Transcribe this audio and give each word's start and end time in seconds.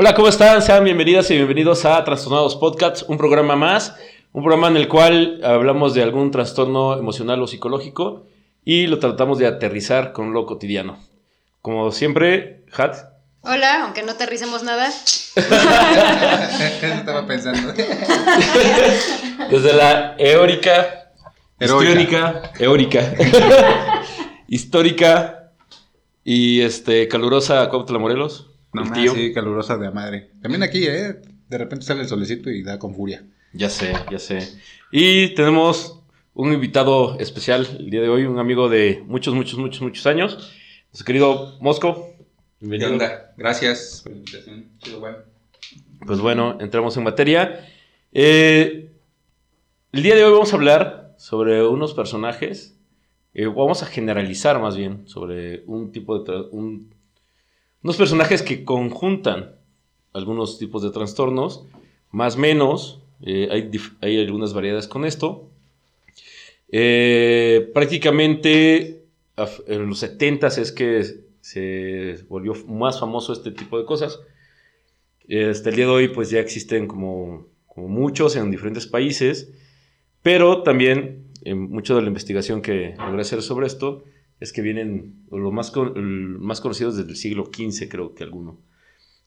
Hola, 0.00 0.14
¿cómo 0.14 0.28
están? 0.28 0.62
Sean 0.62 0.84
bienvenidas 0.84 1.28
y 1.32 1.34
bienvenidos 1.34 1.84
a 1.84 2.04
Trastornados 2.04 2.54
Podcasts, 2.54 3.04
un 3.08 3.18
programa 3.18 3.56
más, 3.56 3.96
un 4.30 4.44
programa 4.44 4.68
en 4.68 4.76
el 4.76 4.86
cual 4.86 5.40
hablamos 5.42 5.92
de 5.92 6.04
algún 6.04 6.30
trastorno 6.30 6.96
emocional 6.96 7.42
o 7.42 7.48
psicológico 7.48 8.24
y 8.64 8.86
lo 8.86 9.00
tratamos 9.00 9.38
de 9.38 9.48
aterrizar 9.48 10.12
con 10.12 10.32
lo 10.32 10.46
cotidiano. 10.46 11.00
Como 11.62 11.90
siempre, 11.90 12.64
Hat. 12.76 12.94
Hola, 13.40 13.82
aunque 13.82 14.04
no 14.04 14.12
aterricemos 14.12 14.62
nada. 14.62 14.86
Eso 14.86 15.32
estaba 16.80 17.26
pensando. 17.26 17.72
Desde 19.50 19.72
la 19.72 20.14
eórica, 20.16 21.10
histriónica, 21.58 22.52
eórica, 22.60 23.14
histórica 24.46 25.50
y 26.22 26.60
este 26.60 27.08
calurosa 27.08 27.68
Cuautla 27.68 27.98
Morelos. 27.98 28.47
No 28.72 28.82
el 28.82 28.90
más, 28.90 28.98
tío. 28.98 29.14
sí, 29.14 29.32
calurosa 29.32 29.76
de 29.78 29.90
madre. 29.90 30.30
También 30.42 30.62
aquí, 30.62 30.86
¿eh? 30.86 31.16
De 31.48 31.58
repente 31.58 31.84
sale 31.86 32.02
el 32.02 32.08
solecito 32.08 32.50
y 32.50 32.62
da 32.62 32.78
con 32.78 32.94
furia. 32.94 33.24
Ya 33.52 33.70
sé, 33.70 33.94
ya 34.10 34.18
sé. 34.18 34.40
Y 34.92 35.34
tenemos 35.34 36.02
un 36.34 36.52
invitado 36.52 37.18
especial 37.18 37.66
el 37.78 37.90
día 37.90 38.02
de 38.02 38.08
hoy, 38.08 38.24
un 38.24 38.38
amigo 38.38 38.68
de 38.68 39.02
muchos, 39.06 39.34
muchos, 39.34 39.58
muchos, 39.58 39.80
muchos 39.82 40.06
años. 40.06 40.52
Nuestro 40.88 41.04
querido 41.06 41.56
Mosco. 41.60 42.14
¿Qué 42.60 42.66
Bienvenido. 42.66 42.92
onda? 42.92 43.32
Gracias 43.36 44.00
por 44.02 44.12
la 44.12 44.18
invitación. 44.18 44.66
Chido, 44.78 45.00
bueno. 45.00 45.18
Pues 46.06 46.20
bueno, 46.20 46.58
entramos 46.60 46.96
en 46.96 47.04
materia. 47.04 47.66
Eh, 48.12 48.90
el 49.92 50.02
día 50.02 50.14
de 50.14 50.24
hoy 50.24 50.32
vamos 50.32 50.52
a 50.52 50.56
hablar 50.56 51.14
sobre 51.18 51.64
unos 51.66 51.94
personajes. 51.94 52.74
eh, 53.34 53.46
vamos 53.46 53.82
a 53.82 53.86
generalizar 53.86 54.60
más 54.60 54.76
bien 54.76 55.06
sobre 55.08 55.62
un 55.66 55.92
tipo 55.92 56.18
de... 56.18 56.40
un- 56.50 56.94
unos 57.82 57.96
personajes 57.96 58.42
que 58.42 58.64
conjuntan 58.64 59.54
algunos 60.12 60.58
tipos 60.58 60.82
de 60.82 60.90
trastornos, 60.90 61.64
más 62.10 62.36
menos. 62.36 63.00
eh, 63.22 63.48
hay, 63.50 63.70
hay 64.00 64.20
algunas 64.20 64.52
variedades 64.52 64.88
con 64.88 65.04
esto. 65.04 65.48
Eh, 66.70 67.70
prácticamente 67.72 69.04
en 69.66 69.86
los 69.86 70.00
70 70.00 70.48
es 70.48 70.72
que 70.72 71.04
se 71.40 72.24
volvió 72.28 72.54
más 72.66 73.00
famoso 73.00 73.32
este 73.32 73.50
tipo 73.52 73.78
de 73.78 73.84
cosas. 73.84 74.20
Hasta 75.50 75.68
el 75.70 75.76
día 75.76 75.84
de 75.84 75.90
hoy, 75.90 76.08
pues 76.08 76.30
ya 76.30 76.40
existen 76.40 76.86
como, 76.86 77.46
muchos 77.76 78.34
en 78.34 78.50
diferentes 78.50 78.86
países, 78.86 79.52
pero 80.22 80.62
también 80.62 81.28
eh, 81.44 81.54
mucho 81.54 81.94
de 81.94 82.02
la 82.02 82.08
investigación 82.08 82.60
que 82.60 82.94
logré 82.98 83.20
hacer 83.20 83.42
sobre 83.42 83.66
esto 83.66 84.04
es 84.40 84.52
que 84.52 84.62
vienen 84.62 85.24
los 85.30 85.52
más, 85.52 85.70
con- 85.70 86.40
más 86.42 86.60
conocidos 86.60 86.96
desde 86.96 87.10
el 87.10 87.16
siglo 87.16 87.50
XV, 87.52 87.88
creo 87.88 88.14
que 88.14 88.24
alguno. 88.24 88.60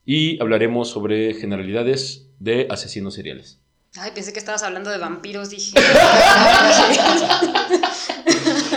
Y 0.04 0.40
hablaremos 0.42 0.88
sobre 0.90 1.34
generalidades 1.34 2.28
de 2.40 2.66
asesinos 2.70 3.14
seriales. 3.14 3.60
Ay, 3.96 4.10
pensé 4.14 4.32
que 4.32 4.38
estabas 4.38 4.62
hablando 4.62 4.90
de 4.90 4.96
vampiros, 4.98 5.50
dije. 5.50 5.78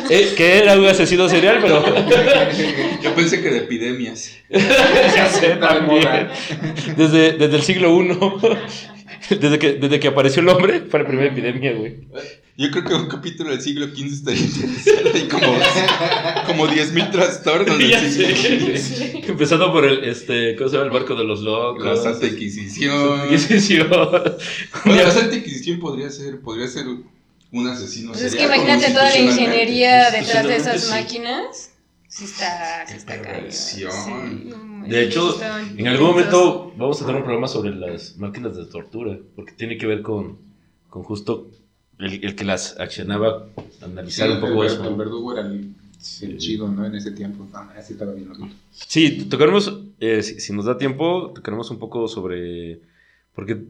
Eh, 0.10 0.34
que 0.38 0.58
era 0.60 0.78
un 0.78 0.86
asesino 0.86 1.28
serial, 1.30 1.60
pero 1.62 1.84
Yo 3.02 3.16
pensé 3.16 3.42
que 3.42 3.50
de 3.50 3.58
epidemias. 3.60 4.32
ya 4.50 5.30
sé 5.30 5.56
también. 5.56 6.28
Desde, 6.98 7.34
desde 7.34 7.56
el 7.56 7.62
siglo 7.64 8.02
I, 8.04 8.18
desde 9.30 9.60
que, 9.60 9.74
desde 9.74 10.00
que 10.00 10.08
apareció 10.08 10.42
el 10.42 10.50
hombre, 10.50 10.82
fue 10.90 11.00
la 11.00 11.08
primera 11.08 11.32
epidemia, 11.32 11.74
güey. 11.74 12.08
Yo 12.58 12.72
creo 12.72 12.86
que 12.86 12.94
un 12.94 13.08
capítulo 13.08 13.50
del 13.50 13.62
siglo 13.62 13.86
XV 13.88 14.06
estaría 14.06 14.42
interesante. 14.42 15.12
Hay 15.14 15.28
como, 15.28 15.58
como 16.48 16.68
10.000 16.68 17.12
trastornos 17.12 17.78
del 17.78 18.12
siglo. 18.12 18.78
XV. 18.78 19.30
Empezando 19.30 19.74
por 19.74 19.84
el, 19.86 20.06
este, 20.06 20.56
¿cómo 20.56 20.70
se 20.70 20.78
llama? 20.78 20.88
El 20.88 20.94
barco 20.94 21.16
de 21.16 21.26
los 21.26 21.42
locos. 21.42 21.84
La 21.84 21.98
Santa 21.98 22.28
Inquisición. 22.28 23.26
Inquisición. 23.26 23.90
Bueno, 24.86 25.04
la 25.04 25.12
Santa 25.12 25.36
Inquisición 25.36 25.80
podría 25.80 26.10
ser, 26.10 26.40
podría 26.40 26.68
ser 26.68 26.86
un 27.52 27.68
asesino 27.68 28.12
Pues 28.12 28.24
es 28.24 28.36
que 28.36 28.44
imagínate 28.44 28.92
toda 28.92 29.10
la 29.10 29.18
ingeniería 29.20 30.12
detrás 30.12 30.48
de 30.48 30.56
esas 30.56 30.84
sí. 30.84 30.92
máquinas. 30.92 31.72
Sí 32.08 32.24
está, 32.24 32.86
sí 32.88 32.96
está 32.96 33.22
cañón. 33.22 33.52
Sí, 34.86 34.92
De 34.92 35.04
hecho, 35.04 35.36
En 35.78 35.88
algún 35.88 36.08
momento 36.08 36.74
vamos 36.78 37.02
a 37.02 37.06
tener 37.06 37.18
un 37.18 37.24
programa 37.24 37.48
sobre 37.48 37.76
las 37.76 38.18
máquinas 38.18 38.56
de 38.56 38.66
tortura, 38.66 39.18
porque 39.36 39.54
tiene 39.54 39.78
que 39.78 39.86
ver 39.88 40.02
con, 40.02 40.38
con 40.90 41.04
justo 41.04 41.50
el, 42.00 42.24
el 42.24 42.36
que 42.36 42.44
las 42.46 42.80
accionaba, 42.80 43.48
analizar 43.82 44.30
un 44.32 44.40
poco 44.42 44.64
el, 44.64 44.70
eso. 44.72 44.88
el 44.88 44.96
verdugo 44.96 45.34
era 45.34 45.42
el, 45.48 45.74
el 46.22 46.38
chido, 46.38 46.68
¿no? 46.68 46.86
En 46.86 46.96
ese 46.96 47.12
tiempo. 47.12 47.48
Ah, 47.54 47.74
así 47.78 47.94
estaba 47.94 48.14
bien. 48.14 48.30
loco. 48.30 48.48
Sí, 48.72 49.26
tocaremos, 49.30 49.80
eh, 50.00 50.22
si, 50.22 50.40
si 50.40 50.54
nos 50.54 50.66
da 50.66 50.78
tiempo, 50.78 51.32
tocaremos 51.34 51.72
un 51.72 51.80
poco 51.80 52.08
sobre, 52.08 52.82
porque 53.34 53.64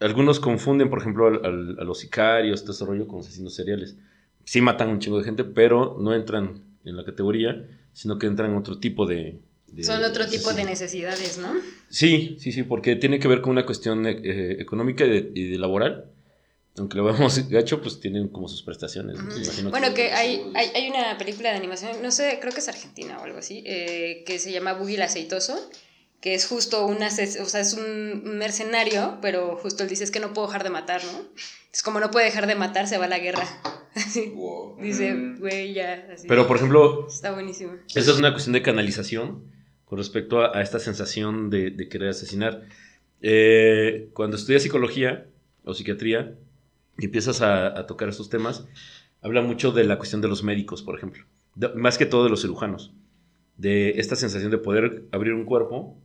algunos 0.00 0.40
confunden, 0.40 0.90
por 0.90 1.00
ejemplo, 1.00 1.26
al- 1.26 1.44
al- 1.44 1.76
a 1.80 1.84
los 1.84 1.98
sicarios, 2.00 2.62
todo 2.62 2.72
ese 2.72 2.84
rollo 2.84 3.06
con 3.08 3.20
asesinos 3.20 3.54
seriales. 3.54 3.96
Sí 4.44 4.60
matan 4.60 4.90
un 4.90 4.98
chingo 5.00 5.18
de 5.18 5.24
gente, 5.24 5.42
pero 5.44 5.96
no 6.00 6.14
entran 6.14 6.60
en 6.84 6.96
la 6.96 7.04
categoría, 7.04 7.66
sino 7.94 8.18
que 8.18 8.26
entran 8.26 8.50
en 8.52 8.56
otro 8.58 8.78
tipo 8.78 9.06
de... 9.06 9.40
de 9.68 9.84
Son 9.84 10.02
otro 10.04 10.26
tipo 10.26 10.52
de 10.52 10.62
asesino. 10.62 10.70
necesidades, 10.70 11.38
¿no? 11.38 11.52
Sí, 11.90 12.36
sí, 12.40 12.52
sí, 12.52 12.62
porque 12.62 12.96
tiene 12.96 13.18
que 13.18 13.28
ver 13.28 13.40
con 13.40 13.52
una 13.52 13.64
cuestión 13.66 14.06
eh, 14.06 14.56
económica 14.60 15.04
y 15.04 15.08
de, 15.10 15.30
y 15.34 15.48
de 15.50 15.58
laboral. 15.58 16.10
Aunque 16.78 16.96
lo 16.98 17.04
veamos 17.04 17.48
gacho, 17.48 17.80
pues 17.80 18.00
tienen 18.00 18.28
como 18.28 18.48
sus 18.48 18.62
prestaciones. 18.62 19.16
¿no? 19.16 19.28
Ujú. 19.28 19.38
Imagino 19.42 19.70
Bueno, 19.70 19.94
que 19.94 20.12
hay, 20.12 20.42
hay, 20.54 20.68
hay 20.74 20.88
una 20.90 21.16
película 21.18 21.50
de 21.50 21.56
animación, 21.56 22.02
no 22.02 22.10
sé, 22.10 22.38
creo 22.40 22.52
que 22.52 22.60
es 22.60 22.68
argentina 22.68 23.18
o 23.18 23.24
algo 23.24 23.38
así, 23.38 23.62
eh, 23.66 24.24
que 24.26 24.38
se 24.38 24.52
llama 24.52 24.74
Boogie 24.74 24.96
el 24.96 25.02
Aceitoso, 25.02 25.58
que 26.20 26.34
es 26.34 26.46
justo 26.46 26.86
un, 26.86 27.02
o 27.02 27.10
sea, 27.10 27.60
es 27.60 27.74
un 27.74 28.36
mercenario, 28.38 29.18
pero 29.22 29.56
justo 29.56 29.82
él 29.84 29.88
dice 29.88 30.04
es 30.04 30.10
que 30.10 30.20
no 30.20 30.32
puedo 30.34 30.48
dejar 30.48 30.64
de 30.64 30.70
matar, 30.70 31.02
¿no? 31.04 31.22
Es 31.72 31.82
como 31.82 32.00
no 32.00 32.10
puede 32.10 32.26
dejar 32.26 32.46
de 32.46 32.54
matar, 32.54 32.86
se 32.88 32.96
va 32.98 33.04
a 33.04 33.08
la 33.08 33.18
guerra. 33.18 33.46
Así, 33.94 34.32
Wow. 34.34 34.76
dice, 34.80 35.14
Mm. 35.14 35.38
güey, 35.40 35.72
ya. 35.74 36.08
Así. 36.12 36.26
Pero, 36.28 36.46
por 36.46 36.56
ejemplo, 36.58 37.06
Está 37.08 37.32
buenísimo. 37.32 37.72
esa 37.94 38.10
es 38.10 38.18
una 38.18 38.32
cuestión 38.32 38.52
de 38.54 38.60
canalización 38.62 39.44
con 39.86 39.98
respecto 39.98 40.40
a, 40.40 40.60
esta 40.60 40.78
sensación 40.78 41.48
de, 41.48 41.88
querer 41.88 42.10
asesinar. 42.10 42.64
Eh, 43.22 44.10
cuando 44.12 44.36
estudias 44.36 44.62
psicología 44.62 45.26
o 45.64 45.72
psiquiatría 45.72 46.34
y 46.98 47.06
empiezas 47.06 47.40
a, 47.40 47.86
tocar 47.86 48.08
estos 48.08 48.28
temas, 48.28 48.66
habla 49.22 49.42
mucho 49.42 49.72
de 49.72 49.84
la 49.84 49.96
cuestión 49.96 50.20
de 50.20 50.28
los 50.28 50.42
médicos, 50.42 50.82
por 50.82 50.96
ejemplo. 50.96 51.24
Más 51.74 51.96
que 51.96 52.04
todo 52.04 52.24
de 52.24 52.30
los 52.30 52.42
cirujanos. 52.42 52.92
De 53.56 53.98
esta 54.00 54.16
sensación 54.16 54.50
de 54.50 54.58
poder 54.58 55.04
abrir 55.12 55.32
un 55.32 55.46
cuerpo, 55.46 55.96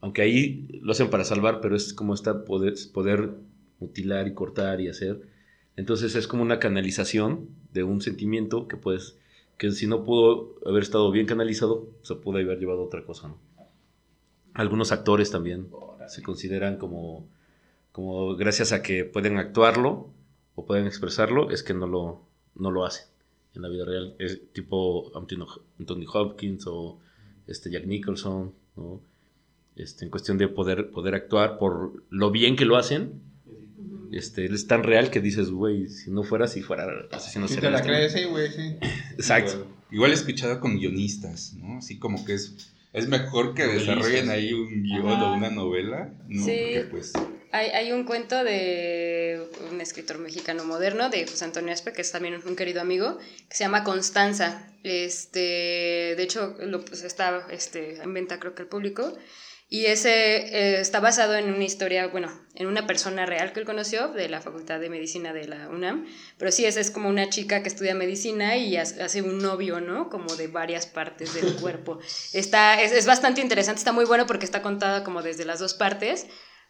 aunque 0.00 0.20
ahí 0.22 0.68
lo 0.82 0.92
hacen 0.92 1.08
para 1.08 1.24
salvar, 1.24 1.60
pero 1.60 1.76
es 1.76 1.94
como 1.94 2.12
esta 2.12 2.44
poder, 2.44 2.74
poder 2.92 3.30
mutilar 3.78 4.26
y 4.26 4.34
cortar 4.34 4.80
y 4.80 4.88
hacer. 4.88 5.22
Entonces 5.76 6.16
es 6.16 6.26
como 6.26 6.42
una 6.42 6.58
canalización 6.58 7.48
de 7.72 7.84
un 7.84 8.00
sentimiento 8.00 8.68
que 8.68 8.76
puedes, 8.76 9.16
que 9.62 9.70
si 9.70 9.86
no 9.86 10.02
pudo 10.02 10.56
haber 10.66 10.82
estado 10.82 11.08
bien 11.12 11.24
canalizado, 11.24 11.86
se 12.02 12.16
pudo 12.16 12.38
haber 12.38 12.58
llevado 12.58 12.80
a 12.80 12.84
otra 12.84 13.04
cosa. 13.04 13.28
¿no? 13.28 13.38
Algunos 14.54 14.90
actores 14.90 15.30
también 15.30 15.68
se 16.08 16.20
consideran 16.20 16.78
como, 16.78 17.28
como 17.92 18.34
gracias 18.34 18.72
a 18.72 18.82
que 18.82 19.04
pueden 19.04 19.38
actuarlo 19.38 20.08
o 20.56 20.66
pueden 20.66 20.88
expresarlo, 20.88 21.52
es 21.52 21.62
que 21.62 21.74
no 21.74 21.86
lo, 21.86 22.22
no 22.56 22.72
lo 22.72 22.84
hacen 22.84 23.06
en 23.54 23.62
la 23.62 23.68
vida 23.68 23.84
real. 23.84 24.16
Es 24.18 24.52
tipo 24.52 25.16
Anthony 25.16 25.46
Anthony 25.78 26.06
Hopkins 26.12 26.66
o 26.66 26.98
este 27.46 27.70
Jack 27.70 27.86
Nicholson, 27.86 28.52
¿no? 28.74 29.00
Este, 29.76 30.04
en 30.04 30.10
cuestión 30.10 30.38
de 30.38 30.48
poder, 30.48 30.90
poder 30.90 31.14
actuar 31.14 31.58
por 31.58 32.02
lo 32.10 32.32
bien 32.32 32.56
que 32.56 32.64
lo 32.64 32.76
hacen. 32.76 33.22
Este, 34.12 34.44
es 34.44 34.66
tan 34.66 34.82
real 34.82 35.10
que 35.10 35.20
dices, 35.20 35.50
güey, 35.50 35.88
si 35.88 36.10
no 36.10 36.22
fuera, 36.22 36.46
si 36.46 36.62
fuera 36.62 36.86
asesino 37.10 37.48
Si 37.48 37.56
te 37.56 37.70
la 37.70 37.82
crees, 37.82 38.12
sí, 38.12 38.24
güey, 38.24 38.50
sí. 38.52 38.76
Exacto. 39.16 39.66
Igual 39.90 40.10
he 40.10 40.14
escuchado 40.14 40.60
con 40.60 40.78
guionistas, 40.78 41.54
¿no? 41.54 41.78
Así 41.78 41.98
como 41.98 42.24
que 42.24 42.34
es, 42.34 42.72
es 42.92 43.08
mejor 43.08 43.54
que 43.54 43.64
Novelistas. 43.64 43.96
desarrollen 43.96 44.30
ahí 44.30 44.52
un 44.52 44.82
guion 44.82 45.08
Ajá. 45.08 45.24
o 45.32 45.36
una 45.36 45.50
novela, 45.50 46.12
¿no? 46.28 46.44
Sí. 46.44 46.50
Porque 46.74 46.88
pues 46.90 47.12
Hay, 47.52 47.68
hay 47.68 47.92
un 47.92 48.04
cuento 48.04 48.42
de 48.44 49.42
un 49.70 49.80
escritor 49.80 50.18
mexicano 50.18 50.64
moderno, 50.64 51.10
de 51.10 51.26
José 51.26 51.44
Antonio 51.44 51.72
Aspe, 51.72 51.92
que 51.92 52.00
es 52.02 52.10
también 52.12 52.40
un 52.46 52.56
querido 52.56 52.80
amigo, 52.80 53.18
que 53.48 53.56
se 53.56 53.64
llama 53.64 53.84
Constanza. 53.84 54.66
Este, 54.82 56.14
de 56.16 56.22
hecho, 56.22 56.56
lo, 56.60 56.84
pues, 56.84 57.02
está 57.02 57.46
este, 57.50 58.02
en 58.02 58.14
venta 58.14 58.38
creo 58.40 58.54
que 58.54 58.62
al 58.62 58.68
público. 58.68 59.16
Y 59.72 59.86
ese 59.86 60.10
eh, 60.10 60.80
está 60.82 61.00
basado 61.00 61.34
en 61.34 61.50
una 61.50 61.64
historia, 61.64 62.08
bueno, 62.08 62.30
en 62.54 62.66
una 62.66 62.86
persona 62.86 63.24
real 63.24 63.54
que 63.54 63.60
él 63.60 63.64
conoció 63.64 64.08
de 64.08 64.28
la 64.28 64.42
Facultad 64.42 64.78
de 64.78 64.90
Medicina 64.90 65.32
de 65.32 65.48
la 65.48 65.70
UNAM. 65.70 66.04
Pero 66.36 66.52
sí, 66.52 66.66
esa 66.66 66.78
es 66.78 66.90
como 66.90 67.08
una 67.08 67.30
chica 67.30 67.62
que 67.62 67.70
estudia 67.70 67.94
medicina 67.94 68.54
y 68.58 68.76
hace 68.76 69.22
un 69.22 69.38
novio, 69.38 69.80
¿no? 69.80 70.10
Como 70.10 70.36
de 70.36 70.48
varias 70.48 70.84
partes 70.84 71.32
del 71.32 71.56
cuerpo. 71.62 72.00
Está, 72.34 72.82
es, 72.82 72.92
es 72.92 73.06
bastante 73.06 73.40
interesante, 73.40 73.78
está 73.78 73.92
muy 73.92 74.04
bueno 74.04 74.26
porque 74.26 74.44
está 74.44 74.60
contada 74.60 75.04
como 75.04 75.22
desde 75.22 75.46
las 75.46 75.58
dos 75.58 75.72
partes. 75.72 76.26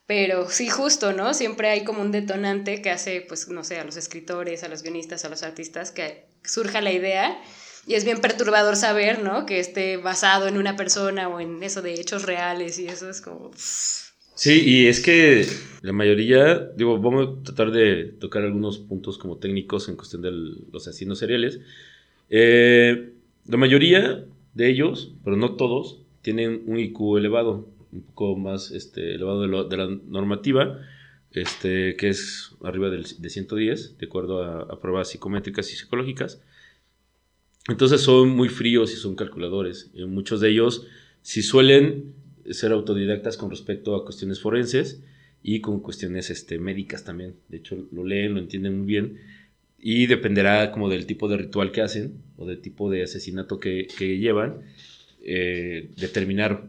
Pero 0.07 0.49
sí, 0.49 0.69
justo, 0.69 1.13
¿no? 1.13 1.35
Siempre 1.35 1.71
hay 1.71 1.83
como 1.83 2.03
un 2.03 2.13
detonante 2.13 2.83
que 2.83 2.91
hace, 2.91 3.21
pues, 3.23 3.49
no 3.49 3.65
sé, 3.65 3.81
a 3.81 3.85
los 3.85 3.97
escritores, 3.97 4.63
a 4.63 4.69
los 4.69 4.85
guionistas, 4.85 5.25
a 5.25 5.29
los 5.29 5.43
artistas, 5.43 5.91
que 5.91 6.29
surja 6.45 6.81
la 6.81 6.93
idea. 6.93 7.43
Y 7.87 7.95
es 7.95 8.05
bien 8.05 8.21
perturbador 8.21 8.77
saber, 8.77 9.23
¿no? 9.23 9.45
Que 9.47 9.59
esté 9.59 9.97
basado 9.97 10.47
en 10.47 10.57
una 10.57 10.77
persona 10.77 11.29
o 11.29 11.41
en 11.41 11.63
eso 11.63 11.83
de 11.83 11.95
hechos 11.95 12.23
reales 12.25 12.79
y 12.79 12.87
eso 12.87 13.11
es 13.11 13.21
como... 13.21 13.51
Sí, 14.35 14.63
y 14.65 14.87
es 14.87 15.01
que 15.01 15.47
la 15.83 15.93
mayoría, 15.93 16.59
digo, 16.77 16.99
vamos 16.99 17.29
a 17.41 17.43
tratar 17.45 17.71
de 17.71 18.05
tocar 18.19 18.43
algunos 18.45 18.79
puntos 18.79 19.19
como 19.19 19.37
técnicos 19.37 19.89
en 19.89 19.97
cuestión 19.97 20.23
de 20.23 20.31
los 20.31 20.87
asesinos 20.89 21.19
seriales. 21.19 21.61
Eh, 22.31 23.13
la 23.47 23.57
mayoría 23.57 24.25
de 24.55 24.69
ellos, 24.71 25.13
pero 25.25 25.37
no 25.37 25.57
todos, 25.57 25.99
tienen 26.23 26.63
un 26.67 26.79
IQ 26.79 27.19
elevado, 27.19 27.69
un 27.93 28.03
poco 28.03 28.37
más 28.37 28.71
este, 28.71 29.15
elevado 29.17 29.43
de, 29.43 29.49
lo- 29.49 29.65
de 29.65 29.77
la 29.77 29.87
normativa, 30.09 30.79
este, 31.33 31.97
que 31.97 32.09
es 32.09 32.53
arriba 32.63 32.89
del- 32.91 33.07
de 33.19 33.29
110, 33.31 33.99
de 33.99 34.07
acuerdo 34.07 34.43
a, 34.43 34.63
a 34.63 34.81
pruebas 34.81 35.11
psicométricas 35.11 35.71
y 35.73 35.77
psicológicas. 35.77 36.41
Entonces 37.69 38.01
son 38.01 38.31
muy 38.31 38.49
fríos 38.49 38.93
y 38.93 38.97
son 38.97 39.15
calculadores. 39.15 39.91
Muchos 39.95 40.41
de 40.41 40.51
ellos 40.51 40.87
sí 41.23 41.43
suelen 41.43 42.15
ser 42.51 42.73
autodidactas 42.73 43.37
con 43.37 43.51
respecto 43.51 43.95
a 43.95 44.05
cuestiones 44.05 44.41
forenses 44.41 45.03
y 45.43 45.61
con 45.61 45.81
cuestiones 45.81 46.31
este, 46.31 46.59
médicas 46.59 47.05
también. 47.05 47.37
De 47.49 47.59
hecho, 47.59 47.87
lo 47.93 48.05
leen, 48.05 48.35
lo 48.35 48.41
entienden 48.41 48.79
muy 48.79 48.87
bien. 48.87 49.19
Y 49.79 50.07
dependerá 50.07 50.71
como 50.73 50.89
del 50.89 51.07
tipo 51.07 51.29
de 51.29 51.37
ritual 51.37 51.73
que 51.73 51.83
hacen 51.83 52.23
o 52.37 52.47
del 52.47 52.61
tipo 52.61 52.91
de 52.91 53.05
asesinato 53.05 53.59
que, 53.59 53.89
que 53.99 54.19
llevan, 54.19 54.63
eh, 55.25 55.91
determinar 55.97 56.69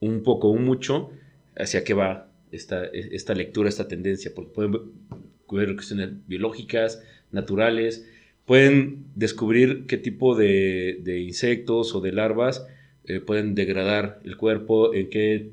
un 0.00 0.22
poco 0.22 0.48
o 0.48 0.56
mucho 0.56 1.10
hacia 1.56 1.84
qué 1.84 1.94
va 1.94 2.28
esta, 2.52 2.84
esta 2.86 3.34
lectura, 3.34 3.68
esta 3.68 3.88
tendencia. 3.88 4.32
Porque 4.34 4.52
pueden 4.52 4.72
ver 5.50 5.74
cuestiones 5.74 6.10
biológicas, 6.26 7.02
naturales, 7.30 8.08
pueden 8.46 9.04
descubrir 9.14 9.86
qué 9.86 9.96
tipo 9.96 10.34
de, 10.34 10.98
de 11.02 11.20
insectos 11.20 11.94
o 11.94 12.00
de 12.00 12.12
larvas 12.12 12.66
eh, 13.04 13.20
pueden 13.20 13.54
degradar 13.54 14.20
el 14.24 14.36
cuerpo, 14.36 14.94
en 14.94 15.08
qué, 15.10 15.50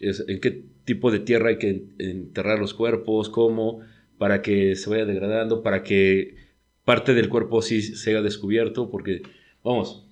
es- 0.00 0.24
en 0.28 0.40
qué 0.40 0.62
tipo 0.84 1.10
de 1.10 1.20
tierra 1.20 1.48
hay 1.50 1.58
que 1.58 1.82
enterrar 1.98 2.58
los 2.58 2.74
cuerpos, 2.74 3.28
cómo, 3.30 3.80
para 4.18 4.42
que 4.42 4.76
se 4.76 4.90
vaya 4.90 5.04
degradando, 5.06 5.62
para 5.62 5.82
que 5.82 6.34
parte 6.84 7.14
del 7.14 7.28
cuerpo 7.28 7.62
sí 7.62 7.80
sea 7.82 8.20
descubierto, 8.22 8.90
porque, 8.90 9.22
vamos, 9.62 10.06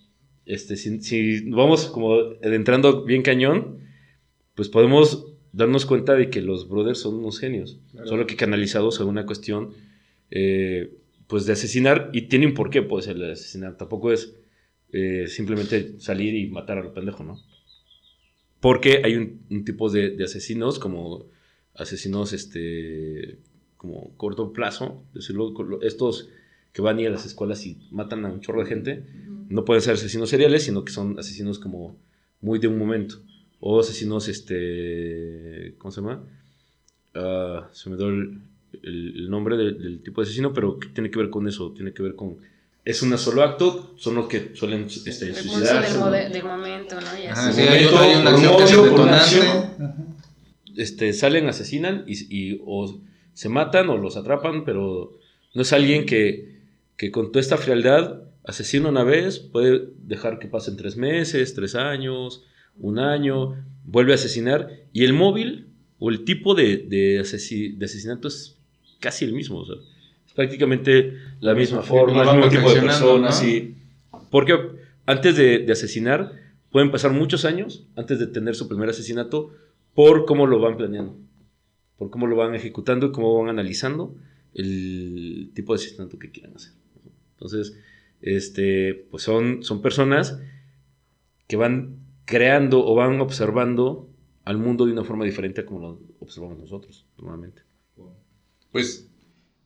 este, 0.46 0.76
si, 0.76 1.00
si 1.02 1.50
vamos 1.50 1.86
como 1.86 2.16
entrando 2.42 3.04
bien 3.04 3.22
cañón, 3.22 3.78
pues 4.54 4.68
podemos 4.68 5.26
darnos 5.52 5.84
cuenta 5.86 6.14
de 6.14 6.30
que 6.30 6.40
los 6.40 6.68
brothers 6.68 6.98
son 7.00 7.16
unos 7.16 7.38
genios, 7.38 7.78
Claro. 7.92 8.06
solo 8.08 8.26
que 8.26 8.36
canalizados 8.36 9.00
a 9.00 9.04
una 9.04 9.26
cuestión 9.26 9.70
eh, 10.30 10.90
pues 11.26 11.46
de 11.46 11.52
asesinar 11.52 12.10
y 12.12 12.22
tiene 12.22 12.46
un 12.46 12.54
porqué 12.54 12.82
pues 12.82 13.06
el 13.06 13.30
asesinar, 13.30 13.76
tampoco 13.76 14.12
es 14.12 14.34
eh, 14.92 15.26
simplemente 15.28 15.98
salir 15.98 16.34
y 16.34 16.48
matar 16.48 16.78
a 16.78 16.82
lo 16.82 16.92
pendejo, 16.92 17.24
¿no? 17.24 17.38
Porque 18.60 19.02
hay 19.04 19.16
un, 19.16 19.40
un 19.50 19.64
tipo 19.64 19.90
de, 19.90 20.10
de 20.10 20.24
asesinos 20.24 20.78
como 20.78 21.26
asesinos 21.74 22.32
este 22.32 23.38
como 23.82 24.16
corto 24.16 24.52
plazo, 24.52 25.02
decirlo, 25.12 25.52
estos 25.82 26.28
que 26.72 26.82
van 26.82 27.00
y 27.00 27.06
a 27.06 27.10
las 27.10 27.26
escuelas 27.26 27.66
y 27.66 27.78
matan 27.90 28.24
a 28.24 28.32
un 28.32 28.40
chorro 28.40 28.60
de 28.60 28.68
gente, 28.68 29.04
no 29.48 29.64
pueden 29.64 29.82
ser 29.82 29.94
asesinos 29.94 30.30
seriales, 30.30 30.62
sino 30.62 30.84
que 30.84 30.92
son 30.92 31.18
asesinos 31.18 31.58
como 31.58 31.96
muy 32.40 32.60
de 32.60 32.68
un 32.68 32.78
momento. 32.78 33.16
O 33.58 33.80
asesinos, 33.80 34.28
este, 34.28 35.74
¿cómo 35.78 35.90
se 35.90 36.00
llama? 36.00 36.24
Ah, 37.14 37.68
se 37.72 37.90
me 37.90 37.96
dio 37.96 38.08
el, 38.08 38.40
el- 38.82 39.14
el 39.16 39.30
nombre 39.30 39.56
del, 39.56 39.80
del 39.82 40.02
tipo 40.02 40.20
de 40.20 40.26
asesino, 40.26 40.52
pero 40.52 40.78
que 40.78 40.88
tiene 40.88 41.10
que 41.10 41.18
ver 41.18 41.30
con 41.30 41.46
eso, 41.48 41.72
tiene 41.72 41.92
que 41.92 42.02
ver 42.02 42.14
con... 42.14 42.36
Es 42.84 43.00
un 43.02 43.16
solo 43.16 43.42
acto, 43.44 43.94
son 43.96 44.16
los 44.16 44.26
que 44.26 44.50
suelen 44.54 44.84
este, 44.86 45.12
suicidarse. 45.34 45.90
del, 45.92 46.00
¿no? 46.00 46.06
mode- 46.06 46.28
del 46.30 46.44
momento, 46.44 46.96
¿no? 47.00 47.06
Y 47.22 47.26
Ajá, 47.26 47.48
así. 47.48 47.60
sí, 47.62 47.68
hay, 47.68 47.84
hay 47.84 48.14
una 48.20 48.30
por 48.50 48.62
acción 48.62 48.82
que 48.84 48.90
detonante. 48.90 49.14
acción. 49.16 50.16
este, 50.76 51.12
salen, 51.12 51.48
asesinan 51.48 52.04
y, 52.08 52.14
y 52.54 52.60
o 52.66 53.00
se 53.34 53.48
matan 53.48 53.88
o 53.88 53.98
los 53.98 54.16
atrapan, 54.16 54.64
pero 54.64 55.12
no 55.54 55.62
es 55.62 55.72
alguien 55.72 56.06
que, 56.06 56.60
que 56.96 57.10
con 57.12 57.28
toda 57.30 57.40
esta 57.40 57.56
frialdad 57.56 58.22
asesina 58.44 58.88
una 58.88 59.04
vez, 59.04 59.38
puede 59.38 59.88
dejar 60.02 60.38
que 60.40 60.48
pasen 60.48 60.76
tres 60.76 60.96
meses, 60.96 61.54
tres 61.54 61.74
años, 61.76 62.44
un 62.78 62.98
año, 62.98 63.54
vuelve 63.84 64.12
a 64.12 64.16
asesinar 64.16 64.68
y 64.92 65.04
el 65.04 65.12
móvil 65.12 65.68
o 66.00 66.10
el 66.10 66.24
tipo 66.24 66.54
de, 66.56 66.78
de, 66.78 67.22
de 67.76 67.84
asesinato 67.84 68.26
es 68.28 68.56
casi 69.02 69.26
el 69.26 69.34
mismo, 69.34 69.58
o 69.58 69.66
sea, 69.66 69.76
es 70.26 70.32
prácticamente 70.32 71.12
la 71.40 71.54
misma 71.54 71.82
Sí, 71.82 71.88
forma, 71.88 72.22
el 72.22 72.36
mismo 72.38 72.48
tipo 72.48 72.72
de 72.72 72.80
personas, 72.80 73.30
¿no? 73.34 73.46
sí. 73.46 73.76
Porque 74.30 74.58
antes 75.04 75.36
de, 75.36 75.58
de 75.58 75.72
asesinar 75.72 76.32
pueden 76.70 76.90
pasar 76.90 77.12
muchos 77.12 77.44
años 77.44 77.86
antes 77.96 78.18
de 78.18 78.26
tener 78.28 78.54
su 78.54 78.66
primer 78.68 78.88
asesinato 78.88 79.50
por 79.94 80.24
cómo 80.24 80.46
lo 80.46 80.58
van 80.58 80.78
planeando, 80.78 81.18
por 81.98 82.08
cómo 82.08 82.26
lo 82.26 82.36
van 82.36 82.54
ejecutando 82.54 83.06
y 83.08 83.12
cómo 83.12 83.36
van 83.38 83.50
analizando 83.50 84.14
el 84.54 85.50
tipo 85.54 85.74
de 85.74 85.82
asesinato 85.82 86.18
que 86.18 86.30
quieran 86.30 86.56
hacer. 86.56 86.72
Entonces, 87.34 87.76
este, 88.22 89.06
pues 89.10 89.22
son, 89.22 89.62
son 89.62 89.82
personas 89.82 90.40
que 91.48 91.56
van 91.56 91.96
creando 92.24 92.86
o 92.86 92.94
van 92.94 93.20
observando 93.20 94.08
al 94.44 94.56
mundo 94.58 94.86
de 94.86 94.92
una 94.92 95.04
forma 95.04 95.24
diferente 95.24 95.60
a 95.60 95.66
como 95.66 95.80
lo 95.80 96.00
observamos 96.20 96.58
nosotros 96.58 97.04
normalmente. 97.18 97.62
Pues 98.72 99.06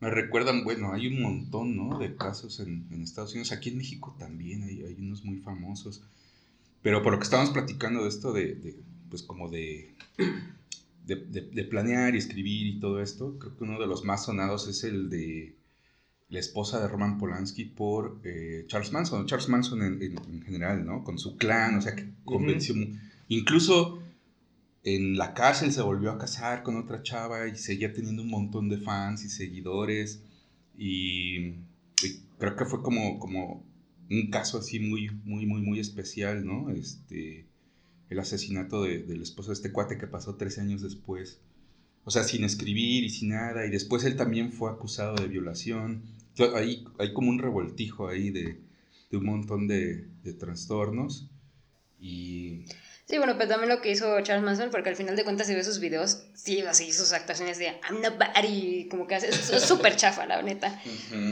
me 0.00 0.10
recuerdan, 0.10 0.64
bueno, 0.64 0.92
hay 0.92 1.06
un 1.06 1.22
montón, 1.22 1.76
¿no? 1.76 1.98
De 1.98 2.16
casos 2.16 2.60
en, 2.60 2.86
en 2.90 3.02
Estados 3.02 3.32
Unidos. 3.32 3.52
Aquí 3.52 3.70
en 3.70 3.78
México 3.78 4.14
también 4.18 4.62
hay, 4.64 4.82
hay 4.82 4.94
unos 4.98 5.24
muy 5.24 5.38
famosos. 5.38 6.02
Pero 6.82 7.02
por 7.02 7.12
lo 7.12 7.18
que 7.18 7.24
estábamos 7.24 7.50
platicando 7.52 8.02
de 8.02 8.08
esto 8.08 8.32
de, 8.32 8.54
de, 8.56 8.76
pues 9.08 9.22
como 9.22 9.48
de, 9.48 9.94
de, 11.06 11.64
planear 11.64 12.14
y 12.14 12.18
escribir 12.18 12.66
y 12.66 12.80
todo 12.80 13.00
esto, 13.02 13.38
creo 13.38 13.56
que 13.56 13.64
uno 13.64 13.80
de 13.80 13.86
los 13.86 14.04
más 14.04 14.26
sonados 14.26 14.68
es 14.68 14.84
el 14.84 15.08
de 15.08 15.56
la 16.28 16.38
esposa 16.40 16.80
de 16.80 16.88
Roman 16.88 17.18
Polanski 17.18 17.64
por 17.64 18.20
eh, 18.24 18.64
Charles 18.68 18.92
Manson. 18.92 19.26
Charles 19.26 19.48
Manson 19.48 19.82
en, 19.82 20.02
en- 20.02 20.18
en 20.34 20.42
general, 20.42 20.84
¿no? 20.84 21.02
Con 21.04 21.18
su 21.18 21.36
clan, 21.36 21.76
o 21.78 21.80
sea, 21.80 21.94
que 21.96 22.08
convenció... 22.24 22.74
Incluso 23.28 24.02
en 24.86 25.18
la 25.18 25.34
cárcel 25.34 25.72
se 25.72 25.82
volvió 25.82 26.12
a 26.12 26.18
casar 26.18 26.62
con 26.64 26.76
otra 26.78 27.02
chava 27.02 27.48
y 27.48 27.56
seguía 27.56 27.92
teniendo 27.94 28.22
un 28.22 28.30
montón 28.30 28.70
de 28.70 28.78
fans 28.78 29.24
y 29.24 29.30
seguidores. 29.30 30.22
Y, 30.78 31.38
y 32.04 32.08
creo 32.38 32.56
que 32.56 32.66
fue 32.66 32.82
como, 32.82 33.18
como 33.18 33.64
un 34.10 34.30
caso 34.30 34.58
así 34.58 34.80
muy, 34.80 35.10
muy, 35.24 35.46
muy, 35.46 35.62
muy 35.62 35.80
especial, 35.80 36.46
¿no? 36.46 36.70
Este, 36.70 37.46
el 38.10 38.18
asesinato 38.20 38.82
de- 38.84 39.02
del 39.04 39.22
esposo 39.22 39.50
de 39.50 39.54
este 39.54 39.72
cuate 39.72 39.98
que 39.98 40.06
pasó 40.08 40.36
13 40.36 40.60
años 40.62 40.82
después. 40.82 41.40
O 42.04 42.10
sea, 42.12 42.24
sin 42.24 42.44
escribir 42.44 43.04
y 43.04 43.10
sin 43.10 43.30
nada. 43.30 43.66
Y 43.66 43.70
después 43.70 44.04
él 44.04 44.16
también 44.16 44.52
fue 44.52 44.70
acusado 44.70 45.16
de 45.16 45.28
violación. 45.28 46.04
Hay, 46.56 46.84
hay 46.98 47.12
como 47.14 47.30
un 47.30 47.38
revoltijo 47.40 48.08
ahí 48.08 48.30
de, 48.30 48.60
de 49.10 49.16
un 49.18 49.24
montón 49.26 49.68
de, 49.68 50.08
de 50.22 50.32
trastornos. 50.34 51.30
Y 52.00 52.64
Sí, 53.08 53.18
bueno, 53.18 53.34
pero 53.38 53.48
también 53.50 53.68
lo 53.68 53.80
que 53.80 53.90
hizo 53.92 54.20
Charles 54.22 54.44
Manson, 54.44 54.70
porque 54.70 54.88
al 54.88 54.96
final 54.96 55.14
de 55.14 55.22
cuentas, 55.22 55.46
si 55.46 55.54
ves 55.54 55.64
sus 55.66 55.78
videos, 55.78 56.24
sí, 56.34 56.60
así 56.62 56.92
sus 56.92 57.12
actuaciones 57.12 57.56
de 57.58 57.66
I'm 57.88 58.00
nobody, 58.02 58.88
como 58.88 59.06
que 59.06 59.14
hace, 59.14 59.28
es 59.28 59.62
súper 59.62 59.94
chafa, 59.94 60.26
la 60.26 60.42
neta. 60.42 60.80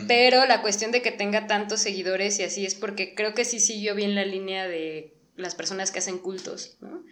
Pero 0.07 0.47
la 0.47 0.62
cuestión 0.62 0.93
de 0.93 1.02
que 1.02 1.11
tenga 1.11 1.49
tantos 1.49 1.81
seguidores 1.81 2.38
y 2.38 2.45
así 2.45 2.64
es 2.64 2.76
porque 2.76 3.14
creo 3.16 3.35
que 3.35 3.45
sí 3.45 3.59
siguió 3.59 3.97
bien 3.97 4.14
la 4.14 4.25
línea 4.25 4.69
de 4.69 5.14
las 5.37 5.57
personas 5.57 5.90
que 5.90 5.99
hacen 5.99 6.19
cultos, 6.19 6.76
¿no? 6.81 7.02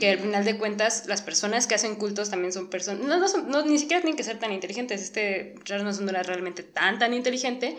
Que 0.00 0.10
al 0.10 0.18
final 0.18 0.44
de 0.44 0.58
cuentas, 0.58 1.06
las 1.06 1.22
personas 1.22 1.66
que 1.66 1.74
hacen 1.76 1.94
cultos 1.96 2.28
también 2.28 2.52
son 2.52 2.68
personas, 2.68 3.06
no, 3.06 3.16
no, 3.18 3.26
son- 3.26 3.48
no, 3.48 3.64
ni 3.64 3.78
siquiera 3.78 4.02
tienen 4.02 4.18
que 4.18 4.22
ser 4.22 4.38
tan 4.38 4.52
inteligentes. 4.52 5.00
Este 5.00 5.54
Charles 5.64 5.84
Manson 5.86 6.04
no 6.04 6.10
era 6.10 6.22
realmente 6.22 6.62
tan, 6.62 6.98
tan 6.98 7.14
inteligente, 7.14 7.74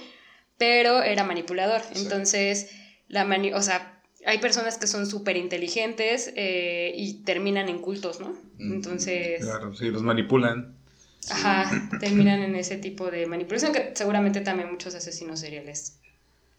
pero 0.57 1.03
era 1.03 1.24
manipulador. 1.24 1.81
Sí. 1.93 2.01
Entonces, 2.01 2.71
la 3.10 3.25
mani 3.25 3.53
o 3.53 3.62
sea, 3.62 4.00
hay 4.25 4.39
personas 4.39 4.77
que 4.77 4.87
son 4.87 5.05
súper 5.05 5.37
inteligentes 5.37 6.31
eh, 6.35 6.93
y 6.95 7.23
terminan 7.23 7.69
en 7.69 7.79
cultos, 7.79 8.19
¿no? 8.19 8.35
Entonces, 8.59 9.41
Claro, 9.41 9.75
sí, 9.75 9.89
los 9.89 10.03
manipulan. 10.03 10.75
ajá, 11.29 11.89
terminan 11.99 12.41
en 12.41 12.55
ese 12.55 12.77
tipo 12.77 13.09
de 13.09 13.25
manipulación 13.25 13.73
que 13.73 13.91
seguramente 13.95 14.41
también 14.41 14.71
muchos 14.71 14.93
asesinos 14.95 15.39
seriales 15.39 15.99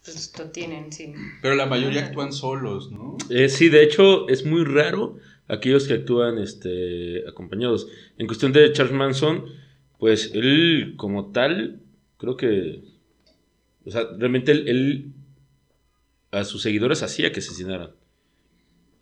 pues, 0.04 0.32
lo 0.38 0.46
tienen, 0.46 0.92
sí. 0.92 1.14
Pero 1.40 1.54
la 1.54 1.66
mayoría 1.66 2.06
actúan 2.06 2.32
solos, 2.32 2.90
¿no? 2.90 3.16
Eh, 3.30 3.48
sí, 3.48 3.68
de 3.68 3.84
hecho, 3.84 4.28
es 4.28 4.44
muy 4.44 4.64
raro 4.64 5.16
aquellos 5.48 5.86
que 5.86 5.94
actúan 5.94 6.38
este, 6.38 7.28
acompañados. 7.28 7.86
En 8.18 8.26
cuestión 8.26 8.52
de 8.52 8.72
Charles 8.72 8.94
Manson, 8.94 9.44
pues 9.98 10.32
él 10.34 10.94
como 10.96 11.30
tal, 11.30 11.80
creo 12.18 12.36
que, 12.36 12.82
o 13.86 13.90
sea, 13.90 14.02
realmente 14.18 14.50
él, 14.52 14.68
él 14.68 15.12
a 16.32 16.44
sus 16.44 16.62
seguidores 16.62 17.02
hacía 17.02 17.30
que 17.30 17.38
asesinaran. 17.38 17.90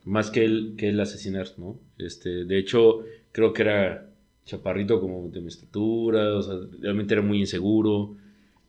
Más 0.05 0.31
que 0.31 0.45
él, 0.45 0.75
que 0.77 0.89
él 0.89 1.01
asesinar, 1.01 1.47
¿no? 1.57 1.79
Este, 1.97 2.45
de 2.45 2.59
hecho, 2.59 3.05
creo 3.33 3.53
que 3.53 3.63
era 3.63 4.11
chaparrito 4.45 5.01
como 5.01 5.29
de 5.29 5.41
mi 5.41 5.49
estatura, 5.49 6.35
o 6.37 6.43
sea, 6.43 6.57
realmente 6.81 7.15
era 7.15 7.23
muy 7.23 7.39
inseguro, 7.39 8.17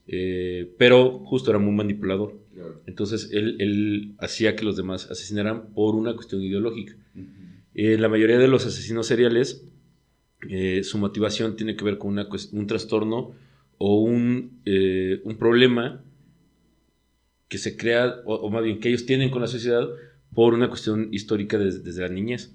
eh, 0.08 0.72
pero 0.78 1.20
justo 1.20 1.50
era 1.50 1.60
muy 1.60 1.74
manipulador. 1.74 2.40
Entonces 2.86 3.30
él, 3.32 3.56
él 3.60 4.16
hacía 4.20 4.56
que 4.56 4.66
los 4.66 4.76
demás 4.78 5.10
asesinaran 5.10 5.74
por 5.74 5.96
una 5.96 6.14
cuestión 6.14 6.44
ideológica. 6.44 6.94
Eh, 7.74 7.98
la 7.98 8.10
mayoría 8.10 8.38
de 8.38 8.48
los 8.48 8.66
asesinos 8.66 9.08
seriales 9.08 9.66
eh, 10.50 10.84
su 10.84 10.98
motivación 10.98 11.56
tiene 11.56 11.76
que 11.76 11.86
ver 11.86 11.98
con 11.98 12.12
una 12.12 12.28
un 12.52 12.68
trastorno 12.68 13.32
o 13.78 14.02
un, 14.02 14.62
un 15.24 15.38
problema 15.38 16.04
que 17.52 17.58
se 17.58 17.76
crea, 17.76 18.22
o, 18.26 18.36
o 18.36 18.50
más 18.50 18.64
bien 18.64 18.80
que 18.80 18.88
ellos 18.88 19.06
tienen 19.06 19.30
con 19.30 19.42
la 19.42 19.48
sociedad 19.48 19.86
por 20.34 20.54
una 20.54 20.70
cuestión 20.70 21.10
histórica 21.12 21.58
des- 21.58 21.84
desde 21.84 22.02
la 22.02 22.08
niñez. 22.08 22.54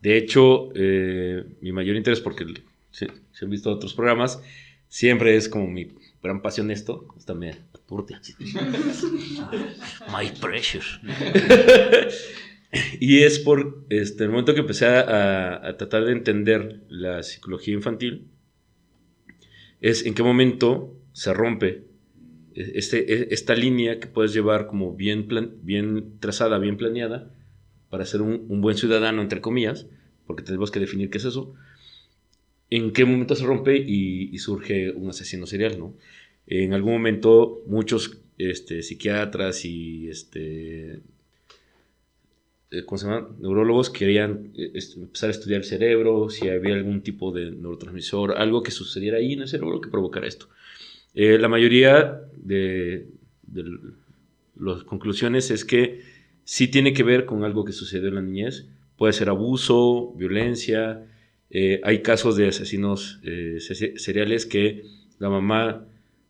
De 0.00 0.16
hecho, 0.18 0.70
eh, 0.74 1.44
mi 1.60 1.70
mayor 1.70 1.94
interés, 1.94 2.20
porque 2.20 2.44
se, 2.90 3.06
se 3.32 3.44
han 3.44 3.50
visto 3.52 3.70
otros 3.70 3.94
programas, 3.94 4.42
siempre 4.88 5.36
es 5.36 5.48
como 5.48 5.68
mi 5.68 5.92
gran 6.20 6.42
pasión 6.42 6.72
esto. 6.72 7.06
Hasta 7.16 7.34
me 7.34 7.50
así. 8.18 8.34
My 10.10 10.28
precious. 10.40 10.98
y 13.00 13.18
es 13.22 13.38
por 13.38 13.84
este, 13.90 14.24
el 14.24 14.30
momento 14.30 14.54
que 14.54 14.60
empecé 14.60 14.86
a, 14.86 15.68
a 15.68 15.76
tratar 15.76 16.04
de 16.04 16.12
entender 16.12 16.80
la 16.88 17.22
psicología 17.22 17.74
infantil, 17.74 18.26
es 19.80 20.04
en 20.06 20.14
qué 20.14 20.22
momento 20.24 20.96
se 21.12 21.32
rompe 21.32 21.84
este, 22.54 23.12
e- 23.12 23.28
esta 23.30 23.54
línea 23.54 24.00
que 24.00 24.06
puedes 24.06 24.32
llevar 24.32 24.66
como 24.66 24.94
bien, 24.94 25.28
trazada, 26.20 26.58
bien 26.58 26.76
planeada, 26.76 27.30
para 27.90 28.06
ser 28.06 28.22
un, 28.22 28.60
buen 28.60 28.76
ciudadano, 28.76 29.22
entre 29.22 29.40
comillas, 29.40 29.86
porque 30.26 30.42
tenemos 30.42 30.70
que 30.70 30.80
definir 30.80 31.10
qué 31.10 31.18
es 31.18 31.24
eso, 31.24 31.54
en 32.70 32.92
qué 32.92 33.04
momento 33.04 33.36
se 33.36 33.44
rompe 33.44 33.76
y, 33.76 34.38
surge 34.38 34.90
un 34.92 35.10
asesino 35.10 35.46
serial, 35.46 35.78
¿no? 35.78 35.94
En 36.46 36.72
algún 36.72 36.92
momento 36.92 37.62
muchos 37.66 38.18
este, 38.38 38.82
psiquiatras 38.82 39.64
y 39.64 40.08
este, 40.08 41.00
eh, 42.72 42.86
neurólogos 43.40 43.90
querían 43.90 44.52
eh, 44.56 44.72
empezar 44.96 45.28
a 45.28 45.32
estudiar 45.32 45.60
el 45.60 45.66
cerebro, 45.66 46.30
si 46.30 46.48
había 46.48 46.74
algún 46.74 47.02
tipo 47.02 47.30
de 47.30 47.50
neurotransmisor, 47.50 48.38
algo 48.38 48.62
que 48.62 48.70
sucediera 48.70 49.18
ahí 49.18 49.34
en 49.34 49.42
el 49.42 49.48
cerebro 49.48 49.80
que 49.80 49.90
provocara 49.90 50.26
esto. 50.26 50.48
Eh, 51.14 51.38
la 51.38 51.48
mayoría 51.48 52.20
de, 52.36 53.08
de 53.42 53.64
las 54.58 54.84
conclusiones 54.84 55.50
es 55.50 55.64
que 55.64 56.00
sí 56.44 56.68
tiene 56.68 56.92
que 56.92 57.02
ver 57.02 57.26
con 57.26 57.44
algo 57.44 57.64
que 57.64 57.72
sucedió 57.72 58.08
en 58.08 58.14
la 58.16 58.22
niñez. 58.22 58.66
Puede 58.96 59.12
ser 59.12 59.28
abuso, 59.28 60.12
violencia. 60.16 61.06
eh, 61.50 61.80
hay 61.84 62.00
casos 62.02 62.36
de 62.36 62.48
asesinos 62.48 63.20
eh, 63.24 63.58
se- 63.60 63.98
seriales 63.98 64.46
que 64.46 64.84
la 65.18 65.28
mamá 65.28 65.84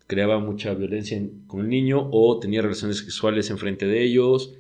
creaba 0.09 0.39
mucha 0.41 0.75
violencia 0.75 1.17
en- 1.17 1.45
con 1.47 1.61
el 1.61 1.69
niño 1.69 2.09
o 2.13 2.41
tenía 2.41 2.61
relaciones 2.61 2.99
sexuales 2.99 3.49
enfrente 3.51 3.87
de 3.87 4.03
ellos, 4.03 4.55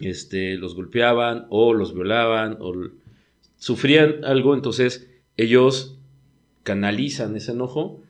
este, 0.00 0.54
los 0.56 0.74
golpeaban 0.76 1.46
o 1.50 1.74
los 1.74 1.92
violaban 1.92 2.56
o 2.60 2.72
sufrían 3.56 4.24
algo, 4.24 4.54
entonces 4.54 5.08
ellos 5.36 5.98
canalizan 6.62 7.34
ese 7.36 7.52
enojo 7.52 8.00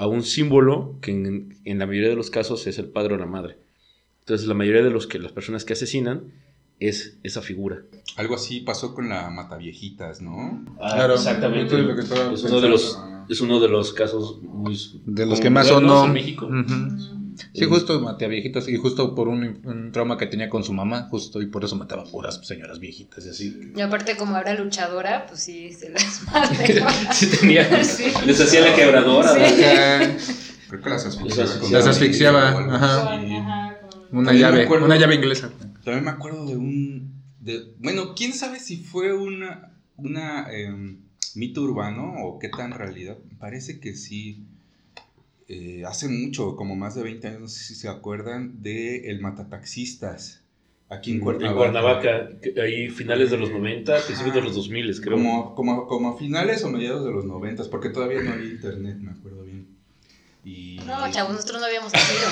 a 0.00 0.06
un 0.06 0.22
símbolo 0.22 0.96
que 1.02 1.10
en, 1.10 1.58
en 1.66 1.78
la 1.78 1.86
mayoría 1.86 2.08
de 2.08 2.16
los 2.16 2.30
casos 2.30 2.66
es 2.66 2.78
el 2.78 2.86
padre 2.86 3.14
o 3.14 3.18
la 3.18 3.26
madre. 3.26 3.58
Entonces 4.20 4.46
la 4.48 4.54
mayoría 4.54 4.82
de 4.82 4.90
los 4.90 5.06
que 5.06 5.18
las 5.18 5.32
personas 5.32 5.64
que 5.66 5.74
asesinan 5.74 6.32
es 6.78 7.18
esa 7.22 7.42
figura. 7.42 7.82
Algo 8.16 8.34
así 8.34 8.60
pasó 8.60 8.94
con 8.94 9.10
la 9.10 9.28
Mataviejitas, 9.28 10.22
¿no? 10.22 10.64
Claro, 10.78 11.14
exactamente. 11.14 11.78
es 11.78 11.84
lo 11.84 11.94
que 11.94 12.00
estaba 12.00 12.32
Es 12.32 12.42
uno 12.44 12.60
de 12.62 12.68
los, 12.70 12.98
es 13.28 13.40
uno 13.42 13.60
de 13.60 13.68
los 13.68 13.92
casos 13.92 14.40
muy 14.42 14.78
De 15.04 15.26
los 15.26 15.38
que 15.40 15.50
más 15.50 15.66
sonó. 15.68 16.06
en 16.06 16.12
México. 16.14 16.46
Ujú. 16.46 17.19
Sí, 17.54 17.64
justo 17.64 18.00
maté 18.00 18.24
a 18.24 18.28
viejitas 18.28 18.68
y 18.68 18.76
justo 18.76 19.14
por 19.14 19.28
un, 19.28 19.60
un 19.64 19.92
trauma 19.92 20.16
que 20.18 20.26
tenía 20.26 20.48
con 20.48 20.64
su 20.64 20.72
mamá, 20.72 21.08
justo 21.10 21.40
y 21.42 21.46
por 21.46 21.64
eso 21.64 21.76
mataba 21.76 22.04
puras 22.04 22.40
señoras 22.46 22.78
viejitas 22.80 23.24
y 23.26 23.28
así. 23.30 23.72
Y 23.76 23.80
aparte, 23.80 24.16
como 24.16 24.36
era 24.38 24.54
luchadora, 24.54 25.26
pues 25.26 25.40
sí, 25.42 25.72
se 25.72 25.90
las 25.90 26.22
madre. 26.32 26.82
Sí 27.12 27.26
tenía- 27.40 27.84
Sí. 27.84 28.04
Les 28.26 28.40
hacía 28.40 28.60
la 28.60 28.74
quebradora. 28.74 29.34
Sí. 29.34 29.40
¿verdad? 29.60 30.16
Creo 30.68 30.82
que 30.82 30.90
las 30.90 31.04
asfixiaba. 31.06 31.50
Las 31.70 31.86
asfixiaba, 31.86 32.48
ajá. 32.50 33.14
así. 33.16 33.34
Ajá, 33.34 33.78
con- 33.80 34.18
Una 34.18 34.26
También 34.30 34.38
llave, 34.48 34.64
acuerdo- 34.64 34.84
una 34.86 34.96
llave 34.96 35.14
inglesa. 35.16 35.50
También 35.84 36.04
me 36.04 36.10
acuerdo 36.10 36.46
de 36.46 36.56
un. 36.56 37.22
de- 37.40 37.74
bueno, 37.78 38.14
quién 38.14 38.32
sabe 38.34 38.60
si 38.60 38.76
fue 38.84 39.12
una, 39.14 39.72
una 39.96 40.50
em, 40.52 40.98
mito 41.34 41.62
urbano 41.62 42.14
o 42.24 42.38
qué 42.38 42.48
tan 42.48 42.70
realidad. 42.72 43.16
Parece 43.38 43.80
que 43.80 43.94
sí. 43.96 44.46
Eh, 45.52 45.82
hace 45.84 46.06
mucho, 46.06 46.54
como 46.54 46.76
más 46.76 46.94
de 46.94 47.02
20 47.02 47.26
años, 47.26 47.40
no 47.40 47.48
sé 47.48 47.64
si 47.64 47.74
se 47.74 47.88
acuerdan, 47.88 48.62
de 48.62 49.10
El 49.10 49.20
Matataxistas. 49.20 50.44
Aquí 50.88 51.10
en 51.10 51.16
En 51.16 51.24
Cuernavaca. 51.24 51.56
Cuernavaca, 51.58 52.40
que 52.40 52.60
ahí 52.60 52.88
finales 52.88 53.32
de 53.32 53.36
los 53.36 53.50
90, 53.50 53.96
principios 54.06 54.32
de 54.36 54.42
los 54.42 54.54
2000, 54.54 55.00
creo. 55.00 55.16
Como, 55.16 55.56
como, 55.56 55.86
como 55.88 56.10
a 56.10 56.16
finales 56.16 56.62
o 56.62 56.70
mediados 56.70 57.04
de 57.04 57.10
los 57.10 57.24
90, 57.24 57.64
porque 57.68 57.88
todavía 57.88 58.22
no 58.22 58.32
había 58.32 58.48
internet, 58.48 58.98
me 59.00 59.10
acuerdo 59.10 59.42
bien. 59.42 59.66
Y 60.44 60.78
No, 60.86 61.10
chavos, 61.10 61.32
nosotros 61.32 61.60
no 61.60 61.66
habíamos 61.66 61.92
nacido. 61.92 62.28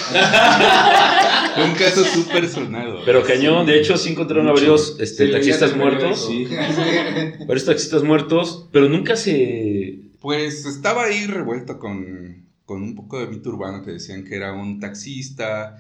Un 1.67 1.75
caso 1.75 2.05
súper 2.05 2.49
sonado. 2.49 3.01
Pero 3.05 3.25
cañón, 3.25 3.67
de 3.67 3.81
hecho 3.81 3.99
sí 3.99 4.11
encontraron 4.11 4.47
a 4.47 4.53
varios 4.53 4.97
este, 5.01 5.27
taxistas 5.27 5.75
muertos. 5.75 6.25
Sí. 6.25 6.47
Varios 7.49 7.65
taxistas 7.65 8.05
muertos, 8.05 8.69
pero 8.71 8.89
nunca 8.89 9.17
se... 9.17 10.03
Pues 10.21 10.67
estaba 10.67 11.05
ahí 11.05 11.27
revuelto 11.27 11.79
con, 11.79 12.48
con 12.69 12.83
un 12.83 12.95
poco 12.95 13.19
de 13.19 13.29
mito 13.29 13.49
urbano 13.49 13.83
que 13.83 13.93
decían 13.93 14.25
que 14.25 14.37
era 14.37 14.53
un 14.53 14.79
taxista, 14.79 15.79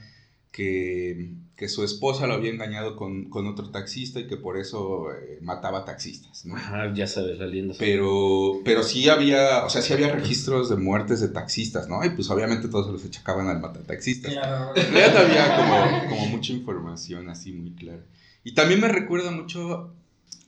que, 0.50 1.33
que 1.54 1.68
su 1.68 1.85
esposa 1.85 2.26
lo 2.26 2.33
había 2.33 2.50
engañado 2.50 2.97
con, 2.97 3.28
con 3.28 3.47
otro 3.47 3.68
taxista 3.71 4.21
y 4.21 4.26
que 4.26 4.38
por 4.38 4.57
eso 4.57 5.12
eh, 5.12 5.38
mataba 5.42 5.85
taxistas, 5.85 6.47
¿no? 6.47 6.57
Ajá, 6.57 6.90
ya 6.95 7.07
sabes, 7.07 7.38
la 7.38 7.47
leyenda. 7.47 7.75
Pero, 7.78 8.61
pero 8.64 8.83
sí 8.83 9.11
había, 9.11 9.66
o 9.66 9.68
sea, 9.68 9.83
sí 9.83 9.92
había 9.92 10.11
registros 10.11 10.71
de 10.71 10.76
muertes 10.76 11.21
de 11.21 11.28
taxistas, 11.28 11.88
¿no? 11.90 12.02
Y 12.02 12.09
pues 12.11 12.30
obviamente 12.30 12.68
todos 12.68 12.87
se 12.87 12.92
los 12.92 13.04
achacaban 13.04 13.49
al 13.49 13.61
matataxistas. 13.61 14.33
En 14.33 14.92
realidad 14.95 15.16
había 15.18 15.57
como, 15.57 16.09
como 16.09 16.26
mucha 16.30 16.54
información 16.54 17.28
así 17.28 17.52
muy 17.52 17.73
clara. 17.73 18.02
Y 18.45 18.54
también 18.54 18.80
me 18.80 18.88
recuerda 18.88 19.30
mucho 19.30 19.92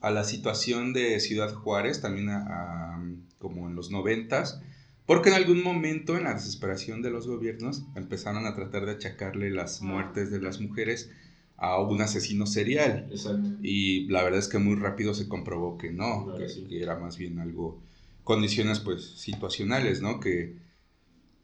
a 0.00 0.10
la 0.10 0.24
situación 0.24 0.94
de 0.94 1.20
Ciudad 1.20 1.52
Juárez, 1.52 2.00
también 2.00 2.30
a, 2.30 2.38
a- 2.94 3.04
como 3.38 3.68
en 3.68 3.74
los 3.76 3.90
noventas, 3.90 4.60
porque 5.10 5.30
en 5.30 5.34
algún 5.34 5.64
momento 5.64 6.16
en 6.16 6.22
la 6.22 6.34
desesperación 6.34 7.02
de 7.02 7.10
los 7.10 7.26
gobiernos 7.26 7.82
empezaron 7.96 8.46
a 8.46 8.54
tratar 8.54 8.86
de 8.86 8.92
achacarle 8.92 9.50
las 9.50 9.82
muertes 9.82 10.30
de 10.30 10.40
las 10.40 10.60
mujeres 10.60 11.10
a 11.56 11.80
un 11.80 12.00
asesino 12.00 12.46
serial. 12.46 13.08
Exacto. 13.10 13.58
Y 13.60 14.06
la 14.06 14.22
verdad 14.22 14.38
es 14.38 14.46
que 14.46 14.58
muy 14.58 14.76
rápido 14.76 15.12
se 15.12 15.26
comprobó 15.26 15.78
que 15.78 15.90
no, 15.90 16.26
Claro, 16.26 16.38
que, 16.38 16.48
sí. 16.48 16.64
que 16.68 16.80
era 16.80 16.96
más 16.96 17.18
bien 17.18 17.40
algo, 17.40 17.82
condiciones 18.22 18.78
pues 18.78 19.04
situacionales, 19.04 20.00
¿no? 20.00 20.20
Que 20.20 20.54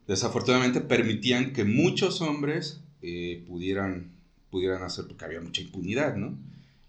desafortunadamente 0.07 0.81
permitían 0.81 1.53
que 1.53 1.65
muchos 1.65 2.21
hombres 2.21 2.85
eh, 3.03 3.43
pudieran, 3.49 4.13
pudieran 4.49 4.85
hacer, 4.85 5.09
porque 5.09 5.25
había 5.25 5.41
mucha 5.41 5.63
impunidad, 5.63 6.15
¿no? 6.15 6.39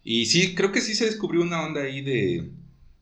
Y 0.04 0.28
sí, 0.28 0.54
creo 0.54 0.72
que 0.72 0.82
sí 0.82 0.94
se 0.94 1.06
descubrió 1.06 1.42
una 1.42 1.66
onda 1.66 1.82
ahí 1.82 2.04
de, 2.04 2.52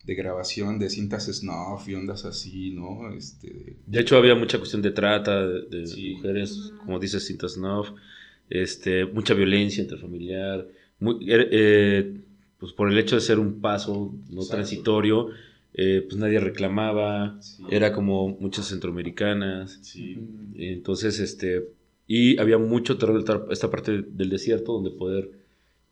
de 0.06 0.16
grabación 0.16 0.78
de 0.80 0.90
cintas 0.90 1.26
snuff 1.26 1.88
y 1.90 1.96
ondas 1.96 2.26
así, 2.26 2.72
¿no? 2.72 3.12
Este, 3.14 3.48
de- 3.50 3.76
De 3.88 4.00
hecho, 4.02 4.18
había 4.18 4.36
mucha 4.36 4.58
cuestión 4.60 4.82
de 4.82 4.92
trata 4.92 5.46
de, 5.48 5.62
de 5.64 5.88
Sí. 5.88 6.14
mujeres, 6.16 6.72
como 6.84 7.00
dices, 7.00 7.26
Cinta 7.26 7.48
Snuff, 7.50 7.90
este, 8.50 9.06
mucha 9.06 9.34
violencia 9.34 9.82
intrafamiliar, 9.82 10.68
muy- 11.00 11.26
er- 11.28 11.50
eh, 11.52 12.22
pues 12.60 12.72
por 12.74 12.92
el 12.92 12.98
hecho 13.00 13.16
de 13.16 13.22
ser 13.22 13.40
un 13.40 13.60
paso 13.62 14.14
no 14.30 14.42
Exacto. 14.42 14.52
transitorio, 14.56 15.30
eh, 15.74 16.04
pues 16.08 16.18
nadie 16.18 16.40
reclamaba, 16.40 17.38
sí. 17.42 17.64
era 17.70 17.92
como 17.92 18.30
muchas 18.40 18.68
centroamericanas, 18.68 19.80
Sí. 19.82 20.18
entonces, 20.56 21.20
este, 21.20 21.68
y 22.08 22.38
había 22.40 22.58
mucho 22.60 22.98
terror 23.00 23.24
esta 23.50 23.72
parte 23.72 24.04
del 24.08 24.30
desierto 24.30 24.74
donde 24.74 24.92
poder 24.92 25.32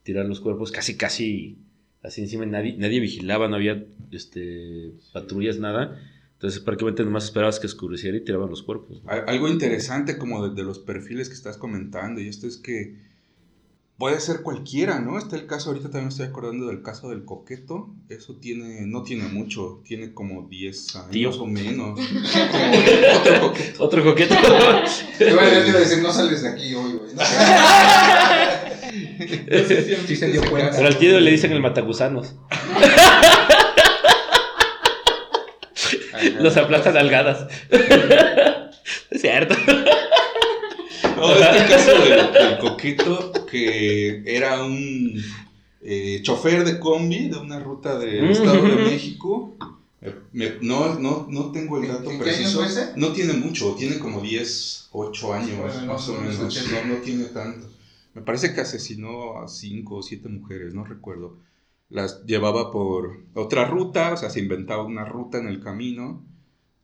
tirar 0.04 0.26
los 0.28 0.40
cuerpos 0.40 0.72
casi, 0.72 0.96
casi 0.96 1.58
así 2.04 2.22
encima, 2.22 2.46
nadie, 2.46 2.76
nadie 2.78 3.00
vigilaba, 3.00 3.48
no 3.48 3.56
había 3.56 3.84
este, 4.12 4.92
patrullas, 5.14 5.58
nada. 5.60 6.00
Entonces 6.34 6.60
prácticamente 6.60 7.04
nomás 7.06 7.24
esperabas 7.26 7.60
que 7.60 7.68
oscureciera 7.68 8.18
y 8.18 8.24
tiraban 8.26 8.50
los 8.50 8.64
cuerpos. 8.64 9.02
Al- 9.08 9.24
Algo 9.30 9.48
interesante 9.48 10.18
como 10.18 10.48
de, 10.48 10.54
de 10.56 10.64
los 10.64 10.80
perfiles 10.80 11.30
que 11.30 11.36
estás 11.36 11.58
comentando, 11.58 12.20
y 12.22 12.28
esto 12.28 12.48
es 12.48 12.58
que 12.58 12.96
puede 13.98 14.20
ser 14.20 14.42
cualquiera, 14.42 15.00
¿no? 15.00 15.18
Está 15.18 15.38
el 15.38 15.46
caso, 15.46 15.70
ahorita 15.70 15.86
también 15.86 16.06
me 16.06 16.10
estoy 16.10 16.26
acordando 16.26 16.68
del 16.68 16.82
caso 16.82 17.10
del 17.10 17.24
coqueto, 17.24 17.96
eso 18.10 18.36
tiene, 18.36 18.86
no 18.88 19.04
tiene 19.04 19.30
mucho, 19.30 19.82
tiene 19.86 20.14
como 20.14 20.48
10 20.50 20.96
años 20.98 21.12
Tío. 21.12 21.30
o 21.42 21.48
menos. 21.48 21.98
Otro 23.22 23.40
coqueto. 23.40 23.84
Otro 23.86 24.04
coqueto. 24.04 24.34
Yo 24.36 25.18
te 25.18 25.32
iba 25.32 25.42
a 25.44 25.80
decir, 25.80 26.04
no 26.04 26.12
sales 26.12 26.42
de 26.42 26.50
aquí 26.50 26.74
hoy, 26.76 26.92
güey. 26.94 27.12
Sí 30.08 30.16
se 30.16 30.32
dio 30.32 30.42
cuenta. 30.50 30.72
Pero 30.76 30.88
al 30.88 30.98
tío 30.98 31.20
le 31.20 31.32
dicen 31.32 31.52
el 31.52 31.60
matagusanos. 31.62 32.36
Los 36.40 36.56
aplastan 36.58 36.98
algadas. 36.98 37.48
es 39.10 39.22
cierto. 39.22 39.56
No, 41.18 41.32
este 41.36 41.74
caso 41.74 41.92
del, 42.00 42.34
del 42.34 42.58
coqueto 42.60 43.46
que 43.50 44.24
era 44.26 44.64
un 44.64 45.22
eh, 45.82 46.20
chofer 46.22 46.64
de 46.66 46.80
combi 46.80 47.30
de 47.30 47.38
una 47.38 47.60
ruta 47.60 47.98
del 47.98 48.24
Mm. 48.26 48.32
Estado 48.32 48.62
de 48.62 48.76
México. 48.76 49.56
Me- 50.34 50.54
no, 50.62 50.96
no, 51.00 51.28
no 51.30 51.52
tengo 51.52 51.82
el 51.82 51.88
dato 51.88 52.12
¿En 52.12 52.18
qué 52.18 52.24
preciso. 52.26 52.60
año 52.62 52.70
fue 52.70 52.82
ese? 52.84 52.92
No 52.98 53.14
tiene 53.14 53.34
mucho, 53.34 53.74
tiene 53.78 54.00
como 54.00 54.20
10, 54.20 54.90
8 54.92 55.34
años, 55.34 55.58
Bueno, 55.58 55.94
más 55.94 56.10
o 56.10 56.14
no, 56.14 56.20
menos. 56.22 56.40
No, 56.72 56.84
no 56.86 56.96
tiene 56.96 57.24
tanto. 57.26 57.68
Me 58.14 58.22
parece 58.22 58.54
que 58.54 58.62
asesinó 58.62 59.40
a 59.42 59.48
5 59.48 59.96
o 59.98 60.04
7 60.04 60.30
mujeres, 60.30 60.74
no 60.74 60.84
recuerdo. 60.86 61.40
Las 61.90 62.26
llevaba 62.26 62.72
por 62.72 63.24
otra 63.34 63.66
ruta, 63.66 64.14
o 64.14 64.18
sea, 64.18 64.30
se 64.30 64.40
inventaba 64.40 64.84
una 64.84 65.06
ruta 65.06 65.38
en 65.40 65.48
el 65.48 65.60
camino. 65.62 66.26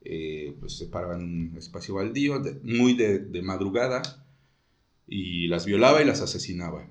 eh, 0.02 0.56
pues 0.60 0.78
se 0.78 0.88
paraba 0.88 1.16
en 1.16 1.24
un 1.52 1.58
espacio 1.58 1.96
baldío, 1.96 2.42
muy 2.64 2.94
de, 2.96 3.20
de 3.20 3.42
madrugada, 3.44 4.02
y 5.08 5.48
las 5.50 5.66
violaba 5.66 6.02
y 6.02 6.06
las 6.06 6.22
asesinaba. 6.22 6.88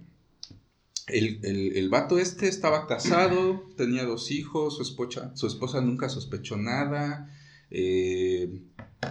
El, 1.06 1.40
el, 1.44 1.76
el 1.76 1.88
vato 1.88 2.18
este 2.18 2.48
estaba 2.48 2.86
casado, 2.86 3.64
tenía 3.76 4.04
dos 4.04 4.30
hijos, 4.30 4.76
su 4.76 4.82
esposa, 4.82 5.34
su 5.36 5.46
esposa 5.46 5.80
nunca 5.80 6.08
sospechó 6.08 6.56
nada. 6.56 7.34
eh, 7.70 8.62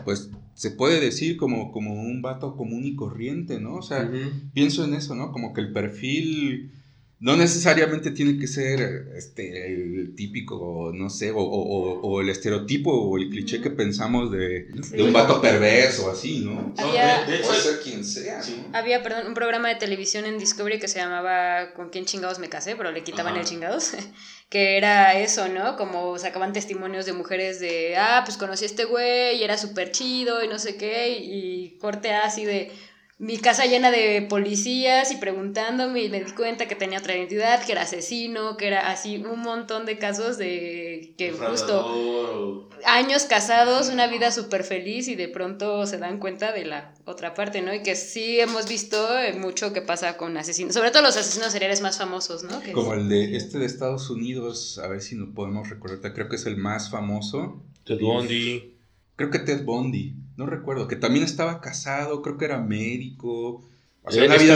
pues 0.03 0.29
se 0.53 0.72
puede 0.72 1.00
decir 1.00 1.38
como, 1.38 1.72
como 1.72 1.94
un 1.94 2.22
vato 2.22 2.56
común 2.56 2.86
y 2.86 2.96
corriente, 2.96 3.60
¿no? 3.60 3.75
O 3.75 3.82
sea, 3.82 4.10
pienso 4.53 4.84
en 4.84 4.96
eso, 4.96 5.15
¿no? 5.15 5.32
Como 5.32 5.53
que 5.53 5.62
el 5.62 5.72
perfil 5.72 6.72
no 7.19 7.36
necesariamente 7.36 8.12
tiene 8.12 8.38
que 8.38 8.45
ser 8.47 9.07
este, 9.15 9.74
el 9.74 10.13
típico, 10.15 10.91
no 10.93 11.09
sé, 11.09 11.31
o, 11.31 11.38
o- 11.39 11.41
o- 11.41 12.00
o 12.01 12.21
el 12.21 12.29
estereotipo 12.29 12.91
o 12.91 13.17
el 13.17 13.29
cliché 13.29 13.59
que 13.59 13.71
pensamos 13.71 14.31
de, 14.31 14.65
de 14.91 15.01
un 15.03 15.12
vato 15.13 15.41
perverso, 15.41 16.12
así, 16.12 16.39
¿no? 16.45 16.74
Había- 16.77 17.24
de, 17.25 17.31
de 17.31 17.38
hecho, 17.39 17.47
Puede 17.47 17.62
ser 17.62 17.79
quien 17.79 18.05
sea, 18.05 18.43
Sí. 18.43 18.62
¿no? 18.71 18.77
Había, 18.77 19.01
perdón, 19.01 19.27
un 19.27 19.33
programa 19.33 19.69
de 19.69 19.75
televisión 19.75 20.25
en 20.25 20.38
Discovery 20.38 20.79
que 20.79 20.88
se 20.88 21.00
llamaba 21.00 21.74
¿Con 21.74 21.89
quién 21.89 22.05
chingados 22.05 22.38
me 22.39 22.50
casé? 22.50 22.75
Pero 22.75 22.91
le 22.91 23.03
quitaban 23.03 23.33
Ajá. 23.33 23.41
el 23.41 23.47
chingados. 23.47 23.91
que 24.50 24.77
era 24.77 25.19
eso, 25.19 25.50
¿no? 25.50 25.75
Como 25.75 26.17
sacaban 26.19 26.53
testimonios 26.53 27.05
de 27.05 27.12
mujeres 27.13 27.59
de, 27.59 27.97
ah, 27.97 28.21
pues 28.25 28.38
conocí 28.38 28.63
a 28.63 28.67
este 28.67 28.86
güey 28.86 29.38
y 29.39 29.43
era 29.43 29.57
súper 29.57 29.91
chido 29.91 30.41
y 30.43 30.47
no 30.47 30.57
sé 30.59 30.77
qué. 30.77 31.17
Y 31.19 31.77
corte 31.79 32.13
así 32.13 32.45
de 32.45 32.71
mi 33.19 33.39
casa 33.39 33.65
llena 33.65 33.89
de 33.89 34.21
policías 34.29 35.12
y 35.12 35.15
preguntándome 35.15 36.03
y 36.03 36.09
me 36.09 36.24
di 36.24 36.31
cuenta 36.33 36.67
que 36.67 36.75
tenía 36.75 37.00
otra 37.00 37.15
identidad, 37.15 37.65
que 37.65 37.71
era 37.71 37.81
asesino, 37.81 38.57
que 38.57 38.67
era 38.67 38.91
así 38.91 39.17
un 39.17 39.39
montón 39.39 39.88
de 39.88 39.97
casos 39.97 40.38
de 40.38 41.15
que 41.17 41.31
justo 41.31 42.69
años 42.86 43.24
casados, 43.24 43.89
una 43.89 44.05
vida 44.05 44.31
súper 44.31 44.63
feliz 44.63 45.07
y 45.07 45.15
de 45.15 45.29
pronto 45.29 45.88
se 45.88 45.97
dan 45.97 46.19
cuenta 46.19 46.51
de 46.51 46.65
la 46.65 46.93
otra 47.05 47.33
parte, 47.33 47.63
¿no? 47.63 47.74
Y 47.74 47.81
que 47.81 47.95
sí 47.95 48.39
hemos 48.39 48.69
visto 48.69 48.97
mucho 49.39 49.74
que 49.74 49.81
pasa 49.81 50.15
con 50.15 50.38
asesinos, 50.38 50.75
sobre 50.75 50.91
todo 50.91 51.01
los 51.01 51.17
asesinos 51.17 51.51
seriales 51.51 51.81
más 51.81 51.97
famosos, 51.97 52.43
¿no? 52.43 52.62
Que 52.62 52.71
Como 52.71 52.93
el 52.93 53.09
de 53.09 53.36
este 53.36 53.57
de 53.57 53.65
Estados 53.65 54.12
Unidos, 54.12 54.77
a 54.77 54.88
ver 54.88 55.01
si 55.01 55.15
nos 55.15 55.29
podemos 55.29 55.69
recordar, 55.69 56.13
creo 56.13 56.29
que 56.29 56.36
es 56.36 56.45
el 56.45 56.57
más 56.57 56.91
famoso. 56.91 57.63
Ted 57.83 58.00
Bundy. 58.00 58.76
Creo 59.17 59.29
que 59.31 59.39
Ted 59.39 59.65
Bundy, 59.65 60.13
no 60.38 60.45
recuerdo, 60.45 60.88
que 60.88 60.95
también 60.95 61.25
estaba 61.25 61.59
casado, 61.59 62.21
creo 62.21 62.38
que 62.38 62.45
era 62.45 62.62
médico. 62.62 63.67
O 64.03 64.12
sea, 64.12 64.24
Eh, 64.24 64.27
una 64.27 64.38
vida 64.38 64.53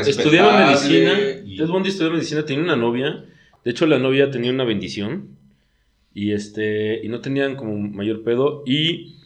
estudiaba, 0.00 0.66
medicina. 0.66 1.12
y- 1.44 1.56
Ted 1.58 1.66
Bundy 1.66 1.88
estudiaba 1.90 2.14
medicina, 2.14 2.46
tenía 2.46 2.62
una 2.64 2.76
novia. 2.76 3.24
De 3.64 3.70
hecho, 3.70 3.86
la 3.86 3.98
novia 3.98 4.30
tenía 4.30 4.50
una 4.50 4.64
bendición. 4.64 5.28
Y 6.14 6.32
este. 6.32 7.04
Y 7.04 7.08
no 7.08 7.20
tenían 7.20 7.56
como 7.56 7.76
mayor 7.76 8.22
pedo. 8.22 8.62
Y 8.66 9.16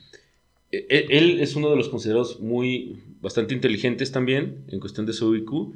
e- 0.73 0.87
e- 0.89 1.07
él 1.11 1.41
es 1.41 1.55
uno 1.55 1.71
de 1.71 1.77
los 1.77 1.89
considerados 1.89 2.41
muy. 2.41 2.99
bastante 3.21 3.53
inteligentes 3.53 4.11
también. 4.13 4.65
En 4.69 4.81
cuestión 4.81 5.05
de 5.05 5.13
su 5.13 5.35
IQ. 5.37 5.75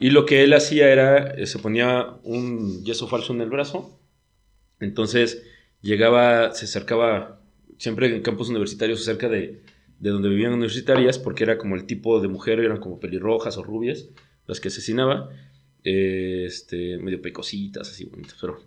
Y 0.00 0.10
lo 0.10 0.24
que 0.24 0.42
él 0.44 0.52
hacía 0.54 0.88
era. 0.90 1.34
eh, 1.34 1.46
se 1.46 1.58
ponía 1.58 2.14
un 2.24 2.84
yeso 2.84 3.06
falso 3.06 3.34
en 3.34 3.40
el 3.42 3.50
brazo. 3.50 3.98
Entonces 4.80 5.42
llegaba. 5.82 6.54
Se 6.54 6.64
acercaba. 6.64 7.40
Siempre 7.78 8.14
en 8.14 8.22
campus 8.22 8.48
universitarios 8.48 9.04
cerca 9.04 9.28
de, 9.28 9.60
de 10.00 10.10
donde 10.10 10.28
vivían 10.28 10.52
universitarias, 10.52 11.18
porque 11.18 11.44
era 11.44 11.58
como 11.58 11.74
el 11.76 11.84
tipo 11.84 12.20
de 12.20 12.28
mujer, 12.28 12.60
eran 12.60 12.78
como 12.78 12.98
pelirrojas 13.00 13.56
o 13.58 13.62
rubias, 13.62 14.08
las 14.46 14.60
que 14.60 14.68
asesinaba, 14.68 15.30
eh, 15.84 16.44
este, 16.46 16.98
medio 16.98 17.20
pecositas, 17.22 17.88
así 17.90 18.04
bonitas, 18.04 18.36
pero... 18.40 18.60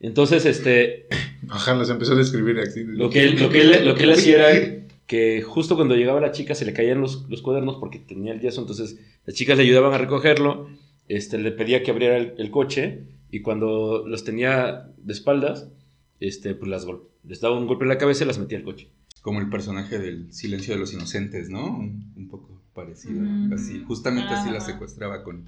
Entonces, 0.00 0.44
este, 0.46 1.06
Ajá, 1.48 1.74
las 1.76 1.88
empezó 1.88 2.14
a 2.14 2.16
describir 2.16 2.58
así. 2.58 2.82
lo 2.84 3.08
que 3.08 3.22
él, 3.22 3.40
lo 3.40 3.48
que 3.50 3.60
él, 3.60 3.84
lo 3.86 3.94
que 3.94 4.02
él 4.02 4.10
hacía 4.10 4.50
era 4.50 4.78
que 5.06 5.42
justo 5.42 5.76
cuando 5.76 5.94
llegaba 5.94 6.20
la 6.20 6.32
chica 6.32 6.56
se 6.56 6.64
le 6.64 6.72
caían 6.72 7.00
los, 7.00 7.28
los 7.30 7.40
cuadernos 7.40 7.76
porque 7.76 8.00
tenía 8.00 8.32
el 8.32 8.40
yeso, 8.40 8.60
entonces 8.62 8.98
las 9.26 9.36
chicas 9.36 9.58
le 9.58 9.62
ayudaban 9.62 9.92
a 9.92 9.98
recogerlo, 9.98 10.68
este, 11.06 11.38
le 11.38 11.52
pedía 11.52 11.84
que 11.84 11.92
abriera 11.92 12.16
el, 12.16 12.32
el 12.36 12.50
coche 12.50 13.00
y 13.30 13.42
cuando 13.42 14.04
los 14.06 14.24
tenía 14.24 14.88
de 14.96 15.12
espaldas, 15.12 15.68
este, 16.18 16.54
pues 16.56 16.68
las 16.68 16.84
gol- 16.84 17.04
les 17.24 17.40
daba 17.40 17.56
un 17.58 17.66
golpe 17.66 17.84
en 17.84 17.88
la 17.90 17.98
cabeza 17.98 18.24
y 18.24 18.26
las 18.26 18.38
metía 18.38 18.58
al 18.58 18.64
coche. 18.64 18.88
Como 19.20 19.40
el 19.40 19.48
personaje 19.48 19.98
del 19.98 20.32
Silencio 20.32 20.74
de 20.74 20.80
los 20.80 20.92
Inocentes, 20.92 21.48
¿no? 21.48 21.64
Un, 21.66 22.12
un 22.16 22.28
poco 22.28 22.60
parecido. 22.74 23.20
Mm. 23.20 23.52
Así, 23.52 23.84
justamente 23.86 24.32
así 24.34 24.50
la 24.50 24.56
Ajá. 24.58 24.66
secuestraba 24.66 25.22
con, 25.22 25.44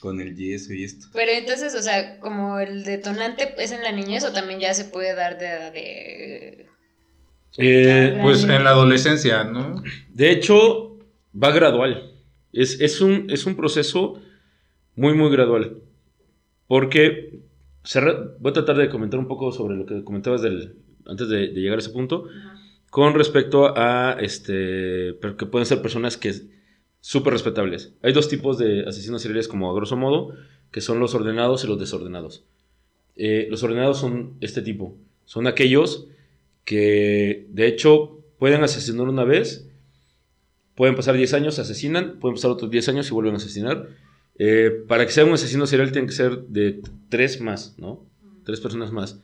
con 0.00 0.20
el 0.20 0.36
yeso 0.36 0.74
y 0.74 0.84
esto. 0.84 1.06
Pero 1.14 1.32
entonces, 1.32 1.74
o 1.74 1.80
sea, 1.82 2.18
como 2.20 2.58
el 2.58 2.84
detonante 2.84 3.54
es 3.58 3.72
en 3.72 3.82
la 3.82 3.92
niñez 3.92 4.24
o 4.24 4.32
también 4.32 4.60
ya 4.60 4.74
se 4.74 4.84
puede 4.84 5.14
dar 5.14 5.38
de... 5.38 5.46
de... 5.70 6.66
Eh, 7.56 8.18
Pues 8.22 8.44
en 8.44 8.62
la 8.64 8.70
adolescencia, 8.70 9.44
¿no? 9.44 9.82
De 10.10 10.30
hecho, 10.30 10.98
va 11.34 11.50
gradual. 11.50 12.12
Es, 12.52 12.80
es 12.80 13.00
un, 13.00 13.30
es 13.30 13.46
un 13.46 13.56
proceso 13.56 14.20
muy, 14.96 15.14
muy 15.14 15.30
gradual. 15.30 15.78
Porque 16.66 17.40
cerra- 17.84 18.34
voy 18.38 18.50
a 18.50 18.54
tratar 18.54 18.76
de 18.76 18.90
comentar 18.90 19.18
un 19.18 19.28
poco 19.28 19.50
sobre 19.52 19.76
lo 19.76 19.86
que 19.86 20.04
comentabas 20.04 20.42
del, 20.42 20.76
antes 21.08 21.28
de, 21.28 21.48
de 21.48 21.60
llegar 21.60 21.78
a 21.78 21.80
ese 21.80 21.90
punto. 21.90 22.28
Con 22.90 23.14
respecto 23.14 23.76
a 23.76 24.16
este, 24.20 25.14
pero 25.20 25.36
que 25.36 25.46
pueden 25.46 25.66
ser 25.66 25.82
personas 25.82 26.16
que 26.16 26.32
súper 27.00 27.32
respetables. 27.32 27.92
Hay 28.02 28.12
dos 28.12 28.28
tipos 28.28 28.58
de 28.58 28.84
asesinos 28.86 29.22
seriales, 29.22 29.48
como 29.48 29.70
a 29.70 29.74
grosso 29.74 29.96
modo, 29.96 30.34
que 30.70 30.80
son 30.80 31.00
los 31.00 31.14
ordenados 31.14 31.64
y 31.64 31.66
los 31.66 31.78
desordenados. 31.78 32.44
Eh, 33.16 33.46
los 33.50 33.62
ordenados 33.62 33.98
son 33.98 34.36
este 34.40 34.62
tipo. 34.62 34.96
Son 35.24 35.46
aquellos 35.46 36.06
que, 36.64 37.46
de 37.50 37.66
hecho, 37.66 38.20
pueden 38.38 38.62
asesinar 38.62 39.08
una 39.08 39.24
vez, 39.24 39.68
pueden 40.74 40.94
pasar 40.94 41.16
10 41.16 41.34
años, 41.34 41.58
asesinan, 41.58 42.18
pueden 42.20 42.36
pasar 42.36 42.50
otros 42.50 42.70
10 42.70 42.88
años 42.90 43.08
y 43.08 43.12
vuelven 43.12 43.34
a 43.34 43.38
asesinar. 43.38 43.88
Eh, 44.38 44.84
para 44.86 45.04
que 45.04 45.12
sea 45.12 45.24
un 45.24 45.32
asesino 45.32 45.66
serial 45.66 45.90
tiene 45.90 46.06
que 46.06 46.14
ser 46.14 46.42
de 46.42 46.80
tres 47.08 47.40
más, 47.40 47.74
¿no? 47.78 48.06
Tres 48.44 48.60
personas 48.60 48.92
más. 48.92 49.20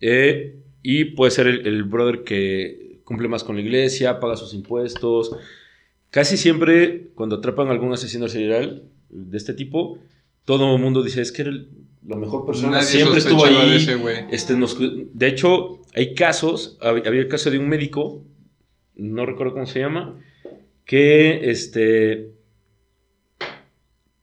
Eh, 0.00 0.60
y 0.88 1.04
puede 1.16 1.32
ser 1.32 1.48
el, 1.48 1.66
el 1.66 1.82
brother 1.82 2.22
que 2.22 3.00
cumple 3.02 3.26
más 3.26 3.42
con 3.42 3.56
la 3.56 3.62
iglesia, 3.62 4.20
paga 4.20 4.36
sus 4.36 4.54
impuestos. 4.54 5.32
Casi 6.10 6.36
siempre, 6.36 7.08
cuando 7.16 7.36
atrapan 7.36 7.66
a 7.68 7.72
algún 7.72 7.92
asesino 7.92 8.28
serial 8.28 8.84
de 9.10 9.36
este 9.36 9.52
tipo, 9.52 9.98
todo 10.44 10.76
el 10.76 10.80
mundo 10.80 11.02
dice, 11.02 11.22
es 11.22 11.32
que 11.32 11.42
era 11.42 11.50
el- 11.50 11.68
la 12.06 12.14
mejor 12.16 12.46
persona, 12.46 12.70
Nadie 12.78 12.86
siempre 12.86 13.18
estuvo 13.18 13.40
sospechaba 13.40 13.64
de 13.66 13.72
ahí. 13.72 13.76
ese. 13.82 14.26
Este, 14.30 14.54
nos 14.56 14.78
de 14.78 15.26
hecho, 15.26 15.82
hay 15.92 16.14
casos, 16.14 16.78
hab- 16.80 17.04
había 17.04 17.20
el 17.20 17.26
caso 17.28 17.50
de 17.50 17.58
un 17.58 17.68
médico, 17.68 18.22
no 18.94 19.26
recuerdo 19.26 19.54
cómo 19.54 19.66
se 19.66 19.80
llama, 19.80 20.14
que 20.84 21.50
este 21.50 22.30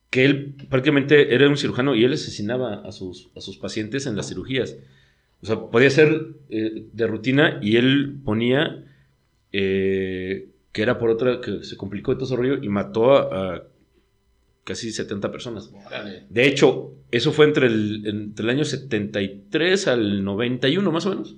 que 0.09 0.23
él 0.25 0.55
prácticamente 0.69 1.33
era 1.33 1.49
un 1.49 1.57
cirujano 1.57 1.93
y 1.95 2.03
él 2.05 2.13
asesinaba 2.13 2.75
a 2.85 2.91
sus, 2.91 3.29
a 3.35 3.41
sus 3.41 3.57
pacientes 3.57 4.05
en 4.05 4.15
las 4.15 4.29
cirugías. 4.29 4.77
O 5.43 5.45
sea, 5.45 5.59
podía 5.59 5.89
ser 5.89 6.35
eh, 6.49 6.87
de 6.93 7.07
rutina 7.07 7.59
y 7.61 7.75
él 7.75 8.21
ponía 8.23 8.85
eh, 9.51 10.47
que 10.71 10.81
era 10.81 10.97
por 10.97 11.09
otra, 11.09 11.41
que 11.41 11.65
se 11.65 11.75
complicó 11.75 12.15
todo 12.15 12.25
ese 12.25 12.37
rollo 12.37 12.63
y 12.63 12.69
mató 12.69 13.11
a, 13.11 13.55
a 13.55 13.63
casi 14.63 14.93
70 14.93 15.31
personas. 15.31 15.69
De 16.29 16.47
hecho, 16.47 16.93
eso 17.11 17.33
fue 17.33 17.45
entre 17.45 17.67
el, 17.67 18.03
entre 18.05 18.43
el 18.45 18.49
año 18.49 18.63
73 18.63 19.87
al 19.87 20.23
91, 20.23 20.91
más 20.91 21.05
o 21.05 21.09
menos. 21.09 21.35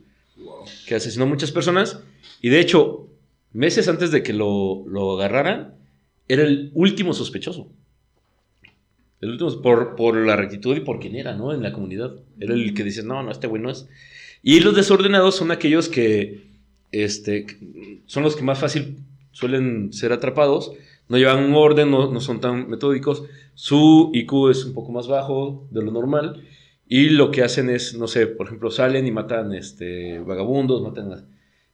Que 0.88 0.96
asesinó 0.96 1.26
muchas 1.26 1.52
personas. 1.52 2.00
Y 2.42 2.50
de 2.50 2.60
hecho, 2.60 3.10
meses 3.54 3.88
antes 3.88 4.12
de 4.12 4.22
que 4.22 4.34
lo, 4.34 4.88
lo 4.88 5.14
agarraran, 5.14 5.74
era 6.28 6.44
el 6.44 6.72
último 6.76 7.14
sospechoso. 7.14 7.72
El 9.22 9.32
último, 9.32 9.62
por, 9.62 9.96
por 9.96 10.16
la 10.18 10.36
rectitud 10.36 10.76
y 10.76 10.82
por 10.82 11.00
quién 11.00 11.16
era, 11.16 11.36
¿no? 11.36 11.54
En 11.54 11.64
la 11.64 11.72
comunidad. 11.72 12.16
Era 12.40 12.54
el 12.54 12.74
que 12.74 12.84
dice, 12.84 13.04
no, 13.04 13.24
no, 13.24 13.32
este 13.32 13.48
güey 13.48 13.62
no 13.62 13.70
es. 13.70 13.88
Y 14.44 14.60
los 14.60 14.76
desordenados 14.76 15.36
son 15.36 15.52
aquellos 15.52 15.90
que 15.90 16.44
este, 16.92 17.46
son 18.06 18.24
los 18.24 18.36
que 18.36 18.44
más 18.44 18.60
fácil 18.60 18.98
suelen 19.32 19.92
ser 19.92 20.14
atrapados. 20.14 20.74
No 21.08 21.18
llevan 21.18 21.44
un 21.44 21.56
orden, 21.56 21.92
no, 21.92 22.12
no 22.12 22.20
son 22.20 22.42
tan 22.42 22.70
metódicos. 22.70 23.24
Su 23.54 24.12
IQ 24.14 24.50
es 24.52 24.66
un 24.66 24.74
poco 24.74 24.92
más 24.92 25.08
bajo 25.08 25.68
de 25.72 25.82
lo 25.84 25.92
normal. 25.92 26.44
Y 26.88 27.10
lo 27.10 27.32
que 27.32 27.42
hacen 27.42 27.70
es, 27.70 27.96
no 27.96 28.08
sé, 28.08 28.28
por 28.28 28.48
ejemplo, 28.48 28.70
salen 28.70 29.08
y 29.08 29.12
matan 29.12 29.54
este, 29.54 30.20
vagabundos, 30.20 30.82
matan 30.82 31.26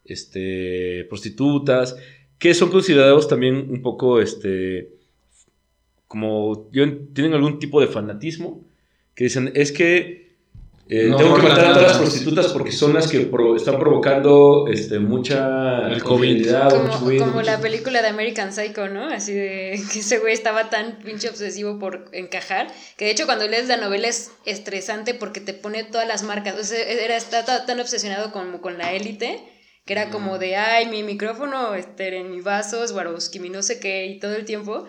este, 0.06 1.06
prostitutas, 1.10 1.98
que 2.40 2.54
son 2.54 2.70
considerados 2.70 3.28
también 3.28 3.68
un 3.70 3.82
poco, 3.82 4.22
este, 4.22 4.94
como, 6.12 6.68
tienen 7.14 7.34
algún 7.34 7.58
tipo 7.58 7.80
de 7.80 7.88
fanatismo, 7.88 8.66
que 9.16 9.24
dicen, 9.26 9.52
es 9.56 9.72
que 9.72 10.30
eh, 10.90 11.06
No, 11.08 11.16
tengo 11.16 11.36
que 11.38 11.44
matar 11.44 11.68
a 11.68 11.74
todas 11.74 11.88
las 11.88 11.98
prostitutas 12.00 12.48
porque 12.52 12.74
son 12.74 12.94
las 12.94 13.08
que 13.08 13.22
pro- 13.22 13.56
están 13.56 13.80
provocando 13.80 14.66
este, 14.68 15.00
mucha 15.00 15.88
El 15.88 16.04
COVID. 16.04 16.46
mucho 16.46 17.00
Como, 17.00 17.26
mucho- 17.32 17.42
la 17.44 17.62
película 17.62 18.02
de 18.02 18.10
American 18.10 18.52
Psycho, 18.52 18.90
¿no? 18.90 19.06
Así 19.06 19.34
de 19.34 19.80
que 19.94 20.00
ese 20.00 20.18
güey 20.20 20.34
estaba 20.34 20.70
tan 20.70 20.98
pinche 21.00 21.30
obsesivo 21.30 21.80
por 21.80 22.10
encajar, 22.12 22.68
que 22.98 23.06
de 23.06 23.12
hecho 23.12 23.26
cuando 23.26 23.48
lees 23.48 23.70
la 23.70 23.78
novela 23.78 24.10
es 24.10 24.32
estresante 24.46 25.14
porque 25.14 25.40
te 25.40 25.54
pone 25.54 25.86
todas 25.86 26.06
las 26.10 26.24
marcas. 26.24 26.56
O 26.60 26.64
sea, 26.66 26.78
era, 26.84 27.16
está 27.16 27.46
ta- 27.46 27.66
tan 27.66 27.80
obsesionado 27.80 28.34
como 28.34 28.60
con 28.60 28.78
la 28.78 28.92
élite, 28.92 29.40
que 29.86 29.94
era 29.94 30.10
como 30.10 30.40
de, 30.40 30.58
ay, 30.58 30.88
mi 30.90 31.04
micrófono 31.04 31.74
este, 31.76 32.18
en 32.18 32.32
mi 32.32 32.42
vaso, 32.42 32.86
Swarovski, 32.86 33.40
mi 33.40 33.50
no 33.50 33.64
sé 33.64 33.80
qué, 33.80 34.08
y 34.08 34.20
todo 34.20 34.36
el 34.36 34.44
tiempo. 34.44 34.86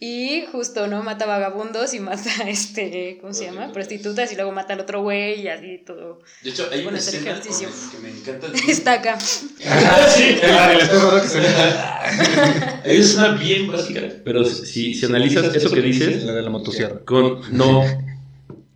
Y 0.00 0.44
justo, 0.52 0.86
¿no? 0.86 1.02
Mata 1.02 1.26
vagabundos 1.26 1.92
y 1.92 1.98
mata, 1.98 2.30
este, 2.48 3.18
¿cómo 3.20 3.34
se 3.34 3.46
llama? 3.46 3.72
Prostitutas 3.72 4.30
y 4.32 4.36
luego 4.36 4.52
mata 4.52 4.74
al 4.74 4.80
otro 4.80 5.02
güey 5.02 5.40
y 5.42 5.48
así 5.48 5.82
todo. 5.84 6.20
De 6.44 6.50
hecho, 6.50 6.64
hay 6.70 6.84
Bueno, 6.84 6.90
una 6.90 6.98
hacer 6.98 7.14
escena 7.16 7.30
ejercicio. 7.32 7.68
con- 7.68 7.90
que 7.90 7.98
me 7.98 8.10
encanta. 8.16 8.46
Está 8.70 8.92
acá. 8.92 9.18
sí, 9.20 10.36
La 10.40 10.68
del 10.68 10.80
espejo, 10.80 11.10
¿no? 11.12 11.20
Que 11.20 11.28
se 11.28 11.40
ve. 11.40 11.48
es 12.84 13.14
una 13.16 13.28
bien 13.32 13.66
básica. 13.72 14.02
Pero 14.24 14.44
si, 14.44 14.94
si 14.94 15.04
analizas 15.06 15.52
eso 15.56 15.70
que 15.72 15.82
dices, 15.82 16.22
La 16.24 16.32
de 16.34 16.42
la 16.42 16.50
motosierra. 16.50 17.00
con 17.04 17.40
no 17.56 17.82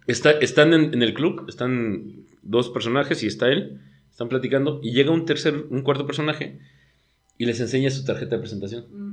está, 0.08 0.32
están 0.32 0.74
en, 0.74 0.92
en 0.92 1.02
el 1.02 1.14
club, 1.14 1.46
están 1.48 2.24
dos 2.42 2.68
personajes 2.70 3.22
y 3.22 3.28
está 3.28 3.46
él, 3.46 3.80
están 4.10 4.28
platicando 4.28 4.80
y 4.82 4.90
llega 4.92 5.12
un 5.12 5.24
tercer, 5.24 5.54
un 5.70 5.82
cuarto 5.82 6.04
personaje 6.04 6.58
y 7.38 7.46
les 7.46 7.60
enseña 7.60 7.90
su 7.90 8.04
tarjeta 8.04 8.34
de 8.34 8.40
presentación. 8.40 9.11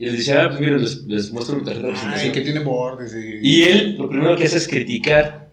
Y 0.00 0.06
les 0.06 0.16
dice, 0.16 0.32
ah, 0.32 0.48
pues 0.48 0.60
miren, 0.60 0.80
les, 0.80 1.04
les 1.04 1.30
muestro 1.30 1.56
mi 1.56 1.62
tarjeta 1.64 1.86
de 1.88 1.92
presentación. 1.92 2.32
que 2.32 2.40
tiene 2.40 2.60
bordes 2.60 3.14
y... 3.14 3.46
Y 3.46 3.62
él 3.64 3.96
lo 3.98 4.08
primero 4.08 4.34
que 4.34 4.44
hace 4.44 4.56
es 4.56 4.66
criticar 4.66 5.52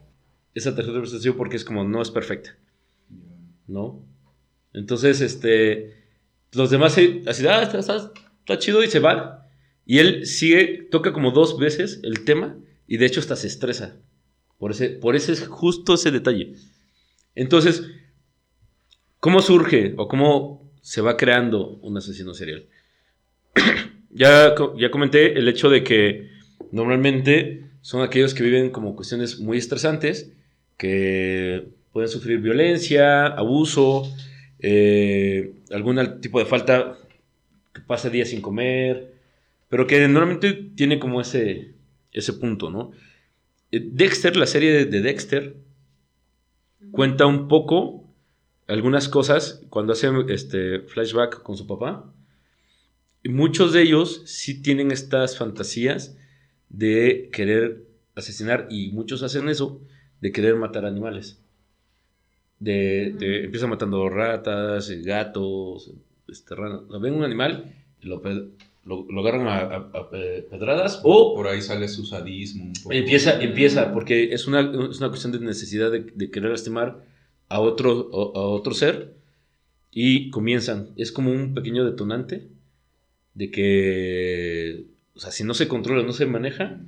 esa 0.56 0.74
tarjeta 0.74 0.94
de 0.94 1.00
presentación 1.02 1.36
porque 1.36 1.58
es 1.58 1.66
como 1.66 1.84
no 1.84 2.02
es 2.02 2.10
perfecta. 2.12 2.56
¿No? 3.68 4.02
Entonces, 4.74 5.20
este. 5.22 5.96
Los 6.54 6.70
demás 6.70 6.94
se- 6.94 7.24
así, 7.28 7.46
ah, 7.46 7.62
está, 7.62 7.80
está- 7.80 8.14
está 8.40 8.58
chido 8.58 8.82
y 8.84 8.88
se 8.90 9.00
van. 9.00 9.40
Y 9.86 10.00
él 10.00 10.26
sigue, 10.26 10.88
toca 10.90 11.12
como 11.12 11.32
dos 11.32 11.60
veces 11.60 12.00
el 12.04 12.24
tema 12.24 12.56
y 12.88 12.96
de 12.98 13.06
hecho 13.06 13.20
hasta 13.20 13.36
se 13.36 13.48
estresa. 13.48 13.98
Por 14.58 14.72
ese, 14.72 14.90
por 14.92 15.16
ese 15.18 15.36
justo 15.46 15.96
ese 15.96 16.10
detalle. 16.12 16.54
Entonces, 17.36 17.84
¿cómo 19.20 19.42
surge 19.42 19.94
o 19.98 20.08
cómo 20.08 20.72
se 20.82 21.02
va 21.02 21.18
creando 21.18 21.72
un 21.82 21.98
asesino 21.98 22.34
serial? 22.34 22.66
ya, 24.10 24.56
ya 24.78 24.91
comenté 24.91 25.38
el 25.38 25.48
hecho 25.48 25.70
de 25.70 25.84
que 25.84 26.30
normalmente 26.72 27.65
son 27.82 28.02
aquellos 28.02 28.34
que 28.34 28.43
viven 28.43 28.70
como 28.72 28.96
cuestiones 28.96 29.39
muy 29.39 29.58
estresantes, 29.58 30.32
que 30.78 31.67
pueden 31.91 32.10
sufrir 32.10 32.39
violencia, 32.39 33.26
abuso, 33.28 34.04
eh, 34.60 35.54
algún 35.72 36.00
al- 36.00 36.20
tipo 36.22 36.39
de 36.39 36.46
falta 36.46 36.98
que 37.74 37.82
pase 37.82 38.10
días 38.10 38.30
sin 38.30 38.41
comer, 38.41 39.13
pero 39.70 39.88
que 39.88 40.08
normalmente 40.08 40.54
tiene 40.76 41.00
como 41.00 41.22
ese, 41.22 41.74
ese 42.12 42.34
punto, 42.34 42.70
¿no? 42.70 42.91
Eh, 43.72 43.82
Dexter, 43.91 44.36
la 44.38 44.46
serie 44.48 44.72
de- 44.72 44.86
de 44.86 45.02
Dexter, 45.02 45.56
cuenta 46.91 47.26
un 47.26 47.48
poco 47.48 48.04
algunas 48.67 49.08
cosas 49.10 49.62
cuando 49.70 49.93
hace 49.93 50.10
este 50.30 50.80
flashback 50.82 51.41
con 51.41 51.58
su 51.58 51.67
papá. 51.67 52.13
Y 53.28 53.30
muchos 53.30 53.74
de 53.74 53.82
ellos 53.82 54.22
sí 54.24 54.62
tienen 54.62 54.90
estas 54.90 55.38
fantasías 55.38 56.16
de 56.70 57.30
querer 57.34 57.84
asesinar, 58.16 58.68
y 58.72 58.92
muchos 58.92 59.22
hacen 59.22 59.50
eso, 59.50 59.82
de 60.22 60.32
querer 60.32 60.56
matar 60.56 60.86
animales. 60.86 61.38
De, 62.60 63.13
de- 63.20 63.44
empiezan 63.44 63.70
matando 63.70 64.08
ratas, 64.08 64.90
eh, 64.90 65.02
gatos, 65.02 65.92
este. 66.30 66.56
Ven 67.02 67.16
un 67.16 67.26
animal, 67.26 67.76
y 68.02 68.08
lo, 68.08 68.22
lo, 68.86 69.06
lo 69.12 69.20
agarran 69.20 69.46
a, 69.48 69.58
a- 69.58 69.90
a 69.94 70.10
pe- 70.10 70.44
pedradas 70.50 71.02
o 71.04 71.36
Por 71.36 71.48
ahí 71.50 71.62
sale 71.62 71.90
su 71.90 72.06
sadismo. 72.06 72.63
un 72.63 72.74
poco. 72.82 72.94
Empieza, 72.94 73.42
empieza, 73.44 73.92
porque 73.94 74.32
es 74.34 74.48
una, 74.48 74.62
es 74.90 75.00
una 75.00 75.10
cuestión 75.10 75.34
de 75.34 75.40
necesidad 75.42 75.92
de, 75.92 76.00
de 76.16 76.32
querer 76.32 76.52
lastimar 76.52 77.04
a 77.50 77.60
otro, 77.60 78.10
a, 78.13 78.40
a 78.40 78.44
otro 78.44 78.74
ser 78.74 79.16
y 79.92 80.30
comienzan. 80.30 80.92
Es 80.96 81.12
como 81.12 81.30
un 81.30 81.54
pequeño 81.54 81.84
detonante 81.84 82.48
de 83.38 83.52
que, 83.52 84.86
o 85.13 85.19
sea, 85.19 85.30
si 85.32 85.43
no 85.43 85.54
se 85.54 85.67
controla, 85.67 86.02
no 86.02 86.12
se 86.12 86.26
maneja, 86.26 86.82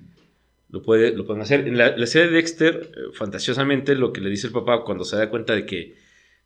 lo, 0.70 0.82
puede, 0.82 1.12
lo 1.16 1.28
pueden 1.28 1.44
hacer. 1.44 1.68
En 1.68 1.78
la, 1.78 1.96
la 1.96 2.08
serie 2.08 2.30
de 2.30 2.38
Dexter, 2.38 2.92
eh, 2.92 3.00
fantasiosamente, 3.14 3.94
lo 3.94 4.12
que 4.12 4.20
le 4.20 4.32
dice 4.32 4.48
el 4.48 4.54
papá 4.54 4.84
cuando 4.84 5.04
se 5.04 5.16
da 5.16 5.30
cuenta 5.30 5.54
de 5.54 5.68
que, 5.68 5.96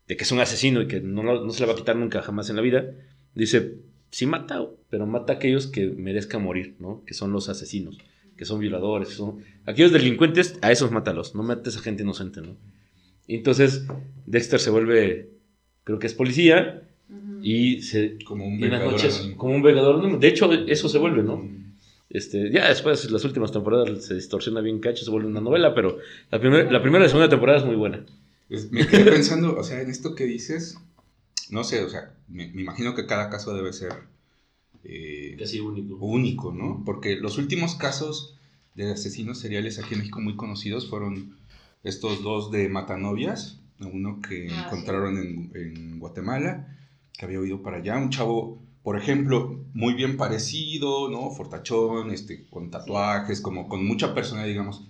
de 0.09 0.17
que 0.17 0.23
es 0.23 0.31
un 0.33 0.41
asesino 0.41 0.81
y 0.81 0.87
que 0.87 0.99
no, 0.99 1.23
no 1.23 1.49
se 1.51 1.61
le 1.61 1.67
va 1.67 1.73
a 1.73 1.77
quitar 1.77 1.95
nunca 1.95 2.21
jamás 2.21 2.49
en 2.49 2.57
la 2.57 2.61
vida, 2.61 2.91
dice, 3.33 3.77
sí 4.09 4.25
mata, 4.25 4.67
pero 4.89 5.07
mata 5.07 5.31
a 5.31 5.35
aquellos 5.37 5.67
que 5.67 5.87
merezcan 5.87 6.43
morir, 6.43 6.75
¿no? 6.79 7.01
Que 7.05 7.13
son 7.13 7.31
los 7.31 7.47
asesinos, 7.47 7.97
que 8.35 8.43
son 8.43 8.59
violadores, 8.59 9.07
son... 9.07 9.41
Aquellos 9.65 9.93
delincuentes, 9.93 10.59
a 10.61 10.73
esos 10.73 10.91
mátalos, 10.91 11.33
no 11.33 11.43
mates 11.43 11.77
a 11.77 11.81
gente 11.81 12.03
inocente, 12.03 12.41
¿no? 12.41 12.57
Y 13.25 13.35
entonces 13.35 13.87
Dexter 14.25 14.59
se 14.59 14.69
vuelve, 14.69 15.29
creo 15.85 15.97
que 15.97 16.07
es 16.07 16.13
policía, 16.13 16.89
y 17.41 17.81
se... 17.81 18.17
Como 18.23 18.45
un 18.45 18.59
noches, 18.59 19.15
anónimo. 19.15 19.37
como 19.37 19.55
un 19.55 19.61
vengador 19.61 19.95
anónimo. 19.95 20.17
De 20.19 20.27
hecho, 20.27 20.51
eso 20.53 20.87
se 20.89 20.97
vuelve, 20.97 21.23
¿no? 21.23 21.43
Este, 22.09 22.51
ya 22.51 22.67
después, 22.69 23.09
las 23.09 23.25
últimas 23.25 23.51
temporadas 23.51 24.05
se 24.05 24.15
distorsiona 24.15 24.61
bien 24.61 24.79
cacho, 24.79 25.03
se 25.03 25.11
vuelve 25.11 25.27
una 25.27 25.41
novela, 25.41 25.73
pero 25.73 25.97
la, 26.31 26.39
primer- 26.39 26.71
la 26.71 26.81
primera 26.81 27.05
y 27.05 27.09
segunda 27.09 27.29
temporada 27.29 27.59
es 27.59 27.65
muy 27.65 27.75
buena. 27.75 28.05
Pues 28.47 28.71
me 28.71 28.85
quedé 28.85 29.05
pensando, 29.11 29.55
o 29.57 29.63
sea, 29.63 29.81
en 29.81 29.89
esto 29.89 30.15
que 30.15 30.25
dices, 30.25 30.77
no 31.49 31.63
sé, 31.63 31.83
o 31.83 31.89
sea, 31.89 32.13
me, 32.27 32.47
me 32.51 32.61
imagino 32.61 32.95
que 32.95 33.05
cada 33.07 33.29
caso 33.29 33.53
debe 33.55 33.73
ser 33.73 33.93
eh, 34.83 35.35
Casi 35.39 35.59
único. 35.59 35.95
único, 35.97 36.51
¿no? 36.53 36.83
Porque 36.85 37.15
los 37.15 37.37
últimos 37.37 37.75
casos 37.75 38.35
de 38.75 38.91
asesinos 38.91 39.39
seriales 39.39 39.79
aquí 39.79 39.93
en 39.93 39.99
México 39.99 40.19
muy 40.21 40.35
conocidos 40.35 40.89
fueron 40.89 41.37
estos 41.83 42.23
dos 42.23 42.51
de 42.51 42.69
matanovias, 42.69 43.59
uno 43.79 44.21
que 44.27 44.47
Ah, 44.49 44.65
encontraron 44.65 45.17
en, 45.17 45.51
en 45.55 45.99
Guatemala, 45.99 46.72
que 47.17 47.25
había 47.25 47.39
ido 47.45 47.61
para 47.61 47.77
allá, 47.77 47.97
un 47.97 48.09
chavo, 48.09 48.61
por 48.81 48.97
ejemplo, 48.97 49.59
muy 49.73 49.93
bien 49.93 50.17
parecido, 50.17 51.09
¿no? 51.09 51.29
Fortachón, 51.31 52.11
este, 52.11 52.47
con 52.49 52.69
tatuajes, 52.71 53.39
como 53.41 53.67
con 53.69 53.85
mucha 53.85 54.13
personalidad, 54.13 54.49
digamos, 54.53 54.83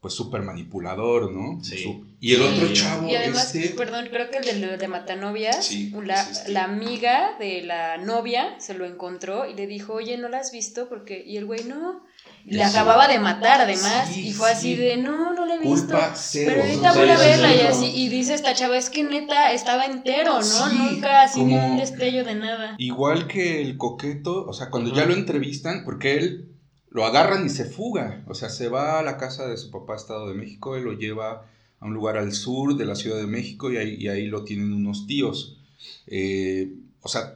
pues 0.00 0.14
súper 0.14 0.42
manipulador, 0.42 1.32
¿no? 1.32 1.62
Sí. 1.64 1.78
Su- 1.78 2.06
y 2.20 2.34
el 2.34 2.42
otro 2.42 2.72
chavo, 2.72 3.08
Y 3.08 3.14
además, 3.14 3.54
este... 3.54 3.74
perdón, 3.76 4.06
creo 4.10 4.30
que 4.30 4.38
el 4.38 4.60
de, 4.60 4.76
de 4.76 4.88
Matanovias, 4.88 5.64
Sí, 5.66 5.92
la, 6.04 6.20
es 6.20 6.30
este. 6.38 6.52
la 6.52 6.64
amiga 6.64 7.36
de 7.38 7.62
la 7.62 7.96
novia 7.96 8.58
se 8.60 8.74
lo 8.74 8.84
encontró 8.84 9.48
y 9.48 9.54
le 9.54 9.66
dijo, 9.66 9.94
oye, 9.94 10.16
¿no 10.18 10.28
la 10.28 10.38
has 10.38 10.52
visto? 10.52 10.88
Porque, 10.88 11.24
y 11.26 11.36
el 11.36 11.46
güey, 11.46 11.64
no. 11.64 12.02
Le 12.50 12.62
Eso. 12.62 12.70
acababa 12.78 13.06
de 13.08 13.18
matar, 13.18 13.60
además, 13.60 14.08
Sí, 14.12 14.28
y 14.28 14.32
fue 14.32 14.50
así 14.50 14.74
sí. 14.74 14.76
de, 14.76 14.96
no, 14.96 15.34
no 15.34 15.44
la 15.46 15.54
he 15.56 15.58
visto. 15.58 15.86
Culpa 15.88 16.12
cero. 16.14 16.52
Pero 16.54 16.64
ahorita 16.64 16.92
voy 16.94 17.08
a 17.10 17.18
verla 17.18 17.54
y 17.54 17.60
así, 17.60 17.86
y 17.94 18.08
dice 18.08 18.34
esta 18.34 18.54
chava, 18.54 18.78
es 18.78 18.88
que 18.90 19.04
neta 19.04 19.52
estaba 19.52 19.84
entero, 19.84 20.34
¿no? 20.34 20.42
Sí, 20.42 20.76
Nunca 20.78 21.22
así 21.22 21.42
ni 21.44 21.54
como- 21.54 21.72
un 21.72 21.76
destello 21.76 22.24
de 22.24 22.34
nada. 22.34 22.74
Igual 22.78 23.26
que 23.26 23.60
el 23.60 23.76
coqueto, 23.76 24.46
o 24.46 24.52
sea, 24.52 24.70
cuando 24.70 24.94
ya 24.94 25.04
lo 25.04 25.14
entrevistan, 25.14 25.84
porque 25.84 26.16
él 26.16 26.48
lo 26.90 27.04
agarran 27.04 27.44
y 27.44 27.50
se 27.50 27.66
fuga, 27.66 28.24
o 28.26 28.34
sea, 28.34 28.48
se 28.48 28.68
va 28.68 28.98
a 28.98 29.02
la 29.02 29.18
casa 29.18 29.46
de 29.46 29.56
su 29.58 29.70
papá, 29.70 29.94
Estado 29.96 30.26
de 30.28 30.34
México, 30.34 30.74
él 30.76 30.84
lo 30.84 30.94
lleva 30.94 31.44
a 31.80 31.84
un 31.86 31.92
lugar 31.92 32.16
al 32.16 32.32
sur 32.32 32.76
de 32.76 32.86
la 32.86 32.94
Ciudad 32.96 33.18
de 33.18 33.26
México 33.26 33.70
y 33.70 33.76
ahí, 33.76 33.94
y 33.98 34.08
ahí 34.08 34.26
lo 34.26 34.44
tienen 34.44 34.72
unos 34.72 35.06
tíos. 35.06 35.58
Eh, 36.06 36.72
o 37.02 37.08
sea, 37.08 37.34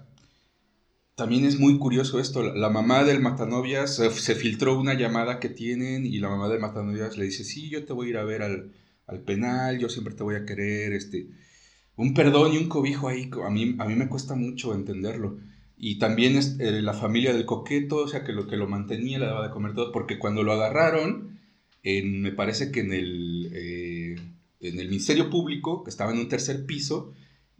también 1.22 1.44
es 1.44 1.56
muy 1.60 1.78
curioso 1.78 2.18
esto, 2.18 2.42
la, 2.42 2.68
mamá 2.68 3.04
del 3.04 3.20
matanovias, 3.20 3.94
se, 3.94 4.10
se 4.10 4.34
filtró 4.34 4.76
una 4.78 4.94
llamada 4.94 5.38
que 5.38 5.48
tienen 5.48 6.04
y 6.04 6.18
la 6.18 6.28
mamá 6.28 6.48
del 6.48 6.58
matanovias 6.58 7.16
le 7.16 7.26
dice, 7.26 7.44
sí, 7.44 7.68
yo 7.70 7.84
te 7.84 7.92
voy 7.92 8.08
a 8.08 8.10
ir 8.10 8.16
a 8.16 8.24
ver 8.24 8.42
al, 8.42 8.72
al 9.06 9.20
penal, 9.20 9.78
yo 9.78 9.88
siempre 9.88 10.14
te 10.14 10.24
voy 10.24 10.34
a 10.34 10.44
querer, 10.44 10.92
este, 10.92 11.28
un 11.96 12.14
perdón 12.14 12.54
y 12.54 12.58
un 12.58 12.68
cobijo 12.68 13.08
ahí, 13.08 13.30
a 13.46 13.50
mí, 13.50 13.76
a 13.78 13.84
mí 13.86 13.94
me 13.94 14.08
cuesta 14.08 14.34
mucho 14.34 14.74
entenderlo. 14.74 15.38
Y 15.76 15.98
también 16.00 16.36
es, 16.36 16.58
eh, 16.60 16.82
la 16.82 16.94
familia 16.94 17.32
del 17.32 17.46
coqueto, 17.46 17.96
o 17.98 18.08
sea, 18.08 18.24
que 18.24 18.32
lo 18.32 18.48
que 18.48 18.56
lo 18.56 18.68
mantenía, 18.68 19.18
le 19.20 19.26
daba 19.26 19.46
de 19.46 19.52
comer 19.52 19.74
todo, 19.74 19.92
porque 19.92 20.18
cuando 20.18 20.42
lo 20.42 20.52
agarraron, 20.52 21.38
en- 21.84 22.22
me 22.22 22.32
parece 22.32 22.72
que 22.72 22.80
en 22.80 22.92
el, 22.92 23.50
eh, 23.54 24.16
en 24.60 24.80
el 24.80 24.88
Ministerio 24.88 25.30
Público, 25.30 25.84
que 25.84 25.90
estaba 25.90 26.12
en 26.12 26.18
un 26.20 26.28
tercer 26.28 26.66
piso, 26.66 27.12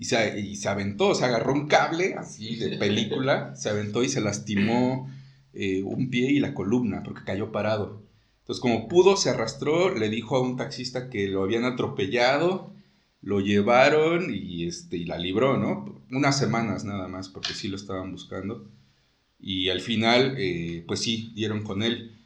y 0.03 0.05
se, 0.05 0.41
y 0.41 0.57
se 0.57 0.69
aventó, 0.69 1.15
se 1.15 1.25
agarró 1.25 1.53
un 1.53 1.69
cable, 1.69 2.15
así 2.15 2.57
de 2.57 2.77
película, 2.79 3.55
se 3.55 3.71
aventó 3.71 4.03
y 4.03 4.09
se 4.09 4.21
lastimó 4.21 5.09
eh, 5.53 5.85
un 5.85 6.11
pie 6.11 6.33
y 6.33 6.41
la 6.41 6.55
columna, 6.55 7.05
porque 7.05 7.23
cayó 7.25 7.53
parado. 7.53 8.03
Entonces, 8.41 8.61
como 8.61 8.89
pudo, 8.89 9.17
se 9.17 9.31
arrastró, 9.31 9.97
le 9.97 10.11
dijo 10.11 10.35
a 10.35 10.41
un 10.41 10.57
taxista 10.57 11.09
que 11.09 11.29
lo 11.29 11.45
habían 11.45 11.65
atropellado, 11.65 12.73
lo 13.21 13.39
llevaron 13.39 14.35
y, 14.35 14.67
este, 14.67 14.97
y 14.97 15.05
la 15.05 15.19
libró, 15.19 15.57
¿no? 15.57 16.03
Unas 16.11 16.37
semanas 16.37 16.83
nada 16.83 17.07
más, 17.07 17.29
porque 17.29 17.55
sí 17.55 17.69
lo 17.69 17.77
estaban 17.77 18.11
buscando. 18.11 18.69
Y 19.39 19.69
al 19.69 19.81
final, 19.81 20.35
eh, 20.37 20.83
pues 20.89 20.99
sí, 20.99 21.31
dieron 21.37 21.63
con 21.63 21.85
él. 21.85 22.19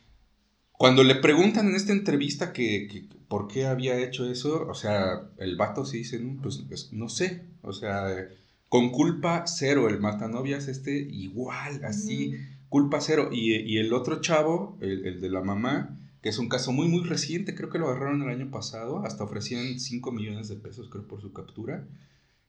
Cuando 0.73 1.05
le 1.05 1.17
preguntan 1.17 1.69
en 1.69 1.75
esta 1.75 1.93
entrevista 1.93 2.55
que, 2.55 2.89
que 2.89 3.07
por 3.29 3.49
qué 3.49 3.67
había 3.67 3.99
hecho 3.99 4.31
eso, 4.31 4.67
o 4.69 4.75
sea, 4.75 5.31
el 5.39 5.57
vato 5.57 5.85
sí 5.85 5.99
dice, 5.99 6.19
no, 6.21 6.41
pues, 6.41 6.59
pues, 6.69 6.93
no 6.93 7.09
sé, 7.09 7.45
o 7.67 7.73
sea, 7.73 8.29
con 8.69 8.91
culpa 8.91 9.45
cero, 9.47 9.89
el 9.89 10.01
matanovias 10.01 10.69
este 10.69 10.97
igual, 10.97 11.85
así, 11.85 12.35
culpa 12.69 13.01
cero. 13.01 13.31
Y, 13.33 13.55
y 13.57 13.79
el 13.79 13.93
otro 13.93 14.21
chavo, 14.21 14.79
el, 14.81 15.07
el 15.07 15.21
de 15.21 15.31
la 15.31 15.43
mamá, 15.43 15.97
que 16.27 16.31
es 16.31 16.39
un 16.39 16.49
caso 16.49 16.73
muy, 16.73 16.89
muy 16.89 17.05
reciente, 17.05 17.55
creo 17.55 17.71
que 17.71 17.79
lo 17.79 17.89
agarraron 17.89 18.23
el 18.23 18.29
año 18.29 18.51
pasado, 18.51 19.05
hasta 19.05 19.23
ofrecían 19.23 19.79
5 19.79 20.11
millones 20.11 20.49
de 20.49 20.57
pesos, 20.57 20.89
creo, 20.89 21.07
por 21.07 21.21
su 21.21 21.33
captura. 21.33 21.87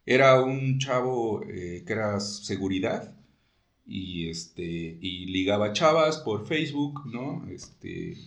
Era 0.03 0.41
un 0.41 0.79
chavo 0.79 1.43
eh, 1.43 1.83
que 1.85 1.93
era 1.93 2.19
seguridad 2.19 3.13
y, 3.85 4.29
este, 4.29 4.97
y 4.99 5.27
ligaba 5.27 5.73
chavas 5.73 6.17
por 6.17 6.47
Facebook, 6.47 7.05
¿no? 7.05 7.45
Este, 7.51 8.17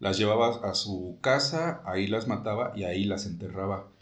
las 0.00 0.18
llevaba 0.18 0.68
a 0.68 0.74
su 0.74 1.18
casa, 1.20 1.80
ahí 1.86 2.08
las 2.08 2.26
mataba 2.26 2.72
y 2.76 2.82
ahí 2.82 3.04
las 3.04 3.24
enterraba. 3.26 3.92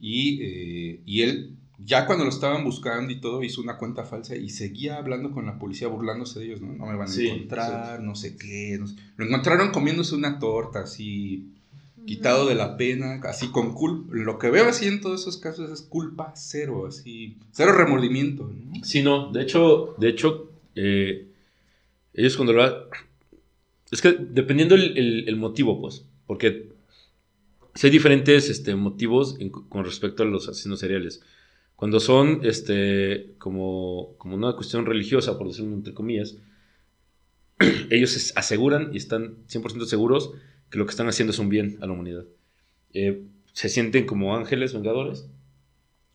Y, 0.00 0.42
eh, 0.42 1.02
y 1.06 1.22
él 1.22 1.59
ya 1.84 2.06
cuando 2.06 2.24
lo 2.24 2.30
estaban 2.30 2.64
buscando 2.64 3.12
y 3.12 3.20
todo, 3.20 3.42
hizo 3.42 3.60
una 3.60 3.76
cuenta 3.78 4.04
falsa 4.04 4.36
y 4.36 4.50
seguía 4.50 4.96
hablando 4.98 5.30
con 5.30 5.46
la 5.46 5.58
policía, 5.58 5.88
burlándose 5.88 6.38
de 6.40 6.46
ellos, 6.46 6.60
¿no? 6.60 6.72
No 6.74 6.86
me 6.86 6.96
van 6.96 7.08
a 7.08 7.12
Sí, 7.12 7.26
encontrar, 7.28 8.00
no 8.02 8.14
sé 8.14 8.36
qué. 8.36 8.76
no 8.78 8.86
sé. 8.86 8.96
Lo 9.16 9.24
encontraron 9.26 9.70
comiéndose 9.70 10.14
una 10.14 10.38
torta, 10.38 10.80
así, 10.80 11.52
quitado 12.06 12.46
de 12.46 12.54
la 12.54 12.76
pena, 12.76 13.20
así 13.24 13.50
con 13.50 13.72
culpa. 13.74 14.12
Lo 14.14 14.38
que 14.38 14.50
veo 14.50 14.68
así 14.68 14.86
en 14.86 15.00
todos 15.00 15.20
esos 15.22 15.36
casos 15.38 15.70
es 15.70 15.82
culpa 15.82 16.32
cero, 16.36 16.86
así, 16.86 17.36
cero 17.52 17.72
remordimiento, 17.72 18.50
¿no? 18.52 18.84
Sí, 18.84 19.02
no, 19.02 19.30
de 19.32 19.42
hecho, 19.42 19.94
de 19.98 20.08
hecho, 20.08 20.50
eh, 20.74 21.28
ellos 22.14 22.36
cuando 22.36 22.52
lo 22.52 22.62
ha- 22.64 22.84
Es 23.92 24.00
que 24.00 24.12
dependiendo 24.12 24.74
el, 24.76 24.96
el- 24.96 25.28
el 25.28 25.36
motivo, 25.36 25.80
pues, 25.80 26.04
porque 26.26 26.70
si 27.74 27.86
hay 27.86 27.90
diferentes 27.92 28.48
este, 28.48 28.74
motivos 28.76 29.36
en- 29.40 29.50
con 29.50 29.84
respecto 29.84 30.22
a 30.22 30.26
los 30.26 30.48
asesinos 30.48 30.78
seriales. 30.80 31.20
Cuando 31.80 31.98
son 31.98 32.40
este, 32.42 33.36
como, 33.38 34.14
como 34.18 34.36
una 34.36 34.52
cuestión 34.52 34.84
religiosa, 34.84 35.38
por 35.38 35.48
decirlo 35.48 35.72
entre 35.72 35.94
comillas, 35.94 36.36
ellos 37.90 38.10
se 38.10 38.38
aseguran 38.38 38.90
y 38.92 38.98
están 38.98 39.46
100% 39.46 39.86
seguros 39.86 40.34
que 40.68 40.76
lo 40.76 40.84
que 40.84 40.90
están 40.90 41.08
haciendo 41.08 41.32
es 41.32 41.38
un 41.38 41.48
bien 41.48 41.78
a 41.80 41.86
la 41.86 41.94
humanidad. 41.94 42.26
Eh, 42.92 43.24
se 43.54 43.70
sienten 43.70 44.04
como 44.04 44.36
ángeles 44.36 44.74
vengadores, 44.74 45.30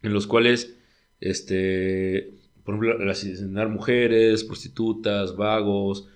en 0.03 0.13
los 0.13 0.27
cuales, 0.27 0.77
este, 1.19 2.35
por 2.63 2.75
ejemplo, 2.75 3.09
asesinar 3.09 3.67
mujeres, 3.67 4.43
prostitutas, 4.43 5.35
vagos 5.35 6.07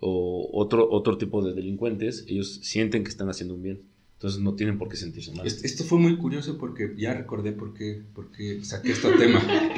o 0.00 0.50
otro, 0.52 0.90
otro 0.90 1.16
tipo 1.16 1.46
de 1.46 1.54
delincuentes, 1.54 2.24
ellos 2.26 2.56
sienten 2.64 3.04
que 3.04 3.10
están 3.10 3.28
haciendo 3.28 3.54
un 3.54 3.62
bien. 3.62 3.82
Entonces 4.16 4.40
no 4.40 4.54
tienen 4.54 4.78
por 4.78 4.88
qué 4.88 4.96
sentirse 4.96 5.30
mal. 5.32 5.46
Est- 5.46 5.64
Esto 5.64 5.84
fue 5.84 5.98
muy 5.98 6.16
curioso 6.16 6.56
porque 6.56 6.94
ya 6.96 7.12
recordé 7.12 7.52
por 7.52 7.74
qué, 7.74 8.02
por 8.14 8.30
qué 8.32 8.64
saqué 8.64 8.92
este 8.92 9.12
tema. 9.12 9.40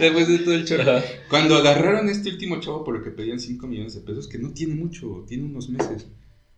Después 0.00 0.28
de 0.28 0.38
todo 0.38 0.54
el 0.54 0.64
chorro. 0.64 0.82
Ajá. 0.82 1.04
Cuando 1.28 1.56
agarraron 1.56 2.08
a 2.08 2.12
este 2.12 2.30
último 2.30 2.60
chavo 2.60 2.84
por 2.84 2.96
el 2.96 3.02
que 3.02 3.10
pedían 3.10 3.40
5 3.40 3.66
millones 3.66 3.94
de 3.94 4.02
pesos, 4.02 4.28
que 4.28 4.38
no 4.38 4.52
tiene 4.52 4.74
mucho, 4.74 5.24
tiene 5.26 5.44
unos 5.44 5.68
meses, 5.68 6.06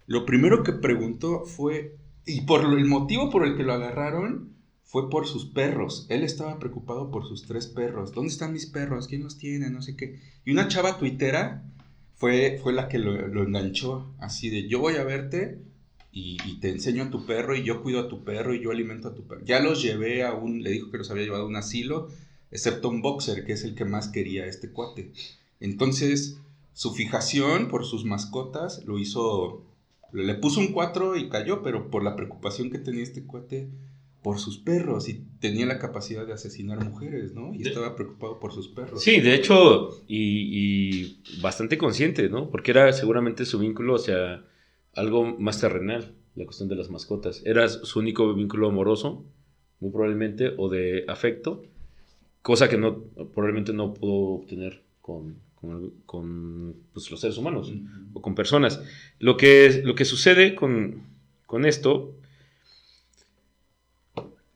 lo 0.07 0.27
primero 0.27 0.63
que 0.63 0.73
preguntó 0.73 1.45
fue, 1.47 1.97
y 2.27 2.43
por 2.43 2.65
el 2.65 2.85
motivo 2.85 3.31
por 3.31 3.47
el 3.47 3.57
que 3.57 3.63
lo 3.63 3.73
agarraron 3.73 4.51
fue 4.85 5.09
por 5.09 5.27
sus 5.27 5.47
perros. 5.47 6.07
Él 6.11 6.23
estaba 6.23 6.59
preocupado 6.59 7.11
por 7.11 7.27
sus 7.27 7.47
tres 7.47 7.67
perros. 7.69 8.13
¿Dónde 8.13 8.31
están 8.33 8.53
mis 8.53 8.67
perros? 8.67 9.09
¿Quién 9.09 9.23
los 9.23 9.39
tiene? 9.39 9.71
No 9.71 9.81
sé 9.81 9.97
qué. 9.97 10.21
Y 10.45 10.53
una 10.53 10.69
chava 10.69 10.99
tuitera 10.99 11.63
fue, 12.17 12.61
fue 12.63 12.75
la 12.75 12.89
que 12.89 12.99
lo, 12.99 13.29
lo 13.29 13.45
enganchó, 13.45 14.15
así 14.19 14.51
de, 14.51 14.69
yo 14.69 14.79
voy 14.81 14.97
a 14.97 15.05
verte 15.05 15.63
y, 16.13 16.37
y 16.45 16.61
te 16.61 16.69
enseño 16.69 17.05
a 17.05 17.11
tu 17.11 17.25
perro 17.25 17.57
y 17.57 17.65
yo 17.65 17.83
cuido 17.83 18.01
a 18.01 18.09
tu 18.09 18.23
perro 18.23 18.55
y 18.55 18.63
yo 18.63 18.71
alimento 18.71 19.09
a 19.09 19.15
tu 19.15 19.27
perro. 19.27 19.41
Ya 19.45 19.61
los 19.61 19.83
llevé 19.83 20.25
a 20.25 20.35
un, 20.35 20.63
le 20.63 20.71
dijo 20.71 20.91
que 20.91 20.99
los 20.99 21.11
había 21.11 21.25
llevado 21.25 21.45
a 21.45 21.49
un 21.49 21.57
asilo, 21.57 22.09
excepto 22.51 22.91
un 22.91 23.01
boxer, 23.01 23.45
que 23.45 23.55
es 23.55 23.65
el 23.65 23.75
que 23.75 23.87
más 23.87 24.09
quería 24.09 24.47
este 24.47 24.71
cuate. 24.71 25.11
Entonces, 25.59 26.39
su 26.75 26.93
fijación 26.93 27.69
por 27.69 27.87
sus 27.87 28.05
mascotas 28.05 28.85
lo 28.85 28.99
hizo, 28.99 29.65
le 30.13 30.35
puso 30.35 30.61
un 30.61 30.73
4 30.73 31.17
y 31.17 31.31
cayó, 31.31 31.63
pero 31.63 31.91
por 31.91 32.05
la 32.05 32.15
preocupación 32.15 32.71
que 32.71 32.79
tenía 32.79 33.03
este 33.03 33.25
cuate 33.25 33.69
por 34.23 34.39
sus 34.39 34.59
perros 34.59 35.09
y 35.09 35.25
tenía 35.41 35.67
la 35.67 35.79
capacidad 35.79 36.27
de 36.27 36.33
asesinar 36.33 36.85
mujeres, 36.85 37.33
¿no? 37.33 37.53
Y 37.55 37.67
estaba 37.67 37.97
preocupado 37.97 38.39
por 38.39 38.53
sus 38.53 38.69
perros. 38.69 39.03
Sí, 39.03 39.21
de 39.21 39.35
hecho, 39.35 39.91
y, 40.07 41.17
y 41.27 41.41
bastante 41.41 41.77
consciente, 41.77 42.29
¿no? 42.29 42.49
Porque 42.51 42.71
era 42.71 42.93
seguramente 42.93 43.45
su 43.45 43.59
vínculo 43.59 43.97
hacia 43.97 44.45
algo 44.95 45.25
más 45.39 45.61
terrenal, 45.61 46.13
la 46.35 46.45
cuestión 46.45 46.69
de 46.69 46.77
las 46.77 46.91
mascotas. 46.91 47.43
Era 47.45 47.69
su 47.69 47.99
único 47.99 48.33
vínculo 48.35 48.69
amoroso, 48.69 49.25
muy 49.81 49.91
probablemente, 49.91 50.53
o 50.57 50.69
de 50.69 51.05
afecto, 51.09 51.63
cosa 52.43 52.69
que 52.69 52.77
no, 52.79 53.03
probablemente 53.35 53.73
no 53.73 53.95
pudo 53.95 54.41
obtener 54.41 54.83
con, 55.01 55.37
con, 55.55 55.91
con, 56.07 56.75
pues, 56.93 57.11
los 57.11 57.21
seres 57.21 57.39
humanos 57.39 57.73
o 58.13 58.23
con 58.23 58.35
personas. 58.35 58.83
Lo 59.19 59.37
que, 59.37 59.83
lo 59.85 59.95
que 59.95 60.05
sucede 60.05 60.55
con, 60.55 61.03
con 61.47 61.65
esto, 61.65 62.15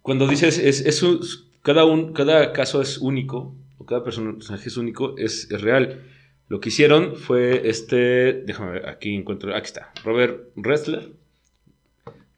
cuando 0.02 0.26
dices, 0.28 0.58
es, 0.58 0.80
es 0.84 1.02
un- 1.02 1.20
cada, 1.62 1.84
un, 1.84 2.12
cada 2.12 2.52
caso 2.52 2.80
es 2.80 2.98
único, 2.98 3.54
o 3.78 3.84
cada 3.86 4.04
personaje 4.04 4.68
es 4.68 4.76
único, 4.76 5.16
es, 5.18 5.50
es 5.50 5.60
real. 5.60 6.04
Lo 6.48 6.60
que 6.60 6.68
hicieron 6.68 7.16
fue 7.16 7.68
este, 7.68 8.32
déjame 8.44 8.72
ver, 8.72 8.88
aquí 8.88 9.14
encuentro, 9.14 9.54
aquí 9.54 9.66
está, 9.66 9.92
Robert 10.04 10.48
Ressler. 10.56 11.12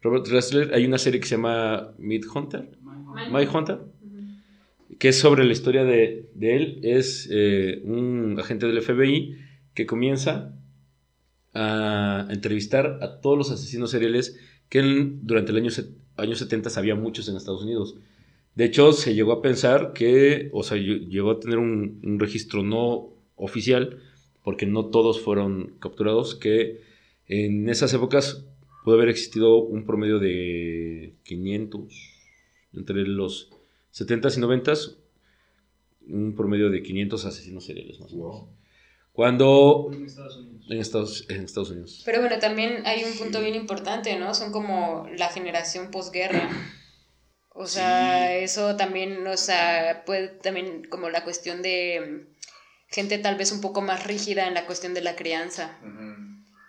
Robert 0.01 0.27
Ressler, 0.27 0.73
hay 0.73 0.85
una 0.85 0.97
serie 0.97 1.19
que 1.19 1.27
se 1.27 1.35
llama 1.35 1.91
Mid 1.97 2.23
Hunter, 2.33 2.69
My 3.31 3.45
Hunter, 3.45 3.79
que 4.97 5.09
es 5.09 5.19
sobre 5.19 5.43
la 5.45 5.51
historia 5.51 5.83
de, 5.83 6.29
de 6.33 6.55
él. 6.55 6.79
Es 6.83 7.27
eh, 7.31 7.81
un 7.83 8.37
agente 8.39 8.65
del 8.67 8.81
FBI 8.81 9.37
que 9.73 9.85
comienza 9.85 10.53
a 11.53 12.27
entrevistar 12.29 12.99
a 13.01 13.19
todos 13.21 13.37
los 13.37 13.51
asesinos 13.51 13.91
seriales 13.91 14.39
que 14.69 14.79
en- 14.79 15.25
durante 15.25 15.51
el 15.51 15.57
año, 15.57 15.69
años 16.17 16.39
70 16.39 16.69
había 16.79 16.95
muchos 16.95 17.27
en 17.29 17.35
Estados 17.35 17.63
Unidos. 17.63 17.95
De 18.55 18.65
hecho, 18.65 18.91
se 18.93 19.13
llegó 19.15 19.33
a 19.33 19.41
pensar 19.41 19.93
que, 19.93 20.49
o 20.53 20.63
sea, 20.63 20.77
lle- 20.77 21.07
llegó 21.07 21.31
a 21.31 21.39
tener 21.39 21.57
un, 21.57 21.99
un 22.03 22.19
registro 22.19 22.63
no 22.63 23.09
oficial, 23.39 24.01
porque 24.43 24.65
no 24.65 24.85
todos 24.85 25.19
fueron 25.19 25.77
capturados, 25.79 26.35
que 26.35 26.81
en 27.27 27.69
esas 27.69 27.93
épocas 27.93 28.45
puede 28.83 28.97
haber 28.97 29.09
existido 29.09 29.57
un 29.57 29.85
promedio 29.85 30.19
de 30.19 31.13
500, 31.23 31.93
entre 32.73 32.95
los 33.07 33.49
70s 33.93 34.37
y 34.37 34.41
90s, 34.41 34.95
un 36.07 36.35
promedio 36.35 36.69
de 36.69 36.83
500 36.83 37.25
asesinos 37.25 37.65
seriales 37.65 37.99
más 37.99 38.13
o 38.13 38.15
menos. 38.15 38.43
Cuando 39.11 39.89
En 39.91 40.05
Estados 40.05 40.37
Unidos. 40.37 40.65
en 40.69 40.77
Estados, 40.77 41.25
en 41.29 41.43
Estados 41.43 41.71
Unidos. 41.71 42.01
Pero 42.05 42.21
bueno, 42.21 42.39
también 42.39 42.83
hay 42.85 43.03
un 43.03 43.17
punto 43.17 43.41
bien 43.41 43.55
importante, 43.55 44.17
¿no? 44.17 44.33
Son 44.33 44.51
como 44.51 45.07
la 45.17 45.29
generación 45.29 45.91
posguerra. 45.91 46.49
O 47.49 47.67
sea, 47.67 48.37
eso 48.37 48.77
también, 48.77 49.27
o 49.27 49.35
sea, 49.35 50.03
puede 50.05 50.29
también 50.29 50.85
como 50.89 51.09
la 51.09 51.25
cuestión 51.25 51.61
de 51.61 52.27
gente 52.89 53.17
tal 53.17 53.35
vez 53.35 53.51
un 53.51 53.61
poco 53.61 53.81
más 53.81 54.05
rígida 54.05 54.47
en 54.47 54.53
la 54.53 54.65
cuestión 54.65 54.93
de 54.93 55.01
la 55.01 55.15
crianza 55.15 55.77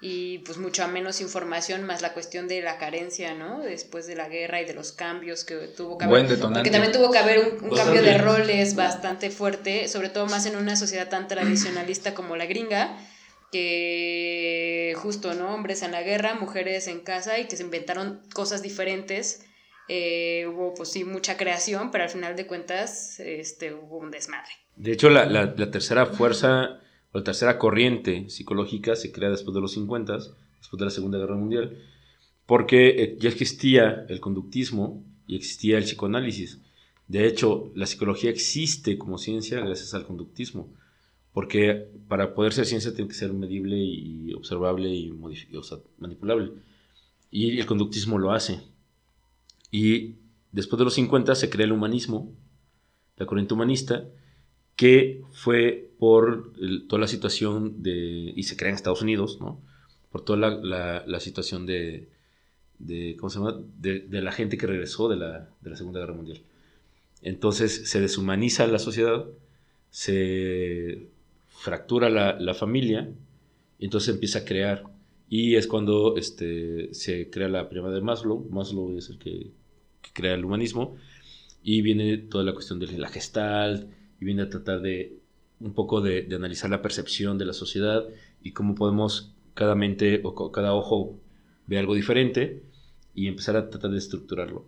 y 0.01 0.39
pues 0.39 0.57
mucha 0.57 0.87
menos 0.87 1.21
información 1.21 1.85
más 1.85 2.01
la 2.01 2.15
cuestión 2.15 2.49
de 2.49 2.63
la 2.63 2.79
carencia, 2.79 3.35
¿no? 3.35 3.61
Después 3.61 4.07
de 4.07 4.15
la 4.15 4.29
guerra 4.29 4.63
y 4.63 4.65
de 4.65 4.73
los 4.73 4.93
cambios 4.93 5.45
que 5.45 5.55
tuvo 5.77 5.99
que 5.99 6.07
haber. 6.07 6.21
Buen 6.21 6.29
detonante. 6.29 6.61
Porque 6.61 6.71
también 6.71 6.93
tuvo 6.93 7.11
que 7.11 7.19
haber 7.19 7.39
un, 7.41 7.65
un 7.65 7.77
cambio 7.77 8.03
de 8.03 8.17
roles 8.17 8.75
bastante 8.75 9.31
fuerte, 9.31 9.89
sobre 9.89 10.09
todo 10.09 10.27
más 10.27 10.47
en 10.47 10.57
una 10.57 10.75
sociedad 10.77 11.11
tan 11.11 11.29
tradicionalista 11.29 12.15
como 12.15 12.37
la 12.37 12.47
gringa, 12.47 12.97
que 13.53 14.95
justo, 14.97 15.35
¿no? 15.35 15.55
Hombres 15.55 15.83
en 15.83 15.93
la 15.93 16.03
guerra, 16.03 16.35
mujeres 16.35 16.87
en 16.87 17.01
casa 17.01 17.39
y 17.39 17.47
que 17.47 17.59
se 17.59 17.63
inventaron 17.63 18.23
cosas 18.33 18.63
diferentes. 18.63 19.43
Eh, 19.89 20.47
hubo, 20.47 20.73
pues 20.73 20.93
sí, 20.93 21.05
mucha 21.05 21.37
creación, 21.37 21.91
pero 21.91 22.05
al 22.05 22.11
final 22.11 22.37
de 22.37 22.47
cuentas 22.47 23.21
este, 23.21 23.75
hubo 23.75 23.99
un 23.99 24.11
desmadre. 24.11 24.53
De 24.81 24.93
hecho, 24.93 25.11
la, 25.11 25.55
tercera 25.71 26.07
fuerza 26.07 26.81
o 27.13 27.19
la 27.19 27.25
tercera 27.25 27.59
corriente 27.59 28.31
psicológica 28.31 28.97
se 28.97 29.13
crea 29.13 29.29
después 29.29 29.55
de 29.55 29.61
los 29.61 29.73
50, 29.73 30.15
después 30.15 30.79
de 30.79 30.85
la 30.87 30.91
Segunda 30.91 31.19
Guerra 31.19 31.37
Mundial, 31.37 31.77
porque 32.47 32.89
eh, 32.89 33.17
ya 33.21 33.29
existía 33.29 34.07
el 34.09 34.21
conductismo 34.21 35.05
y 35.27 35.37
existía 35.37 35.77
el 35.77 35.85
psicoanálisis. 35.85 36.63
De 37.09 37.27
hecho, 37.27 37.71
la 37.75 37.85
psicología 37.85 38.31
existe 38.31 38.97
como 38.97 39.19
ciencia 39.19 39.61
gracias 39.61 39.93
al 39.93 40.07
conductismo, 40.07 40.73
porque 41.35 41.91
para 42.09 42.35
poder 42.35 42.55
ser 42.55 42.65
ciencia 42.65 42.95
tiene 42.95 43.09
que 43.09 43.15
ser 43.15 43.35
medible 43.35 43.77
y 43.77 44.33
observable 44.33 44.89
y 44.89 45.11
o 45.57 45.63
sea, 45.63 45.77
manipulable. 45.99 46.53
Y 47.31 47.59
el 47.59 47.67
conductismo 47.67 48.19
lo 48.19 48.33
hace. 48.33 48.63
Y 49.71 50.15
después 50.53 50.79
de 50.79 50.87
los 50.87 50.95
50 50.95 51.35
se 51.35 51.51
crea 51.51 51.67
el 51.67 51.73
humanismo, 51.73 52.33
la 53.19 53.27
corriente 53.27 53.53
humanista, 53.53 54.09
que 54.81 55.21
fue 55.31 55.91
por 55.99 56.55
toda 56.89 57.01
la 57.01 57.07
situación 57.07 57.83
de, 57.83 58.33
y 58.35 58.45
se 58.45 58.57
crea 58.57 58.71
en 58.71 58.77
Estados 58.77 59.03
Unidos, 59.03 59.39
¿no? 59.39 59.61
por 60.11 60.25
toda 60.25 60.39
la, 60.39 61.21
situación 61.21 61.67
de, 61.67 62.09
¿cómo 63.19 63.29
se 63.29 63.41
llama? 63.41 63.61
De, 63.79 64.23
la 64.23 64.33
gente 64.33 64.57
que 64.57 64.67
regresó 64.67 65.11
de 65.11 65.17
la, 65.17 65.77
Segunda 65.77 66.01
Guerra 66.01 66.15
Mundial. 66.15 66.41
Entonces 67.21 67.91
se 67.91 68.01
deshumaniza 68.01 68.67
la 68.69 68.79
sociedad, 68.79 69.27
se 69.91 71.09
fractura 71.51 72.09
la, 72.09 72.55
familia, 72.55 73.07
y 73.79 73.85
entonces 73.85 74.15
empieza 74.15 74.39
a 74.39 74.45
crear. 74.47 74.85
Y 75.29 75.57
es 75.57 75.67
cuando 75.67 76.17
este, 76.17 76.95
se 76.95 77.29
crea 77.29 77.51
la 77.51 77.69
pirámide 77.69 77.97
de 77.97 78.01
Maslow. 78.01 78.49
Maslow 78.49 78.97
es 78.97 79.11
el 79.11 79.19
que, 79.19 79.51
que 80.01 80.11
crea 80.15 80.33
el 80.33 80.45
humanismo. 80.47 80.97
Y 81.63 81.83
viene 81.83 82.17
toda 82.17 82.45
la 82.45 82.55
cuestión 82.55 82.79
de 82.79 82.87
la 82.97 83.11
gestalt, 83.11 84.00
y 84.21 84.25
viene 84.25 84.43
a 84.43 84.49
tratar 84.49 84.81
de 84.81 85.17
un 85.61 85.73
poco 85.73 86.01
de, 86.01 86.23
de 86.23 86.37
analizar 86.37 86.71
la 86.71 86.83
percepción 86.83 87.39
de 87.39 87.45
la 87.45 87.53
sociedad 87.53 88.05
y 88.43 88.53
cómo 88.53 88.75
podemos 88.75 89.33
cada 89.55 89.75
mente 89.75 90.21
o 90.25 90.53
cada 90.53 90.75
ojo 90.75 91.19
ve 91.67 91.79
algo 91.79 91.95
diferente 91.95 92.63
y 93.15 93.27
empezar 93.27 93.57
a 93.57 93.69
tratar 93.69 93.91
de 93.91 93.99
estructurarlo. 93.99 94.65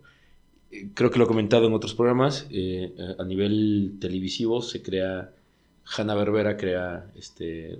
Eh, 0.71 0.89
Creo 0.93 1.09
que 1.09 1.19
lo 1.19 1.25
he 1.25 1.27
comentado 1.27 1.67
en 1.67 1.73
otros 1.73 1.93
programas, 1.93 2.47
eh, 2.51 2.93
a 3.17 3.23
a 3.23 3.25
nivel 3.25 3.97
televisivo 3.99 4.61
se 4.61 4.81
crea, 4.81 5.31
Hanna 5.85 6.15
Berbera 6.15 6.57
crea 6.57 7.11
este, 7.15 7.79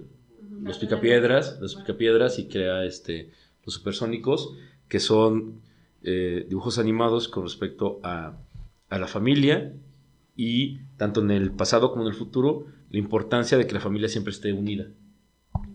los 0.61 0.77
picapiedras, 0.77 1.59
los 1.61 1.75
picapiedras 1.75 2.39
y 2.39 2.47
crea 2.47 2.85
este, 2.85 3.29
los 3.65 3.75
supersónicos, 3.75 4.55
que 4.87 4.99
son 4.99 5.61
eh, 6.03 6.45
dibujos 6.49 6.79
animados 6.79 7.27
con 7.27 7.43
respecto 7.43 7.99
a, 8.03 8.35
a 8.89 8.99
la 8.99 9.07
familia 9.07 9.73
y 10.35 10.79
tanto 10.97 11.21
en 11.21 11.31
el 11.31 11.51
pasado 11.51 11.91
como 11.91 12.03
en 12.03 12.09
el 12.09 12.15
futuro, 12.15 12.65
la 12.89 12.99
importancia 12.99 13.57
de 13.57 13.67
que 13.67 13.73
la 13.73 13.79
familia 13.79 14.09
siempre 14.09 14.31
esté 14.31 14.53
unida. 14.53 14.87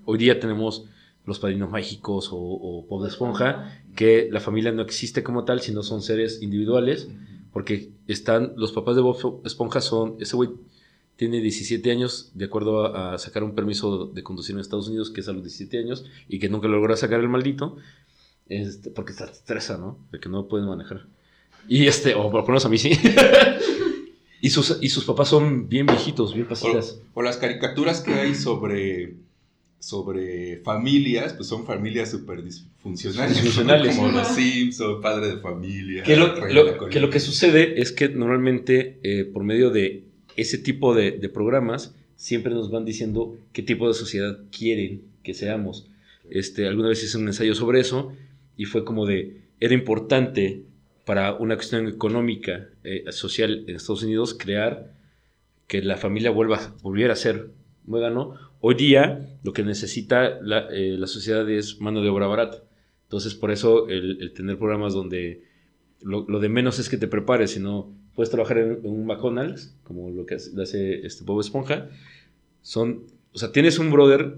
Hoy 0.04 0.18
día 0.18 0.40
tenemos 0.40 0.86
los 1.24 1.38
padrinos 1.38 1.70
mágicos 1.70 2.30
o, 2.32 2.86
o 2.88 3.02
de 3.02 3.08
Esponja, 3.08 3.82
que 3.94 4.28
la 4.30 4.40
familia 4.40 4.72
no 4.72 4.82
existe 4.82 5.22
como 5.22 5.44
tal, 5.44 5.60
sino 5.60 5.82
son 5.82 6.02
seres 6.02 6.42
individuales, 6.42 7.08
porque 7.52 7.90
están, 8.06 8.52
los 8.56 8.72
papás 8.72 8.96
de 8.96 9.02
Bob 9.02 9.42
Esponja 9.44 9.80
son, 9.80 10.16
ese 10.20 10.36
güey 10.36 10.50
tiene 11.16 11.40
17 11.40 11.90
años, 11.90 12.30
de 12.34 12.44
acuerdo 12.44 12.86
a, 12.86 13.14
a 13.14 13.18
sacar 13.18 13.42
un 13.42 13.54
permiso 13.54 14.06
de 14.06 14.22
conducir 14.22 14.54
en 14.54 14.60
Estados 14.60 14.88
Unidos, 14.88 15.10
que 15.10 15.20
es 15.20 15.28
a 15.28 15.32
los 15.32 15.42
17 15.42 15.78
años, 15.78 16.04
y 16.28 16.38
que 16.38 16.48
nunca 16.48 16.68
logró 16.68 16.96
sacar 16.96 17.20
el 17.20 17.28
maldito, 17.28 17.76
este, 18.48 18.90
porque 18.90 19.12
está 19.12 19.26
estresa, 19.26 19.76
¿no? 19.76 19.98
De 20.10 20.20
que 20.20 20.28
no 20.28 20.48
pueden 20.48 20.68
manejar. 20.68 21.06
Y 21.68 21.86
este, 21.86 22.14
o 22.14 22.30
por 22.30 22.42
lo 22.42 22.46
menos 22.46 22.64
a 22.64 22.68
mí 22.68 22.78
sí. 22.78 22.92
y, 24.40 24.50
sus, 24.50 24.78
y 24.80 24.88
sus 24.88 25.04
papás 25.04 25.28
son 25.28 25.68
bien 25.68 25.86
viejitos, 25.86 26.34
bien 26.34 26.46
pasitas. 26.46 27.00
O, 27.14 27.20
o 27.20 27.22
las 27.22 27.36
caricaturas 27.36 28.00
que 28.00 28.14
hay 28.14 28.34
sobre, 28.34 29.14
sobre 29.78 30.58
familias, 30.58 31.32
pues 31.34 31.48
son 31.48 31.64
familias 31.66 32.10
súper 32.10 32.42
disfuncionales. 32.42 33.34
Disfuncionales. 33.36 33.96
Como 33.96 34.08
los 34.10 34.28
Simpsons, 34.28 35.00
padre 35.00 35.28
de 35.34 35.40
familia. 35.40 36.04
Lo, 36.16 36.34
lo- 36.52 36.88
que 36.88 37.00
lo 37.00 37.10
que 37.10 37.20
sucede 37.20 37.80
es 37.80 37.92
que 37.92 38.08
normalmente 38.08 38.98
eh, 39.02 39.24
por 39.24 39.44
medio 39.44 39.70
de 39.70 40.04
ese 40.36 40.58
tipo 40.58 40.94
de, 40.94 41.12
de 41.12 41.28
programas 41.28 41.94
siempre 42.16 42.52
nos 42.54 42.70
van 42.70 42.84
diciendo 42.84 43.36
qué 43.52 43.62
tipo 43.62 43.86
de 43.88 43.94
sociedad 43.94 44.38
quieren 44.56 45.02
que 45.22 45.34
seamos. 45.34 45.86
Este, 46.30 46.66
alguna 46.66 46.88
vez 46.88 47.02
hice 47.02 47.16
un 47.16 47.26
ensayo 47.28 47.54
sobre 47.54 47.80
eso 47.80 48.12
y 48.56 48.64
fue 48.64 48.84
como 48.84 49.06
de, 49.06 49.40
era 49.60 49.74
importante 49.74 50.62
para 51.08 51.32
una 51.32 51.54
cuestión 51.54 51.88
económica, 51.88 52.68
eh, 52.84 53.10
social 53.12 53.64
en 53.66 53.76
Estados 53.76 54.02
Unidos, 54.02 54.34
crear 54.34 54.92
que 55.66 55.80
la 55.80 55.96
familia 55.96 56.30
vuelva, 56.30 56.74
volviera 56.82 57.14
a 57.14 57.16
ser 57.16 57.48
muégano. 57.86 58.34
Hoy 58.60 58.74
día 58.74 59.38
lo 59.42 59.54
que 59.54 59.62
necesita 59.62 60.38
la, 60.42 60.68
eh, 60.70 60.98
la 60.98 61.06
sociedad 61.06 61.48
es 61.48 61.80
mano 61.80 62.02
de 62.02 62.10
obra 62.10 62.26
barata. 62.26 62.62
Entonces 63.04 63.34
por 63.34 63.50
eso 63.50 63.88
el, 63.88 64.20
el 64.20 64.34
tener 64.34 64.58
programas 64.58 64.92
donde 64.92 65.44
lo, 66.02 66.26
lo 66.28 66.40
de 66.40 66.50
menos 66.50 66.78
es 66.78 66.90
que 66.90 66.98
te 66.98 67.08
prepares, 67.08 67.52
sino 67.52 67.90
puedes 68.14 68.28
trabajar 68.28 68.58
en, 68.58 68.72
en 68.84 68.90
un 68.90 69.06
McDonald's, 69.06 69.74
como 69.84 70.10
lo 70.10 70.26
que 70.26 70.34
hace, 70.34 70.60
hace 70.60 71.06
este 71.06 71.24
Bob 71.24 71.40
Esponja. 71.40 71.88
Son, 72.60 73.04
o 73.32 73.38
sea, 73.38 73.50
tienes 73.50 73.78
un 73.78 73.90
brother 73.90 74.34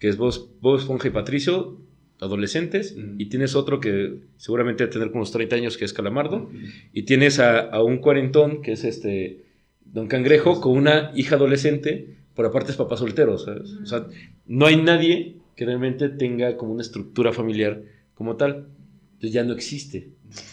que 0.00 0.08
es 0.08 0.16
Bob, 0.16 0.34
Bob 0.60 0.76
Esponja 0.76 1.06
y 1.06 1.12
Patricio, 1.12 1.78
adolescentes, 2.20 2.96
Mm. 2.96 3.20
y 3.20 3.26
tienes 3.26 3.54
otro 3.54 3.80
que 3.80 4.20
seguramente 4.36 4.84
debe 4.84 4.92
tener 4.92 5.08
como 5.08 5.20
unos 5.22 5.32
30 5.32 5.56
años, 5.56 5.76
que 5.76 5.84
es 5.84 5.92
Calamardo, 5.92 6.50
y 6.92 7.02
tienes 7.02 7.38
a, 7.38 7.60
a 7.60 7.82
un 7.82 7.98
cuarentón, 7.98 8.62
que 8.62 8.72
es 8.72 8.84
este 8.84 9.44
Don 9.84 10.06
Cangrejo, 10.06 10.60
con 10.60 10.76
una 10.76 11.10
hija 11.16 11.36
adolescente, 11.36 12.16
por 12.34 12.46
aparte 12.46 12.70
es 12.70 12.76
papá 12.76 12.96
soltero, 12.96 13.38
¿sabes? 13.38 13.72
O 13.82 13.86
sea, 13.86 14.06
no 14.46 14.66
hay 14.66 14.76
nadie 14.76 15.36
que 15.56 15.64
realmente 15.66 16.08
tenga 16.08 16.56
como 16.56 16.72
una 16.72 16.82
estructura 16.82 17.32
familiar 17.32 17.82
como 18.14 18.36
tal. 18.36 18.66
Entonces 19.14 19.32
ya 19.32 19.44
no 19.44 19.52
existe. 19.52 20.10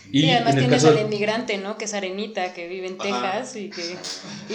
Y, 0.09 0.29
además 0.31 0.53
en 0.53 0.57
el 0.59 0.63
tienes 0.65 0.83
caso- 0.83 0.95
al 0.97 1.01
inmigrante, 1.03 1.57
¿no? 1.57 1.77
Que 1.77 1.83
es 1.85 1.93
Arenita, 1.93 2.53
que 2.53 2.67
vive 2.69 2.87
en 2.87 2.95
Ajá. 2.99 3.31
Texas 3.39 3.55
y 3.57 3.69
que 3.69 3.97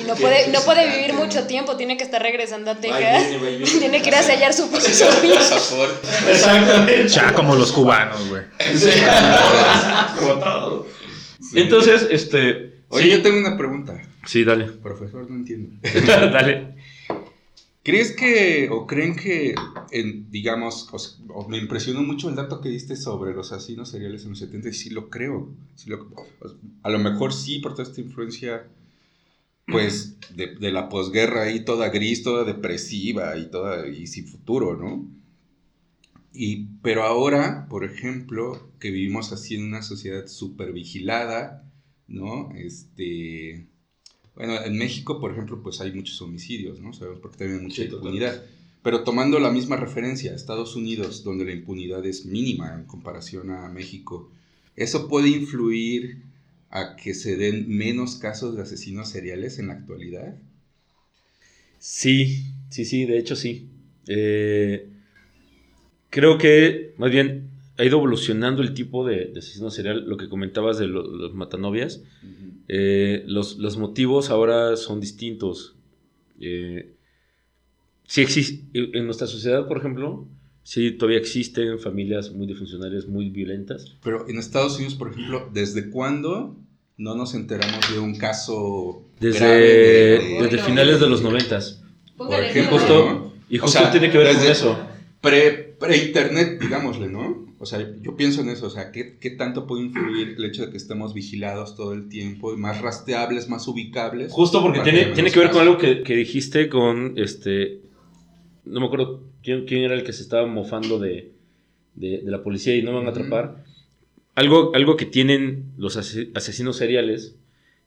y 0.01 0.05
no 0.07 0.15
puede, 0.17 0.49
no 0.49 0.61
puede 0.63 0.89
vivir 0.97 1.13
mucho 1.13 1.47
tiempo, 1.47 1.77
tiene 1.77 1.99
que 1.99 2.05
estar 2.05 2.23
regresando 2.23 2.71
a 2.71 2.77
Texas. 2.77 3.25
Tiene 3.79 4.01
que 4.01 4.09
ir 4.09 4.15
a 4.15 4.23
sellar 4.23 4.55
su, 4.55 4.63
su 4.69 4.71
visa. 5.23 5.57
Exactamente. 6.31 7.09
Ya 7.09 7.35
como 7.35 7.55
los 7.55 7.71
cubanos, 7.73 8.29
güey. 8.31 8.43
Como 10.19 10.35
todo. 10.39 10.87
Entonces, 11.55 12.07
este. 12.11 12.73
Oye, 12.89 13.05
sí, 13.05 13.11
yo 13.11 13.23
tengo 13.23 13.39
una 13.39 13.57
pregunta. 13.57 14.01
Sí, 14.27 14.45
dale. 14.45 14.65
Profesor, 14.67 15.29
no 15.31 15.37
entiendo. 15.37 15.71
dale. 16.31 16.75
¿Crees 17.85 18.13
que, 18.15 18.69
o 18.71 18.87
creen 18.87 19.17
que, 19.17 19.55
digamos, 20.31 20.89
me 21.49 21.59
impresionó 21.59 22.03
mucho 22.03 22.29
el 22.29 22.37
dato 22.37 22.61
que 22.61 22.69
diste 22.69 22.95
sobre 22.95 23.35
los 23.35 23.51
asesinos 23.51 23.91
seriales 23.91 24.23
en 24.23 24.31
los 24.31 24.39
70 24.39 24.69
y 24.69 24.73
sí 24.73 24.91
lo 24.91 25.11
creo. 25.11 25.51
sí 25.75 25.91
lo- 25.91 26.09
a 26.83 26.91
lo 26.91 26.99
mejor 27.01 27.33
sí, 27.33 27.59
por 27.59 27.73
toda 27.75 27.89
esta 27.89 28.01
influencia, 28.01 28.69
pues, 29.67 30.17
de, 30.37 30.55
de 30.57 30.71
la 30.73 30.89
posguerra 30.89 31.43
ahí, 31.43 31.65
toda 31.65 31.89
gris, 31.89 32.23
toda 32.23 32.45
depresiva 32.45 33.37
y 33.39 33.51
toda, 33.51 33.89
y 33.89 34.07
sin 34.07 34.27
futuro, 34.29 34.77
¿no? 34.77 35.07
Y, 36.33 36.67
pero 36.83 37.03
ahora, 37.05 37.67
por 37.69 37.85
ejemplo, 37.85 38.71
que 38.81 38.91
vivimos 38.91 39.33
así 39.33 39.55
en 39.55 39.65
una 39.65 39.83
sociedad 39.83 40.27
súper 40.27 40.73
vigilada, 40.73 41.71
¿no? 42.07 42.51
Este, 42.57 43.67
bueno, 44.35 44.63
en 44.65 44.77
México, 44.79 45.21
por 45.21 45.33
ejemplo, 45.33 45.63
pues 45.63 45.81
hay 45.81 45.93
muchos 45.93 46.21
homicidios, 46.23 46.81
¿no? 46.81 46.93
Sabemos 46.93 47.21
porque 47.21 47.39
también 47.39 47.59
hay 47.61 47.65
mucha 47.65 47.83
Sí, 47.83 47.89
totalmente. 47.89 48.27
impunidad. 48.27 48.45
Pero 48.83 49.05
tomando 49.05 49.39
la 49.39 49.51
misma 49.51 49.77
referencia, 49.77 50.35
Estados 50.35 50.75
Unidos, 50.77 51.23
donde 51.23 51.45
la 51.45 51.53
impunidad 51.53 52.05
es 52.07 52.27
mínima 52.27 52.75
en 52.75 52.85
comparación 52.85 53.51
a 53.51 53.69
México, 53.69 54.31
¿eso 54.77 55.09
puede 55.09 55.29
influir 55.29 56.23
a 56.71 56.97
que 56.97 57.15
se 57.15 57.37
den 57.37 57.69
menos 57.69 58.17
casos 58.17 58.57
de 58.57 58.63
asesinos 58.63 59.09
seriales 59.11 59.59
en 59.59 59.69
la 59.69 59.75
actualidad? 59.75 60.37
Sí, 61.79 62.47
sí, 62.71 62.85
sí, 62.85 63.05
de 63.07 63.19
hecho 63.19 63.37
sí. 63.37 63.69
Eh, 64.07 64.89
creo 66.11 66.39
que 66.39 66.95
más 66.99 67.11
bien 67.11 67.51
ha 67.79 67.85
ido 67.85 67.97
evolucionando 67.99 68.63
el 68.63 68.75
tipo 68.75 69.07
de, 69.07 69.27
de 69.27 69.39
asesino 69.39 69.71
serial, 69.71 70.05
lo 70.07 70.17
que 70.17 70.29
comentabas 70.29 70.79
de 70.79 70.87
lo- 70.87 71.07
los 71.07 71.35
matanovias. 71.35 72.03
Eh, 72.69 73.25
los, 73.27 73.59
los 73.59 73.77
motivos 73.77 74.31
ahora 74.31 74.77
son 74.77 75.01
distintos. 75.01 75.75
Eh, 76.41 76.93
sí 78.07 78.23
exis- 78.23 78.61
en 78.75 79.05
nuestra 79.07 79.27
sociedad, 79.27 79.67
por 79.67 79.79
ejemplo, 79.79 80.27
sí 80.63 80.91
todavía 80.93 81.19
existen 81.19 81.79
familias 81.79 82.31
muy 82.33 82.47
disfuncionales, 82.47 83.09
muy 83.09 83.31
violentas. 83.31 83.97
Pero 84.03 84.29
en 84.29 84.39
Estados 84.39 84.77
Unidos, 84.77 84.95
por 84.95 85.11
ejemplo, 85.13 85.49
¿desde 85.53 85.91
cuándo 85.91 86.57
no 86.99 87.15
nos 87.15 87.35
enteramos 87.35 87.93
de 87.93 87.99
un 87.99 88.17
caso 88.17 89.03
Desde, 89.19 89.39
grave 89.41 89.61
de- 89.61 90.19
de- 90.19 90.43
desde 90.43 90.59
finales 90.59 91.01
de 91.01 91.09
los 91.09 91.23
noventas. 91.23 91.83
por 92.17 92.33
ejemplo, 92.43 92.79
Justo-. 92.79 93.29
Y 93.49 93.59
O 93.59 93.63
justo 93.63 93.81
sea, 93.81 93.91
tiene 93.91 94.11
que 94.11 94.17
ver 94.19 94.35
con 94.35 94.47
eso. 94.47 94.79
pre, 95.21 95.72
pre-internet, 95.83 96.61
digámosle, 96.61 97.09
¿no? 97.09 97.47
O 97.59 97.67
sea, 97.67 97.87
yo 98.01 98.17
pienso 98.17 98.41
en 98.41 98.49
eso, 98.49 98.67
o 98.67 98.71
sea, 98.71 98.91
¿qué, 98.91 99.19
qué 99.21 99.31
tanto 99.31 99.67
puede 99.67 99.83
influir 99.85 100.35
el 100.37 100.45
hecho 100.45 100.65
de 100.65 100.71
que 100.71 100.77
estemos 100.77 101.15
vigilados 101.15 101.77
todo 101.77 101.93
el 101.93 102.09
tiempo 102.09 102.53
y 102.53 102.57
más 102.57 102.81
rastreables, 102.81 103.49
más 103.49 103.69
ubicables? 103.69 104.33
Justo 104.33 104.63
porque 104.63 104.81
tiene, 104.81 105.09
que 105.09 105.13
tiene 105.15 105.31
que 105.31 105.39
ver 105.39 105.51
con 105.51 105.61
algo 105.63 105.79
que, 105.79 106.03
que 106.03 106.17
dijiste 106.17 106.69
con 106.69 107.15
este. 107.17 107.81
No 108.65 108.81
me 108.81 108.87
acuerdo 108.87 109.23
quién, 109.43 109.65
quién 109.67 109.83
era 109.83 109.95
el 109.95 110.03
que 110.05 110.13
se 110.13 110.23
estaba 110.23 110.47
mofando 110.47 110.99
de, 110.99 111.33
de- 111.95 112.23
de 112.23 112.31
la 112.31 112.43
policía 112.43 112.75
y 112.77 112.83
no 112.83 112.93
van 112.95 113.07
a 113.07 113.11
atrapar. 113.11 113.65
Algo, 114.35 114.75
algo 114.75 114.97
que 114.97 115.05
tienen 115.07 115.73
los 115.77 115.97
ase- 115.97 116.31
asesinos 116.35 116.77
seriales 116.77 117.37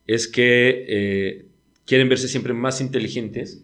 es 0.08 0.28
que 0.28 0.86
eh, 0.88 1.46
quieren 1.86 2.08
verse 2.08 2.28
siempre 2.28 2.54
más 2.54 2.80
inteligentes 2.82 3.64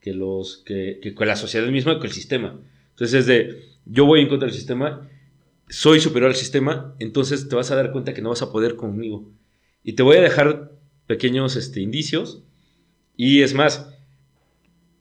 que, 0.00 0.14
los, 0.14 0.62
que, 0.64 0.98
que 1.00 1.24
la 1.26 1.36
sociedad 1.36 1.66
misma, 1.68 2.00
que 2.00 2.06
el 2.06 2.12
sistema. 2.12 2.58
Entonces 2.98 3.20
es 3.20 3.26
de, 3.26 3.64
yo 3.86 4.06
voy 4.06 4.20
en 4.20 4.28
contra 4.28 4.48
del 4.48 4.56
sistema, 4.56 5.08
soy 5.68 6.00
superior 6.00 6.30
al 6.32 6.36
sistema, 6.36 6.96
entonces 6.98 7.48
te 7.48 7.54
vas 7.54 7.70
a 7.70 7.76
dar 7.76 7.92
cuenta 7.92 8.12
que 8.12 8.22
no 8.22 8.30
vas 8.30 8.42
a 8.42 8.50
poder 8.50 8.74
conmigo. 8.74 9.30
Y 9.84 9.92
te 9.92 10.02
voy 10.02 10.16
a 10.16 10.20
dejar 10.20 10.72
pequeños 11.06 11.54
este, 11.54 11.80
indicios. 11.80 12.42
Y 13.16 13.42
es 13.42 13.54
más, 13.54 13.88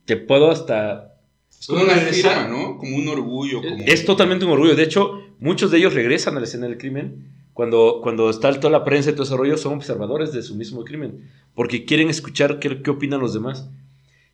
te 0.06 0.16
puedo 0.16 0.52
hasta 0.52 1.16
Es 1.60 1.66
como 1.66 1.86
una 1.86 1.96
firma, 1.96 2.48
¿no? 2.48 2.78
Como 2.78 2.98
un 2.98 3.08
orgullo. 3.08 3.64
Como... 3.64 3.84
Es 3.84 4.06
totalmente 4.06 4.46
un 4.46 4.52
orgullo. 4.52 4.76
De 4.76 4.84
hecho, 4.84 5.20
muchos 5.40 5.72
de 5.72 5.80
ellos 5.80 5.96
regresan 5.96 6.38
a 6.38 6.40
la 6.40 6.46
escena 6.46 6.68
del 6.68 6.78
crimen. 6.78 7.32
Cuando, 7.54 8.02
cuando 8.04 8.30
está 8.30 8.54
toda 8.60 8.70
la 8.70 8.84
prensa 8.84 9.10
y 9.10 9.14
todo 9.14 9.24
ese 9.24 9.36
rollo, 9.36 9.58
son 9.58 9.74
observadores 9.74 10.34
de 10.34 10.44
su 10.44 10.54
mismo 10.54 10.84
crimen. 10.84 11.32
Porque 11.56 11.84
quieren 11.84 12.12
escuchar 12.12 12.60
qué, 12.60 12.84
qué 12.84 12.92
opinan 12.92 13.22
los 13.22 13.34
demás. 13.34 13.72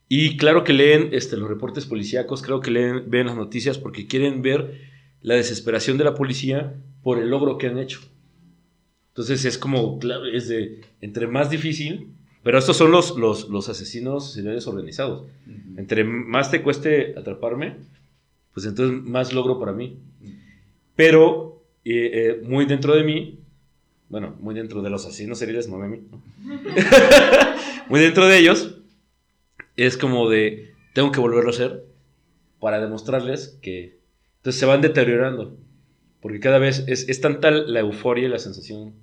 Y 0.10 0.38
claro 0.38 0.64
que 0.64 0.74
leen 0.74 1.10
este, 1.12 1.38
los 1.38 1.50
reportes 1.50 1.86
policíacos, 1.86 2.42
creo 2.42 2.60
que 2.60 2.72
leen, 2.72 3.10
ven 3.10 3.28
las 3.28 3.36
noticias 3.36 3.78
porque 3.78 4.08
quieren 4.08 4.42
ver 4.42 4.80
la 5.22 5.36
desesperación 5.36 5.98
de 5.98 6.04
la 6.04 6.16
policía 6.16 6.74
por 7.02 7.18
el 7.18 7.30
logro 7.30 7.58
que 7.58 7.68
han 7.68 7.80
hecho. 7.80 8.02
Entonces 9.10 9.46
es 9.46 9.58
como, 9.58 10.00
claro, 10.00 10.26
es 10.26 10.48
de, 10.48 10.82
entre 11.02 11.28
más 11.28 11.50
difícil, 11.50 12.08
pero 12.44 12.58
estos 12.58 12.76
son 12.76 12.92
los, 12.92 13.18
los, 13.18 13.50
los 13.50 13.70
asesinos 13.70 14.34
seriales 14.34 14.68
organizados. 14.68 15.28
Entre 15.78 16.04
más 16.04 16.52
te 16.52 16.62
cueste 16.62 17.18
atraparme, 17.18 17.78
pues 18.54 18.66
entonces 18.66 19.02
más 19.02 19.34
logro 19.34 19.60
para 19.60 19.72
mí. 19.72 19.98
Pero 20.96 21.64
eh, 21.86 22.12
eh, 22.14 22.42
muy 22.44 22.66
dentro 22.66 22.96
de 22.96 23.04
mí, 23.04 23.40
bueno, 24.10 24.36
muy 24.40 24.54
dentro 24.54 24.82
de 24.82 24.90
los 24.90 25.06
asesinos 25.06 25.40
seriales, 25.40 25.70
no 25.70 25.80
de 25.80 25.88
mí, 25.88 26.02
¿no? 26.12 26.22
muy 27.90 28.00
dentro 28.00 28.28
de 28.28 28.38
ellos, 28.38 28.78
es 29.78 29.98
como 29.98 30.30
de, 30.30 30.74
tengo 30.94 31.12
que 31.12 31.20
volverlo 31.20 31.50
a 31.50 31.54
hacer 31.54 31.84
para 32.60 32.80
demostrarles 32.80 33.58
que... 33.62 33.98
Entonces 34.38 34.60
se 34.60 34.66
van 34.66 34.82
deteriorando, 34.82 35.56
porque 36.22 36.40
cada 36.40 36.60
vez 36.60 36.84
es, 36.88 37.08
es 37.08 37.22
tanta 37.22 37.50
la 37.52 37.80
euforia 37.80 38.26
y 38.26 38.30
la 38.30 38.40
sensación 38.40 38.94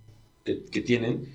que, 0.45 0.65
que 0.71 0.81
tienen. 0.83 1.27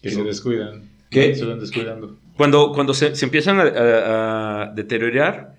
Que 0.00 0.10
se 0.10 0.22
descuidan. 0.22 0.90
¿Qué? 1.10 1.34
Se 1.34 1.44
van 1.44 1.60
descuidando. 1.60 2.16
Cuando, 2.36 2.72
cuando 2.72 2.94
se, 2.94 3.14
se 3.14 3.26
empiezan 3.26 3.60
a, 3.60 3.64
a- 3.64 4.62
a 4.62 4.72
deteriorar 4.72 5.56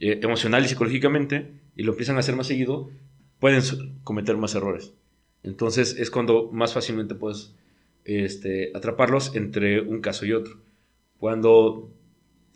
eh, 0.00 0.18
emocional 0.22 0.64
y 0.64 0.68
psicológicamente 0.68 1.52
y 1.76 1.84
lo 1.84 1.92
empiezan 1.92 2.16
a 2.16 2.20
hacer 2.20 2.34
más 2.34 2.48
seguido, 2.48 2.90
pueden 3.38 3.62
cometer 4.02 4.36
más 4.36 4.56
errores. 4.56 4.92
Entonces 5.44 5.96
es 5.98 6.10
cuando 6.10 6.50
más 6.52 6.74
fácilmente 6.74 7.14
puedes 7.14 7.54
este, 8.04 8.72
atraparlos 8.74 9.36
entre 9.36 9.80
un 9.80 10.00
caso 10.00 10.26
y 10.26 10.32
otro. 10.32 10.56
Cuando 11.18 11.90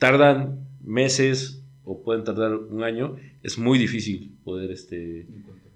tardan 0.05 0.67
meses 0.83 1.61
o 1.85 2.03
pueden 2.03 2.25
tardar 2.25 2.55
un 2.55 2.83
año, 2.83 3.17
es 3.43 3.59
muy 3.59 3.79
difícil 3.79 4.33
poder 4.45 4.71
este, 4.71 5.27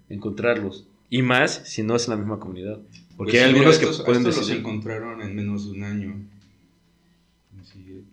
encontrarlos. 0.09 0.85
Y 1.09 1.21
más 1.23 1.61
si 1.65 1.81
no 1.83 1.95
es 1.95 2.05
en 2.07 2.11
la 2.11 2.17
misma 2.17 2.39
comunidad. 2.39 2.77
Porque 3.17 3.31
Pues 3.31 3.33
hay 3.33 3.39
sí, 3.39 3.45
algunos 3.55 3.75
mira, 3.75 3.79
que 3.79 3.85
estos- 3.91 4.05
pueden 4.05 4.21
estos 4.21 4.35
los 4.37 4.47
decidir. 4.47 4.59
encontraron 4.67 5.21
en 5.21 5.35
menos 5.35 5.65
de 5.65 5.71
un 5.71 5.83
año. 5.83 6.15
Así 7.61 8.03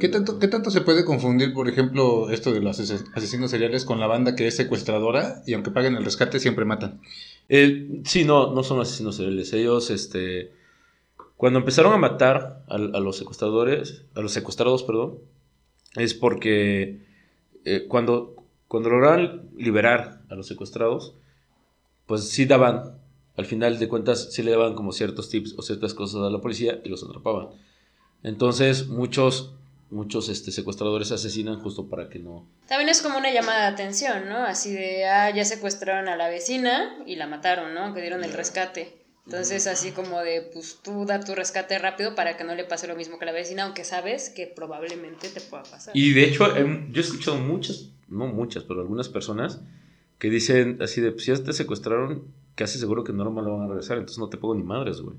¿Qué 0.00 0.08
tanto, 0.08 0.38
¿Qué 0.38 0.48
tanto 0.48 0.70
se 0.70 0.80
puede 0.80 1.04
confundir, 1.04 1.52
por 1.52 1.68
ejemplo, 1.68 2.30
esto 2.30 2.52
de 2.52 2.60
los 2.60 2.78
ases- 2.80 3.04
asesinos 3.14 3.50
seriales 3.50 3.84
con 3.84 3.98
la 4.00 4.06
banda 4.08 4.34
que 4.36 4.46
es 4.46 4.56
secuestradora 4.56 5.42
y 5.46 5.52
aunque 5.54 5.70
paguen 5.70 5.94
el 5.96 6.04
rescate 6.04 6.38
siempre 6.40 6.64
matan? 6.64 7.00
Eh, 7.48 8.00
sí, 8.04 8.24
no, 8.24 8.52
no 8.54 8.62
son 8.64 8.80
asesinos 8.80 9.16
seriales. 9.16 9.52
Ellos, 9.52 9.90
este, 9.90 10.50
cuando 11.36 11.58
empezaron 11.58 11.92
a 11.92 11.98
matar 11.98 12.64
a, 12.68 12.78
los 12.78 13.18
secuestradores, 13.18 14.04
a 14.14 14.20
los 14.20 14.32
secuestrados, 14.32 14.82
perdón, 14.82 15.18
es 15.94 16.14
porque 16.14 17.00
eh, 17.64 17.86
cuando, 17.88 18.36
cuando 18.68 18.90
liberar 19.56 20.22
a 20.30 20.34
los 20.34 20.46
secuestrados, 20.46 21.14
pues 22.06 22.28
sí 22.28 22.46
daban, 22.46 22.98
al 23.36 23.44
final 23.44 23.78
de 23.78 23.88
cuentas, 23.88 24.32
sí 24.32 24.42
le 24.42 24.52
daban 24.52 24.74
como 24.74 24.92
ciertos 24.92 25.28
tips 25.28 25.54
o 25.58 25.62
ciertas 25.62 25.92
cosas 25.92 26.22
a 26.22 26.30
la 26.30 26.40
policía 26.40 26.80
y 26.84 26.88
los 26.88 27.04
atrapaban. 27.04 27.48
Entonces, 28.22 28.88
muchos, 28.88 29.52
muchos 29.90 30.30
este, 30.30 30.50
secuestradores 30.52 31.12
asesinan 31.12 31.60
justo 31.60 31.86
para 31.88 32.08
que 32.08 32.18
no, 32.18 32.46
También 32.66 32.88
es 32.88 33.02
como 33.02 33.18
una 33.18 33.30
llamada 33.30 33.60
de 33.60 33.66
atención, 33.66 34.28
¿no? 34.30 34.38
Así 34.38 34.72
de, 34.72 35.04
ah, 35.04 35.30
ya 35.30 35.44
secuestraron 35.44 36.08
a 36.08 36.16
la 36.16 36.28
vecina 36.28 36.96
y 37.04 37.16
la 37.16 37.26
mataron, 37.26 37.74
¿no? 37.74 37.92
Que 37.92 38.00
dieron 38.00 38.24
el 38.24 38.32
rescate. 38.32 39.05
Entonces, 39.26 39.66
así 39.66 39.90
como 39.90 40.20
de, 40.20 40.48
pues 40.52 40.78
tú 40.82 41.04
da 41.04 41.18
tu 41.18 41.34
rescate 41.34 41.76
rápido 41.78 42.14
para 42.14 42.36
que 42.36 42.44
no 42.44 42.54
le 42.54 42.64
pase 42.64 42.86
lo 42.86 42.94
mismo 42.94 43.18
que 43.18 43.24
la 43.24 43.32
vecina, 43.32 43.64
aunque 43.64 43.82
sabes 43.82 44.30
que 44.30 44.46
probablemente 44.46 45.28
te 45.28 45.40
pueda 45.40 45.64
pasar. 45.64 45.96
Y 45.96 46.12
de 46.12 46.24
hecho, 46.24 46.56
em, 46.56 46.92
yo 46.92 47.02
he 47.02 47.04
escuchado 47.04 47.36
muchas, 47.36 47.90
no 48.08 48.28
muchas, 48.28 48.62
pero 48.62 48.80
algunas 48.80 49.08
personas 49.08 49.60
que 50.18 50.30
dicen 50.30 50.78
así 50.80 51.00
de, 51.00 51.10
pues 51.10 51.24
si 51.24 51.34
ya 51.34 51.42
te 51.42 51.52
secuestraron, 51.52 52.24
casi 52.54 52.78
seguro 52.78 53.02
que 53.02 53.12
no 53.12 53.24
lo 53.24 53.32
van 53.32 53.64
a 53.64 53.66
regresar, 53.66 53.98
entonces 53.98 54.18
no 54.18 54.28
te 54.28 54.36
pongo 54.36 54.54
ni 54.54 54.62
madres, 54.62 55.00
güey. 55.00 55.16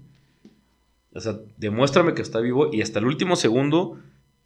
O 1.14 1.20
sea, 1.20 1.40
demuéstrame 1.58 2.14
que 2.14 2.22
está 2.22 2.40
vivo 2.40 2.70
y 2.72 2.82
hasta 2.82 3.00
el 3.00 3.06
último 3.06 3.36
segundo 3.36 4.00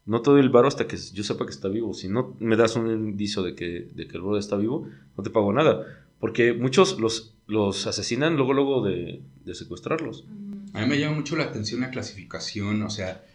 no 0.05 0.21
te 0.21 0.31
doy 0.31 0.41
el 0.41 0.49
varo 0.49 0.67
hasta 0.67 0.87
que 0.87 0.97
yo 0.97 1.23
sepa 1.23 1.45
que 1.45 1.51
está 1.51 1.67
vivo. 1.67 1.93
Si 1.93 2.07
no 2.07 2.35
me 2.39 2.55
das 2.55 2.75
un 2.75 2.89
indicio 2.89 3.43
de 3.43 3.55
que, 3.55 3.89
de 3.93 4.07
que 4.07 4.17
el 4.17 4.23
brother 4.23 4.39
está 4.39 4.55
vivo, 4.55 4.87
no 5.15 5.23
te 5.23 5.29
pago 5.29 5.53
nada. 5.53 5.85
Porque 6.19 6.53
muchos 6.53 6.99
los, 6.99 7.35
los 7.51 7.85
asesinan 7.85 8.35
luego, 8.37 8.53
luego 8.53 8.81
de, 8.81 9.21
de 9.45 9.55
secuestrarlos. 9.55 10.25
A 10.73 10.81
mí 10.81 10.87
me 10.87 10.97
llama 10.99 11.17
mucho 11.17 11.35
la 11.35 11.43
atención 11.43 11.81
la 11.81 11.89
clasificación, 11.91 12.81
o 12.83 12.89
sea, 12.89 13.25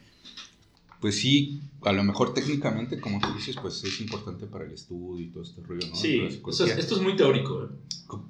pues 1.01 1.17
sí, 1.21 1.61
a 1.83 1.93
lo 1.93 2.03
mejor 2.03 2.33
técnicamente, 2.33 2.99
como 2.99 3.21
tú 3.21 3.29
dices, 3.35 3.57
pues 3.61 3.85
es 3.85 4.01
importante 4.01 4.47
para 4.47 4.65
el 4.65 4.73
estudio 4.73 5.27
y 5.27 5.29
todo 5.31 5.43
este 5.43 5.61
rollo, 5.63 5.87
¿no? 5.89 5.95
Para 6.17 6.25
la 6.25 6.31
psicología. 6.31 6.67
es 6.97 7.03
muy 7.03 7.17
teórico. 7.17 7.65
¿eh? 7.65 7.69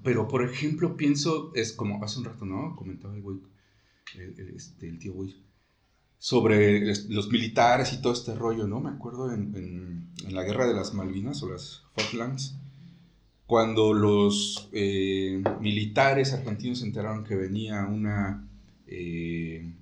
Pero, 0.02 0.26
por 0.26 0.42
ejemplo, 0.44 0.96
pienso, 0.96 1.52
es 1.54 1.72
como 1.72 2.02
hace 2.02 2.18
un 2.18 2.24
rato, 2.24 2.44
¿no? 2.44 2.74
Comentaba 2.74 3.14
el 3.14 3.22
güey, 3.22 3.38
el, 4.16 4.34
el- 4.40 4.56
este, 4.56 4.88
el 4.88 4.98
tío 4.98 5.12
güey, 5.12 5.36
sobre 6.18 6.90
es- 6.90 7.08
los 7.08 7.28
militares 7.30 7.92
y 7.92 8.00
todo 8.02 8.12
este 8.12 8.34
rollo, 8.34 8.66
¿no? 8.66 8.80
Me 8.80 8.90
acuerdo 8.90 9.32
en, 9.32 9.54
en- 9.54 10.10
en 10.26 10.34
la 10.34 10.42
guerra 10.42 10.66
de 10.66 10.74
las 10.74 10.94
Malvinas 10.94 11.42
o 11.44 11.48
las 11.52 11.82
Falklands, 11.94 12.56
cuando 13.46 13.92
los 13.94 14.68
eh, 14.72 15.42
militares 15.60 16.32
argentinos 16.32 16.80
se 16.80 16.86
enteraron 16.86 17.24
que 17.24 17.36
venía 17.36 17.86
una, 17.86 18.48
eh, 18.86 19.72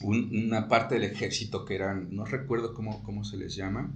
un- 0.00 0.30
una 0.46 0.68
parte 0.68 0.94
del 0.96 1.04
ejército 1.04 1.64
que 1.64 1.74
eran, 1.74 2.14
no 2.14 2.24
recuerdo 2.24 2.74
cómo, 2.74 3.02
cómo 3.04 3.24
se 3.24 3.36
les 3.36 3.54
llama, 3.54 3.90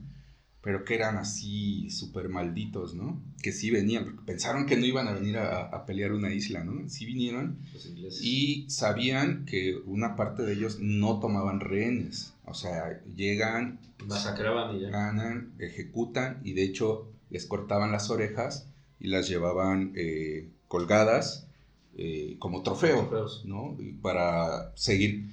pero 0.63 0.85
que 0.85 0.95
eran 0.97 1.17
así 1.17 1.91
súper 1.91 2.29
malditos, 2.29 2.95
¿no? 2.95 3.21
Que 3.41 3.53
sí 3.53 3.71
venían, 3.71 4.05
porque 4.05 4.23
pensaron 4.27 4.67
que 4.67 4.77
no 4.77 4.85
iban 4.85 5.07
a 5.07 5.13
venir 5.13 5.39
a, 5.39 5.63
a 5.67 5.87
pelear 5.87 6.13
una 6.13 6.33
isla, 6.33 6.65
¿no? 6.65 6.89
Sí 6.89 7.07
vinieron 7.07 7.59
y 8.25 8.67
sabían 8.69 9.45
que 9.47 9.77
una 9.87 10.17
parte 10.17 10.43
de 10.43 10.55
ellos 10.55 10.79
no 10.81 11.21
tomaban 11.21 11.61
rehenes, 11.61 12.35
o 12.45 12.55
sea, 12.55 13.01
llegan, 13.15 13.79
masacraban 14.07 14.77
y 14.77 14.81
ya. 14.83 14.91
ganan, 14.91 15.53
ejecutan 15.61 16.41
y 16.45 16.53
de 16.55 16.65
hecho 16.65 17.13
les 17.31 17.47
cortaban 17.47 17.93
las 17.93 18.11
orejas 18.11 18.67
y 19.01 19.09
las 19.09 19.29
llevaban 19.29 19.93
eh, 19.97 20.49
colgadas 20.69 21.47
eh, 21.99 22.37
como 22.39 22.63
trofeo, 22.63 23.01
Trofeos. 23.01 23.43
¿no? 23.45 23.77
Y 23.79 23.93
para 23.93 24.73
seguir. 24.77 25.25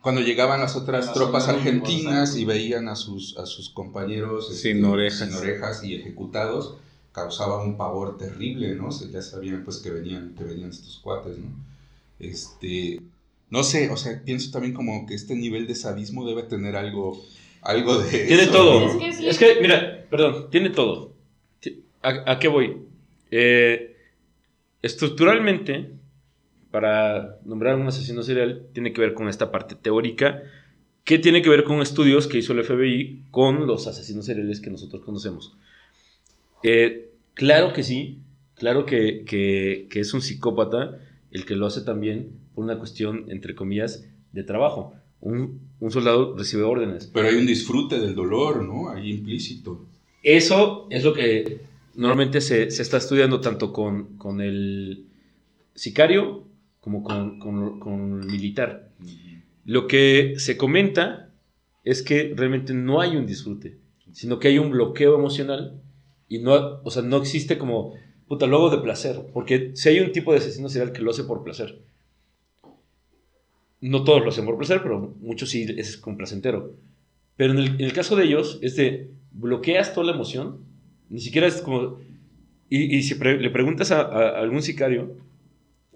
Cuando 0.00 0.20
llegaban 0.20 0.60
las 0.60 0.74
otras 0.74 1.06
Las 1.06 1.14
tropas 1.14 1.48
argentinas 1.48 2.36
y 2.36 2.44
veían 2.44 2.88
a 2.88 2.96
sus, 2.96 3.36
a 3.38 3.46
sus 3.46 3.70
compañeros 3.70 4.50
este, 4.50 4.72
Sin 4.74 4.84
orejas. 4.84 5.18
sin 5.28 5.34
orejas 5.36 5.84
y 5.84 5.94
ejecutados, 5.94 6.74
causaba 7.12 7.62
un 7.62 7.76
pavor 7.76 8.18
terrible, 8.18 8.74
¿no? 8.74 8.90
Se- 8.90 9.10
ya 9.10 9.22
sabían 9.22 9.62
pues 9.64 9.76
que 9.78 9.90
venían, 9.90 10.34
que 10.36 10.42
venían 10.44 10.70
estos 10.70 10.98
cuates, 10.98 11.38
¿no? 11.38 11.46
Este, 12.18 13.00
no 13.50 13.62
sé, 13.64 13.90
o 13.90 13.96
sea, 13.96 14.22
pienso 14.24 14.50
también 14.50 14.74
como 14.74 15.06
que 15.06 15.14
este 15.14 15.34
nivel 15.34 15.66
de 15.66 15.74
sadismo 15.74 16.26
debe 16.26 16.42
tener 16.44 16.76
algo, 16.76 17.20
algo 17.60 17.98
de... 17.98 18.26
Tiene 18.26 18.42
eso, 18.44 18.52
todo. 18.52 18.80
¿no? 18.80 18.86
Es 18.90 18.96
que 18.96 19.12
sí. 19.12 19.28
Es 19.28 19.38
que, 19.38 19.58
mira, 19.60 20.06
perdón, 20.10 20.48
tiene 20.50 20.70
todo. 20.70 21.12
¿A, 22.02 22.32
a 22.32 22.38
qué 22.38 22.48
voy? 22.48 22.76
Eh, 23.30 23.96
estructuralmente, 24.82 25.90
para 26.70 27.38
nombrar 27.44 27.76
un 27.76 27.86
asesino 27.86 28.22
serial, 28.22 28.66
tiene 28.72 28.92
que 28.92 29.00
ver 29.00 29.14
con 29.14 29.28
esta 29.28 29.50
parte 29.50 29.74
teórica, 29.74 30.42
que 31.04 31.18
tiene 31.18 31.42
que 31.42 31.50
ver 31.50 31.64
con 31.64 31.80
estudios 31.80 32.26
que 32.26 32.38
hizo 32.38 32.52
el 32.52 32.60
FBI 32.64 33.24
con 33.30 33.66
los 33.66 33.86
asesinos 33.86 34.26
seriales 34.26 34.60
que 34.60 34.70
nosotros 34.70 35.02
conocemos. 35.04 35.56
Eh, 36.62 37.10
claro 37.34 37.72
que 37.72 37.82
sí, 37.82 38.18
claro 38.54 38.86
que, 38.86 39.24
que- 39.24 39.88
que 39.90 40.00
es 40.00 40.14
un 40.14 40.22
psicópata 40.22 40.98
el 41.30 41.44
que 41.44 41.56
lo 41.56 41.66
hace 41.66 41.80
también 41.82 42.30
por 42.54 42.64
una 42.64 42.78
cuestión, 42.78 43.26
entre 43.28 43.54
comillas, 43.54 44.06
de 44.32 44.44
trabajo. 44.44 44.94
Un, 45.20 45.60
un 45.80 45.90
soldado 45.90 46.36
recibe 46.36 46.62
órdenes. 46.62 47.10
Pero 47.12 47.28
hay 47.28 47.36
un 47.36 47.46
disfrute 47.46 47.98
del 47.98 48.14
dolor, 48.14 48.62
¿no? 48.62 48.90
Ahí 48.90 49.10
implícito. 49.10 49.86
Eso 50.22 50.86
es 50.90 51.02
lo 51.04 51.12
que 51.14 51.60
normalmente 51.94 52.40
se, 52.40 52.70
se 52.70 52.82
está 52.82 52.96
estudiando 52.98 53.40
tanto 53.40 53.72
con, 53.72 54.16
con 54.18 54.40
el 54.40 55.06
sicario 55.74 56.44
como 56.80 57.02
con, 57.02 57.38
con- 57.38 57.80
con 57.80 58.20
el 58.22 58.26
militar. 58.26 58.90
Lo 59.64 59.86
que 59.86 60.34
se 60.38 60.56
comenta 60.56 61.30
es 61.84 62.02
que 62.02 62.32
realmente 62.36 62.74
no 62.74 63.00
hay 63.00 63.16
un 63.16 63.26
disfrute, 63.26 63.78
sino 64.12 64.38
que 64.38 64.48
hay 64.48 64.58
un 64.58 64.70
bloqueo 64.70 65.14
emocional 65.16 65.80
y 66.28 66.38
no, 66.38 66.80
o 66.82 66.90
sea, 66.90 67.02
no 67.02 67.18
existe 67.18 67.58
como, 67.58 67.94
puta, 68.28 68.46
luego 68.46 68.70
de 68.70 68.78
placer, 68.78 69.20
porque 69.32 69.72
si 69.74 69.88
hay 69.90 70.00
un 70.00 70.12
tipo 70.12 70.32
de 70.32 70.38
asesino 70.38 70.68
serial 70.68 70.92
que 70.92 71.02
lo 71.02 71.10
hace 71.10 71.24
por 71.24 71.44
placer. 71.44 71.78
No 73.80 74.04
todos 74.04 74.22
lo 74.22 74.28
hacen 74.28 74.44
por 74.44 74.56
placer, 74.56 74.80
pero 74.82 75.14
muchos 75.20 75.50
sí 75.50 75.66
es 75.76 75.96
con 75.96 76.16
placentero. 76.16 76.74
Pero 77.36 77.52
en 77.52 77.58
el, 77.58 77.66
en 77.68 77.80
el 77.80 77.92
caso 77.92 78.14
de 78.14 78.24
ellos 78.24 78.58
es 78.62 78.76
de 78.76 79.10
bloqueas 79.32 79.92
toda 79.94 80.06
la 80.06 80.12
emoción 80.12 80.58
Ni 81.12 81.20
siquiera 81.20 81.46
es 81.46 81.60
como... 81.60 82.00
Y, 82.70 82.96
y 82.96 83.02
si 83.02 83.14
pre- 83.16 83.38
le 83.38 83.50
preguntas 83.50 83.90
a, 83.92 84.00
a 84.00 84.40
algún 84.40 84.62
sicario, 84.62 85.14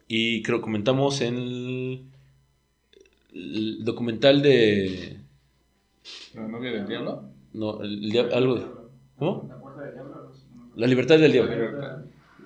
y 0.07 0.43
creo 0.43 0.61
comentamos 0.61 1.23
en 1.23 1.37
el, 1.37 2.03
el 3.33 3.85
documental 3.85 4.43
de... 4.43 5.17
¿La 6.35 6.47
novia 6.47 6.71
del 6.73 6.87
diablo? 6.87 7.31
No, 7.55 7.83
el 7.83 8.11
dia- 8.11 8.29
algo 8.33 8.55
de... 8.57 8.67
¿Cómo? 9.19 9.49
La 10.77 10.87
libertad 10.87 11.19
del 11.19 11.33
diablo. 11.33 11.53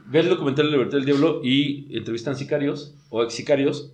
Ve 0.06 0.20
el 0.20 0.28
documental 0.28 0.66
de 0.66 0.70
La 0.70 0.76
Libertad 0.76 0.98
del 0.98 1.06
Diablo 1.06 1.40
y 1.44 1.96
entrevistan 1.96 2.36
sicarios 2.36 2.94
o 3.10 3.22
ex 3.24 3.32
sicarios 3.34 3.92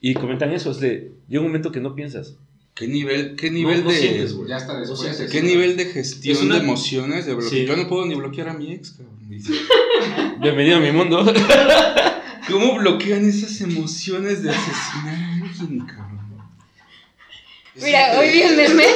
y 0.00 0.14
comentan 0.14 0.52
eso. 0.52 0.70
Es 0.70 0.80
de, 0.80 1.12
llega 1.28 1.40
un 1.42 1.48
momento 1.48 1.70
que 1.72 1.80
no 1.80 1.94
piensas. 1.94 2.36
¿Qué 2.80 2.86
nivel, 2.88 3.36
qué 3.36 3.50
nivel 3.50 3.84
no 3.84 3.90
de... 3.90 3.98
sientes, 3.98 4.32
güey. 4.32 4.48
Ya 4.48 4.56
está 4.56 4.72
No 4.72 4.80
después. 4.80 5.00
sientes. 5.00 5.30
¿Qué 5.30 5.42
nivel 5.42 5.76
de 5.76 5.84
gestión 5.84 6.46
una- 6.46 6.54
de 6.54 6.60
emociones? 6.62 7.26
De 7.26 7.36
Sí. 7.42 7.66
Yo 7.66 7.76
no 7.76 7.86
puedo 7.86 8.06
ni 8.06 8.14
bloquear 8.14 8.48
a 8.48 8.54
mi 8.54 8.72
ex, 8.72 8.92
cabrón. 8.92 9.18
Bienvenido 10.40 10.78
a 10.78 10.80
mi 10.80 10.90
mundo. 10.90 11.22
¿Cómo 12.50 12.76
bloquean 12.76 13.28
esas 13.28 13.60
emociones 13.60 14.42
de 14.42 14.48
asesinar 14.48 15.14
a 15.14 15.32
alguien, 15.34 15.80
cabrón? 15.86 16.20
Mira, 17.74 18.18
hoy 18.18 18.30
vi 18.30 18.42
un 18.44 18.56
meme 18.56 18.86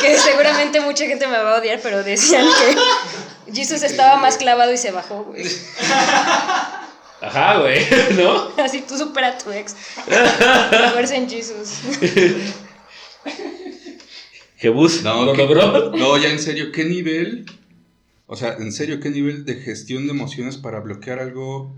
que 0.00 0.16
seguramente 0.16 0.80
mucha 0.80 1.04
gente 1.06 1.26
me 1.26 1.36
va 1.36 1.56
a 1.56 1.60
odiar, 1.60 1.80
pero 1.82 2.04
decían 2.04 2.46
que 2.46 3.52
Jesus 3.52 3.82
estaba 3.82 4.16
más 4.16 4.36
clavado 4.36 4.72
y 4.72 4.76
se 4.78 4.92
bajó, 4.92 5.24
güey. 5.24 5.44
Ajá, 7.20 7.58
güey, 7.58 7.84
¿no? 8.16 8.50
Así 8.62 8.82
tú 8.86 8.96
supera 8.96 9.28
a 9.30 9.38
tu 9.38 9.50
ex. 9.50 9.74
Fuerza 10.92 11.16
en 11.16 11.28
Jesus. 11.28 11.78
Jebus 14.56 15.02
No, 15.02 15.24
lo 15.24 15.32
¿qué- 15.32 15.38
logró. 15.38 15.90
No, 15.96 16.16
ya 16.18 16.30
en 16.30 16.38
serio, 16.38 16.72
¿qué 16.72 16.84
nivel? 16.84 17.46
O 18.26 18.36
sea, 18.36 18.54
en 18.54 18.72
serio, 18.72 19.00
¿qué 19.00 19.10
nivel 19.10 19.44
de 19.44 19.56
gestión 19.56 20.06
de 20.06 20.12
emociones 20.12 20.56
para 20.56 20.80
bloquear 20.80 21.18
algo 21.18 21.74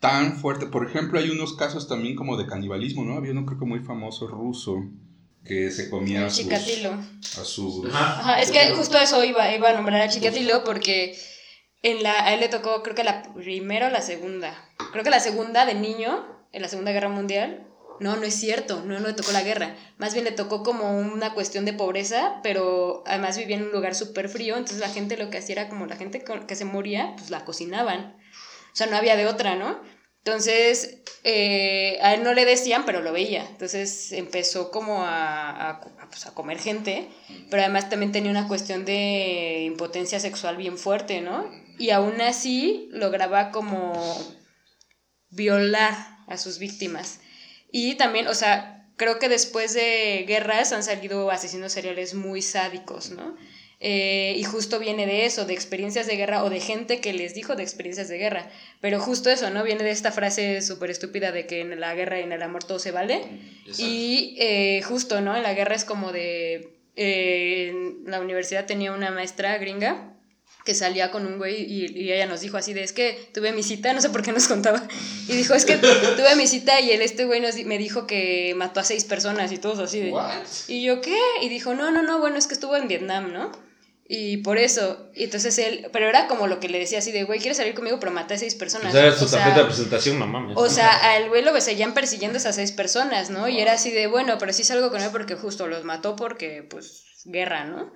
tan 0.00 0.38
fuerte? 0.38 0.66
Por 0.66 0.86
ejemplo, 0.88 1.18
hay 1.18 1.30
unos 1.30 1.54
casos 1.54 1.88
también 1.88 2.16
como 2.16 2.36
de 2.36 2.46
canibalismo, 2.46 3.04
¿no? 3.04 3.16
Había 3.16 3.32
uno 3.32 3.44
creo 3.44 3.58
que 3.58 3.66
muy 3.66 3.80
famoso 3.80 4.26
ruso 4.26 4.84
que 5.44 5.70
se 5.70 5.90
comía 5.90 6.26
a 6.26 6.30
sus... 6.30 6.44
Chicatilo. 6.44 6.90
A 6.92 7.44
sus 7.44 7.94
Ajá, 7.94 8.40
es 8.40 8.50
que 8.50 8.70
justo 8.70 8.98
eso 8.98 9.22
iba, 9.24 9.54
iba 9.54 9.70
a 9.70 9.74
nombrar 9.74 10.00
a 10.02 10.08
Chikatilo 10.08 10.64
porque 10.64 11.16
en 11.82 12.02
la, 12.02 12.24
a 12.24 12.34
él 12.34 12.40
le 12.40 12.48
tocó, 12.48 12.82
creo 12.82 12.96
que 12.96 13.04
la 13.04 13.22
primera 13.34 13.88
o 13.88 13.90
la 13.90 14.02
segunda. 14.02 14.54
Creo 14.92 15.04
que 15.04 15.10
la 15.10 15.20
segunda 15.20 15.66
de 15.66 15.74
niño, 15.74 16.24
en 16.52 16.62
la 16.62 16.68
Segunda 16.68 16.92
Guerra 16.92 17.08
Mundial. 17.10 17.66
No, 18.00 18.16
no 18.16 18.24
es 18.24 18.34
cierto, 18.34 18.82
no, 18.84 18.98
le 18.98 19.12
tocó 19.12 19.32
la 19.32 19.42
guerra. 19.42 19.76
Más 19.98 20.12
bien 20.12 20.24
le 20.24 20.32
tocó 20.32 20.62
como 20.62 20.98
una 20.98 21.34
cuestión 21.34 21.64
de 21.64 21.72
pobreza, 21.72 22.40
pero 22.42 23.02
además 23.06 23.38
vivía 23.38 23.56
en 23.56 23.64
un 23.64 23.72
lugar 23.72 23.94
súper 23.94 24.28
frío, 24.28 24.56
entonces 24.56 24.78
la 24.78 24.88
gente 24.88 25.16
lo 25.16 25.30
que 25.30 25.38
hacía 25.38 25.54
era 25.54 25.68
como 25.68 25.86
la 25.86 25.96
gente 25.96 26.24
que 26.46 26.56
se 26.56 26.64
moría, 26.64 27.14
pues 27.16 27.30
la 27.30 27.44
cocinaban. 27.44 28.16
O 28.72 28.76
sea, 28.76 28.86
no 28.86 28.96
había 28.96 29.16
de 29.16 29.26
otra, 29.26 29.56
¿no? 29.56 29.80
Entonces, 30.26 31.02
eh, 31.22 31.98
a 32.02 32.14
él 32.14 32.24
no 32.24 32.34
le 32.34 32.44
decían, 32.44 32.84
pero 32.84 33.00
lo 33.00 33.12
veía. 33.12 33.46
Entonces 33.48 34.10
empezó 34.10 34.72
como 34.72 35.04
a, 35.04 35.80
pues, 36.10 36.26
a 36.26 36.34
comer 36.34 36.58
gente, 36.58 37.08
pero 37.48 37.62
además 37.62 37.88
también 37.88 38.10
tenía 38.10 38.32
una 38.32 38.48
cuestión 38.48 38.84
de 38.84 39.62
impotencia 39.64 40.18
sexual 40.18 40.56
bien 40.56 40.78
fuerte, 40.78 41.20
¿no? 41.20 41.48
Y 41.78 41.90
aún 41.90 42.20
así 42.20 42.88
lograba 42.90 43.52
como 43.52 43.92
violar 45.30 45.94
a 46.26 46.36
sus 46.38 46.58
víctimas. 46.58 47.20
Y 47.78 47.96
también, 47.96 48.26
o 48.26 48.32
sea, 48.32 48.86
creo 48.96 49.18
que 49.18 49.28
después 49.28 49.74
de 49.74 50.24
guerras 50.26 50.72
han 50.72 50.82
salido 50.82 51.30
asesinos 51.30 51.72
seriales 51.72 52.14
muy 52.14 52.40
sádicos, 52.40 53.10
¿no? 53.10 53.36
Eh, 53.80 54.34
y 54.38 54.44
justo 54.44 54.78
viene 54.78 55.04
de 55.04 55.26
eso, 55.26 55.44
de 55.44 55.52
experiencias 55.52 56.06
de 56.06 56.16
guerra 56.16 56.42
o 56.42 56.48
de 56.48 56.60
gente 56.60 57.02
que 57.02 57.12
les 57.12 57.34
dijo 57.34 57.54
de 57.54 57.62
experiencias 57.62 58.08
de 58.08 58.16
guerra. 58.16 58.50
Pero 58.80 58.98
justo 58.98 59.28
eso, 59.28 59.50
¿no? 59.50 59.62
Viene 59.62 59.84
de 59.84 59.90
esta 59.90 60.10
frase 60.10 60.62
súper 60.62 60.90
estúpida 60.90 61.32
de 61.32 61.46
que 61.46 61.60
en 61.60 61.78
la 61.78 61.94
guerra 61.94 62.18
y 62.18 62.22
en 62.22 62.32
el 62.32 62.42
amor 62.42 62.64
todo 62.64 62.78
se 62.78 62.92
vale. 62.92 63.20
Y 63.76 64.36
eh, 64.38 64.80
justo, 64.80 65.20
¿no? 65.20 65.36
En 65.36 65.42
la 65.42 65.52
guerra 65.52 65.74
es 65.74 65.84
como 65.84 66.12
de... 66.12 66.70
eh, 66.96 67.68
en 67.68 68.10
la 68.10 68.20
universidad 68.20 68.64
tenía 68.64 68.92
una 68.92 69.10
maestra 69.10 69.58
gringa 69.58 70.15
que 70.66 70.74
salía 70.74 71.10
con 71.10 71.24
un 71.24 71.38
güey 71.38 71.62
y, 71.62 71.86
y 71.96 72.12
ella 72.12 72.26
nos 72.26 72.42
dijo 72.42 72.58
así 72.58 72.74
de, 72.74 72.82
es 72.82 72.92
que 72.92 73.30
tuve 73.32 73.52
mi 73.52 73.62
cita, 73.62 73.92
no 73.94 74.02
sé 74.02 74.10
por 74.10 74.22
qué 74.22 74.32
nos 74.32 74.48
contaba, 74.48 74.82
y 75.28 75.32
dijo, 75.32 75.54
es 75.54 75.64
que 75.64 75.76
tuve 75.76 76.36
mi 76.36 76.46
cita 76.46 76.80
y 76.80 76.90
el, 76.90 77.00
este 77.00 77.24
güey 77.24 77.40
nos, 77.40 77.54
me 77.64 77.78
dijo 77.78 78.06
que 78.06 78.52
mató 78.56 78.80
a 78.80 78.84
seis 78.84 79.04
personas 79.04 79.52
y 79.52 79.58
todos 79.58 79.78
así 79.78 80.00
de... 80.00 80.12
Y 80.68 80.82
yo, 80.82 81.00
¿qué? 81.00 81.16
Y 81.40 81.48
dijo, 81.48 81.74
no, 81.74 81.90
no, 81.92 82.02
no, 82.02 82.18
bueno, 82.18 82.36
es 82.36 82.48
que 82.48 82.54
estuvo 82.54 82.76
en 82.76 82.88
Vietnam, 82.88 83.32
¿no? 83.32 83.52
Y 84.08 84.38
por 84.38 84.58
eso, 84.58 85.08
y 85.14 85.24
entonces 85.24 85.58
él, 85.58 85.88
pero 85.92 86.08
era 86.08 86.28
como 86.28 86.46
lo 86.46 86.60
que 86.60 86.68
le 86.68 86.78
decía 86.78 86.98
así 86.98 87.10
de, 87.10 87.24
güey, 87.24 87.40
¿quieres 87.40 87.56
salir 87.56 87.74
conmigo? 87.74 87.98
Pero 87.98 88.12
maté 88.12 88.34
a 88.34 88.38
seis 88.38 88.54
personas. 88.54 88.94
O 88.94 88.96
sea, 88.96 89.12
su 89.12 89.24
O 89.24 89.28
sea, 89.28 89.38
tarjeta 89.40 89.60
de 89.62 89.66
presentación, 89.66 90.18
mamá. 90.18 90.40
mía. 90.40 90.54
o 90.56 90.68
sea, 90.68 91.14
al 91.14 91.28
güey 91.28 91.42
lo 91.42 91.60
seguían 91.60 91.94
persiguiendo 91.94 92.38
esas 92.38 92.54
seis 92.54 92.70
personas, 92.70 93.30
¿no? 93.30 93.48
Y 93.48 93.58
era 93.60 93.72
así 93.72 93.90
de, 93.90 94.06
bueno, 94.06 94.36
pero 94.38 94.52
sí 94.52 94.62
salgo 94.62 94.90
con 94.90 95.02
él 95.02 95.10
porque 95.10 95.34
justo 95.34 95.66
los 95.66 95.84
mató 95.84 96.14
porque, 96.14 96.62
pues, 96.68 97.04
guerra, 97.24 97.64
¿no? 97.64 97.92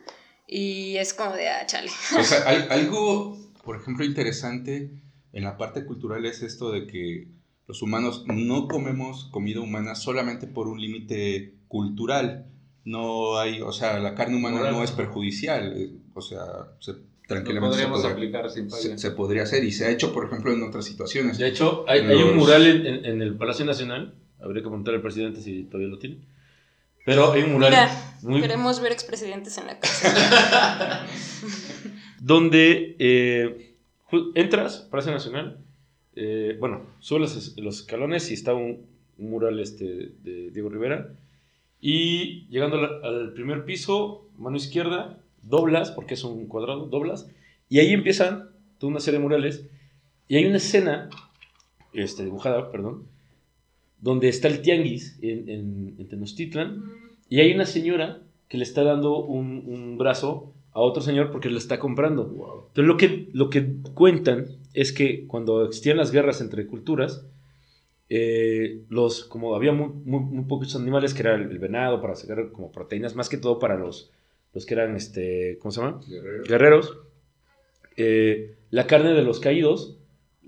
Y 0.53 0.96
es 0.96 1.14
como 1.14 1.34
de, 1.36 1.48
ah, 1.48 1.64
chale. 1.66 1.88
O 2.18 2.22
sea, 2.24 2.42
hay 2.48 2.66
algo, 2.70 3.38
por 3.64 3.76
ejemplo, 3.76 4.05
interesante 4.05 4.90
en 5.32 5.44
la 5.44 5.57
parte 5.57 5.84
cultural 5.84 6.26
es 6.26 6.42
esto 6.42 6.72
de 6.72 6.86
que 6.88 7.28
los 7.68 7.82
humanos 7.82 8.24
no 8.26 8.66
comemos 8.66 9.26
comida 9.30 9.61
humana 9.61 9.94
solamente 9.94 10.48
por 10.48 10.66
un 10.66 10.80
límite 10.80 11.55
cultural. 11.68 12.46
No 12.84 13.38
hay, 13.38 13.61
o 13.61 13.70
sea, 13.72 14.01
la 14.01 14.14
carne 14.16 14.36
humana 14.36 14.57
Moral. 14.57 14.72
no 14.72 14.82
es 14.82 14.90
perjudicial. 14.90 15.74
eh, 15.76 15.90
O 16.14 16.20
sea, 16.20 16.40
se- 16.80 16.94
tranquilamente 17.28 17.76
se 17.78 17.86
podría, 17.86 18.11
aplicar 18.11 18.51
sin 18.51 18.68
se- 18.98 19.11
podría 19.12 19.44
hacer 19.44 19.62
y 19.62 19.70
se 19.70 19.84
ha 19.86 19.90
hecho, 19.90 20.12
por 20.12 20.26
ejemplo, 20.26 20.53
en 20.53 20.64
otras 20.64 20.84
situaciones. 20.84 21.38
De 21.38 21.46
hecho, 21.46 21.84
hay, 21.86 22.01
hay 22.01 22.16
un 22.22 22.36
mural 22.36 22.66
en, 22.66 22.86
en- 22.86 23.05
en 23.05 23.22
el 23.22 23.36
Palacio 23.36 23.64
Nacional. 23.64 24.14
Habría 24.40 24.62
que 24.62 24.68
preguntar 24.68 24.94
al 24.94 25.03
presidente 25.03 25.40
si 25.42 25.62
todavía 25.64 25.88
lo 25.88 25.98
tiene. 26.01 26.18
Pero 27.07 27.32
hay 27.32 27.42
un 27.42 27.53
mural 27.53 27.70
Mira, 27.70 28.09
muy, 28.23 28.41
queremos 28.41 28.81
ver 28.81 28.93
expresidentes 28.93 29.57
en 29.59 29.66
la 29.66 29.79
casa. 29.79 31.07
donde 32.21 32.97
eh, 32.99 33.75
entras, 34.35 34.87
Palacio 34.91 35.12
Nacional, 35.12 35.59
eh, 36.14 36.57
bueno, 36.61 36.83
subes 37.01 37.35
los, 37.35 37.57
los 37.59 37.81
escalones 37.81 38.31
y 38.31 38.35
está 38.35 38.55
un, 38.55 38.87
un 39.18 39.31
mural 39.31 39.59
este, 39.61 40.12
de 40.23 40.51
Diego 40.51 40.68
Rivera. 40.68 41.12
Y 41.81 42.47
llegando 42.49 42.77
al, 42.77 43.05
al 43.05 43.33
primer 43.33 43.64
piso, 43.64 44.29
mano 44.37 44.57
izquierda, 44.57 45.18
doblas, 45.43 45.91
porque 45.91 46.14
es 46.14 46.25
un 46.25 46.47
cuadrado, 46.47 46.87
doblas, 46.87 47.29
y 47.68 47.79
ahí 47.79 47.93
empiezan 47.93 48.51
toda 48.79 48.91
una 48.91 49.01
serie 49.01 49.18
de 49.18 49.25
murales. 49.25 49.66
Y 50.29 50.37
hay 50.37 50.45
una 50.47 50.59
escena, 50.59 51.09
este, 51.93 52.25
dibujada, 52.25 52.71
perdón, 52.71 53.07
donde 54.01 54.29
está 54.29 54.49
el 54.49 54.62
tianguis 54.62 55.18
en, 55.23 55.49
en, 55.49 55.95
en 55.99 56.09
Tenochtitlan, 56.09 56.99
y 57.31 57.41
hay 57.41 57.55
una 57.55 57.64
señora 57.64 58.18
que 58.49 58.59
le 58.59 58.64
está 58.64 58.83
dando 58.83 59.16
un, 59.24 59.64
un 59.66 59.97
brazo 59.97 60.53
a 60.72 60.81
otro 60.81 61.03
señor 61.03 61.31
porque 61.31 61.49
lo 61.49 61.57
está 61.57 61.78
comprando. 61.78 62.24
Entonces 62.68 62.85
lo 62.85 62.97
que, 62.97 63.28
lo 63.33 63.49
que 63.49 63.76
cuentan 63.95 64.47
es 64.74 64.93
que 64.93 65.26
cuando 65.26 65.64
existían 65.64 65.97
las 65.97 66.11
guerras 66.11 66.41
entre 66.41 66.66
culturas, 66.66 67.24
eh, 68.09 68.83
los, 68.89 69.24
como 69.24 69.55
había 69.55 69.72
muy, 69.72 69.89
muy, 70.05 70.20
muy 70.20 70.45
pocos 70.45 70.74
animales, 70.74 71.14
que 71.14 71.22
era 71.22 71.37
el, 71.37 71.43
el 71.43 71.59
venado 71.59 72.01
para 72.01 72.16
sacar 72.16 72.51
como 72.51 72.72
proteínas, 72.72 73.14
más 73.14 73.28
que 73.28 73.39
todo 73.39 73.61
para 73.61 73.76
los, 73.76 74.11
los 74.53 74.66
que 74.66 74.74
eran, 74.74 74.97
este, 74.97 75.59
¿cómo 75.61 75.70
se 75.70 75.81
llama? 75.81 76.01
Guerreros, 76.49 76.99
eh, 77.97 78.57
la 78.70 78.87
carne 78.87 79.12
de 79.12 79.22
los 79.22 79.39
caídos 79.39 79.97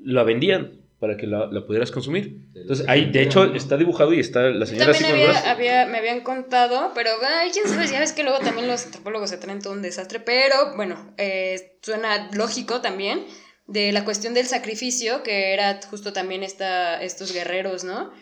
la 0.02 0.24
vendían 0.24 0.81
para 1.02 1.16
que 1.16 1.26
la, 1.26 1.48
la 1.50 1.66
pudieras 1.66 1.90
consumir. 1.90 2.38
Entonces 2.54 2.88
ahí, 2.88 3.10
de 3.10 3.22
hecho, 3.22 3.52
está 3.56 3.76
dibujado 3.76 4.14
y 4.14 4.20
está 4.20 4.42
la 4.50 4.66
señora 4.66 4.92
así 4.92 5.02
con 5.02 5.10
había, 5.10 5.50
había, 5.50 5.86
me 5.86 5.98
habían 5.98 6.20
contado, 6.20 6.92
pero 6.94 7.10
ay, 7.40 7.50
quién 7.50 7.68
sabe, 7.68 7.88
ya 7.88 7.98
ves 7.98 8.12
que 8.12 8.22
luego 8.22 8.38
también 8.38 8.68
los 8.68 8.86
antropólogos 8.86 9.28
se 9.30 9.36
traen 9.36 9.60
todo 9.60 9.72
un 9.72 9.82
desastre, 9.82 10.20
pero 10.20 10.76
bueno, 10.76 11.12
eh, 11.18 11.76
suena 11.82 12.30
lógico 12.34 12.80
también 12.82 13.24
de 13.66 13.90
la 13.90 14.04
cuestión 14.04 14.32
del 14.32 14.46
sacrificio, 14.46 15.24
que 15.24 15.52
era 15.52 15.80
justo 15.90 16.12
también 16.12 16.44
esta, 16.44 17.02
estos 17.02 17.32
guerreros, 17.32 17.82
¿no? 17.82 18.12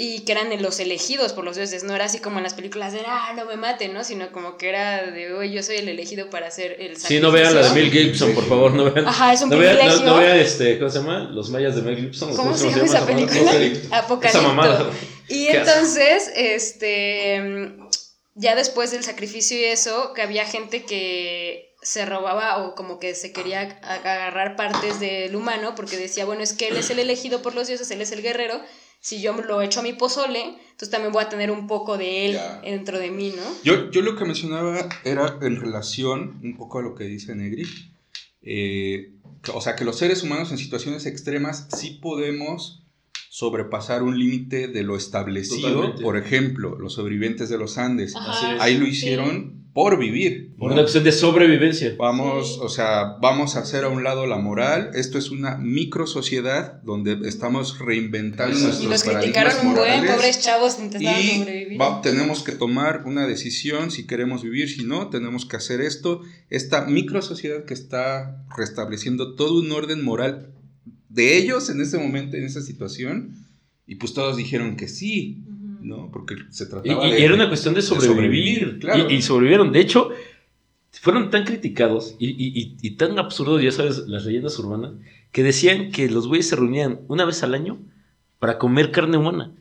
Y 0.00 0.20
que 0.20 0.30
eran 0.30 0.62
los 0.62 0.78
elegidos 0.78 1.32
por 1.32 1.44
los 1.44 1.56
dioses, 1.56 1.82
no 1.82 1.92
era 1.92 2.04
así 2.04 2.20
como 2.20 2.36
en 2.38 2.44
las 2.44 2.54
películas 2.54 2.92
de, 2.92 3.00
ah, 3.04 3.32
no 3.34 3.46
me 3.46 3.56
maten, 3.56 3.92
¿no? 3.92 4.04
Sino 4.04 4.30
como 4.30 4.56
que 4.56 4.68
era 4.68 5.02
de, 5.10 5.34
oye, 5.34 5.52
yo 5.52 5.60
soy 5.64 5.78
el 5.78 5.88
elegido 5.88 6.30
para 6.30 6.46
hacer 6.46 6.70
el 6.78 6.96
sacrificio. 6.96 7.08
Sí, 7.08 7.20
no 7.20 7.32
vean 7.32 7.52
la 7.52 7.62
de 7.62 7.70
Mel 7.74 7.90
Gibson, 7.90 8.32
por 8.32 8.48
favor, 8.48 8.72
no 8.74 8.92
vean. 8.92 9.08
Ajá, 9.08 9.32
es 9.32 9.42
un 9.42 9.50
no 9.50 9.58
vean, 9.58 9.76
no- 9.76 10.00
no 10.04 10.18
vean, 10.18 10.38
este, 10.38 10.78
¿cómo 10.78 10.88
se 10.88 10.98
llama? 11.00 11.28
Los 11.32 11.50
mayas 11.50 11.74
de 11.74 11.82
Mel 11.82 11.96
Gibson. 11.96 12.36
¿Cómo 12.36 12.56
se 12.56 12.70
llama 12.70 12.84
esa 12.84 12.98
esa 12.98 13.06
película? 13.06 13.50
sé. 13.50 13.82
Apocalipto. 13.90 14.38
Esa 14.38 14.46
mamada. 14.46 14.90
Y 15.26 15.48
entonces, 15.48 16.30
este, 16.36 17.74
ya 18.36 18.54
después 18.54 18.92
del 18.92 19.02
sacrificio 19.02 19.58
y 19.58 19.64
eso, 19.64 20.12
que 20.14 20.22
había 20.22 20.44
gente 20.44 20.84
que 20.84 21.74
se 21.82 22.06
robaba 22.06 22.58
o 22.64 22.74
como 22.74 23.00
que 23.00 23.14
se 23.16 23.32
quería 23.32 23.80
agarrar 23.82 24.54
partes 24.54 25.00
del 25.00 25.34
humano 25.34 25.74
porque 25.74 25.96
decía, 25.96 26.24
bueno, 26.24 26.42
es 26.42 26.52
que 26.52 26.68
él 26.68 26.76
es 26.76 26.90
el 26.90 26.98
elegido 27.00 27.42
por 27.42 27.54
los 27.54 27.66
dioses, 27.66 27.90
él 27.90 28.00
es 28.00 28.12
el 28.12 28.22
guerrero, 28.22 28.60
si 29.00 29.20
yo 29.20 29.32
lo 29.32 29.62
echo 29.62 29.80
a 29.80 29.82
mi 29.82 29.92
pozole, 29.92 30.40
entonces 30.42 30.90
también 30.90 31.12
voy 31.12 31.22
a 31.24 31.28
tener 31.28 31.50
un 31.50 31.66
poco 31.66 31.96
de 31.98 32.26
él 32.26 32.32
Ya. 32.34 32.60
dentro 32.62 32.98
de 32.98 33.10
mí, 33.10 33.32
¿no? 33.36 33.42
Yo, 33.64 33.90
yo 33.90 34.02
lo 34.02 34.16
que 34.16 34.24
mencionaba 34.24 34.88
era 35.04 35.38
en 35.40 35.56
relación 35.60 36.40
un 36.42 36.56
poco 36.56 36.78
a 36.78 36.82
lo 36.82 36.94
que 36.94 37.04
dice 37.04 37.34
Negri, 37.34 37.64
eh, 38.42 39.12
o 39.52 39.60
sea, 39.60 39.76
que 39.76 39.84
los 39.84 39.98
seres 39.98 40.22
humanos 40.22 40.50
en 40.50 40.58
situaciones 40.58 41.06
extremas 41.06 41.66
sí 41.76 41.98
podemos 42.02 42.82
sobrepasar 43.30 44.02
un 44.02 44.18
límite 44.18 44.68
de 44.68 44.82
lo 44.82 44.96
establecido. 44.96 45.68
Totalmente. 45.74 46.02
Por 46.02 46.16
ejemplo, 46.16 46.76
los 46.78 46.94
sobrevivientes 46.94 47.48
de 47.48 47.58
los 47.58 47.78
Andes. 47.78 48.16
Ajá. 48.16 48.62
Ahí 48.62 48.76
lo 48.78 48.86
sí. 48.86 48.92
hicieron 48.92 49.57
por 49.78 49.96
vivir. 49.96 50.56
Por 50.58 50.70
¿no? 50.70 50.74
una 50.74 50.82
cuestión 50.82 51.04
de 51.04 51.12
sobrevivencia. 51.12 51.94
Vamos, 51.96 52.54
Sí. 52.54 52.60
o 52.62 52.68
sea, 52.68 53.16
vamos 53.22 53.54
a 53.54 53.60
hacer 53.60 53.84
a 53.84 53.88
un 53.88 54.02
lado 54.02 54.26
la 54.26 54.36
moral. 54.38 54.90
Esto 54.94 55.18
es 55.18 55.30
una 55.30 55.56
micro 55.56 56.08
sociedad 56.08 56.82
donde 56.82 57.16
estamos 57.28 57.78
reinventando 57.78 58.56
Y 58.56 58.60
Y 58.60 58.64
nuestros 58.64 58.90
los 58.90 59.04
paradigmas 59.04 59.44
criticaron 59.54 59.68
un 59.68 59.74
buen, 59.76 60.06
pobres 60.12 60.40
chavos 60.42 60.80
intentaban 60.80 61.20
Y 61.22 61.38
sobrevivir. 61.38 61.80
va- 61.80 62.02
tenemos 62.02 62.42
que 62.42 62.50
tomar 62.52 63.04
una 63.06 63.24
decisión 63.28 63.92
si 63.92 64.04
queremos 64.04 64.42
vivir, 64.42 64.68
si 64.68 64.82
no, 64.82 65.10
tenemos 65.10 65.46
que 65.46 65.56
hacer 65.56 65.80
esto. 65.80 66.22
Esta 66.50 66.84
micro 66.86 67.22
sociedad 67.22 67.64
que 67.64 67.74
está 67.74 68.44
restableciendo 68.56 69.36
todo 69.36 69.60
un 69.60 69.70
orden 69.70 70.02
moral 70.04 70.48
de 71.08 71.36
ellos 71.38 71.70
en 71.70 71.80
ese 71.80 71.98
momento, 71.98 72.36
en 72.36 72.42
esa 72.44 72.62
situación. 72.62 73.36
Y 73.86 73.94
pues 73.94 74.12
todos 74.12 74.36
dijeron 74.36 74.74
que 74.76 74.88
sí. 74.88 75.44
¿No? 75.80 76.10
Porque 76.12 76.36
se 76.50 76.64
Y, 76.64 76.68
trataba 76.68 77.06
y 77.06 77.12
de... 77.12 77.24
era 77.24 77.34
una 77.34 77.48
cuestión 77.48 77.74
de 77.74 77.82
sobrevivir. 77.82 78.14
sobrevivir, 78.16 78.78
claro. 78.80 79.06
y, 79.10 79.14
y 79.14 79.22
sobrevivieron. 79.22 79.72
De 79.72 79.80
hecho, 79.80 80.10
fueron 80.92 81.30
tan 81.30 81.44
criticados 81.44 82.14
y, 82.18 82.28
y- 82.28 82.60
y- 82.60 82.76
y 82.82 82.90
tan 82.92 83.18
absurdos, 83.18 83.62
ya 83.62 83.70
sabes, 83.72 83.98
las 84.08 84.24
leyendas 84.24 84.58
urbanas, 84.58 84.92
que 85.32 85.42
decían 85.42 85.90
que 85.92 86.08
los 86.10 86.26
güeyes 86.26 86.48
se 86.48 86.56
reunían 86.56 87.00
una 87.08 87.24
vez 87.24 87.42
al 87.42 87.54
año 87.54 87.78
para 88.38 88.58
comer 88.58 88.90
carne 88.90 89.16
humana. 89.18 89.52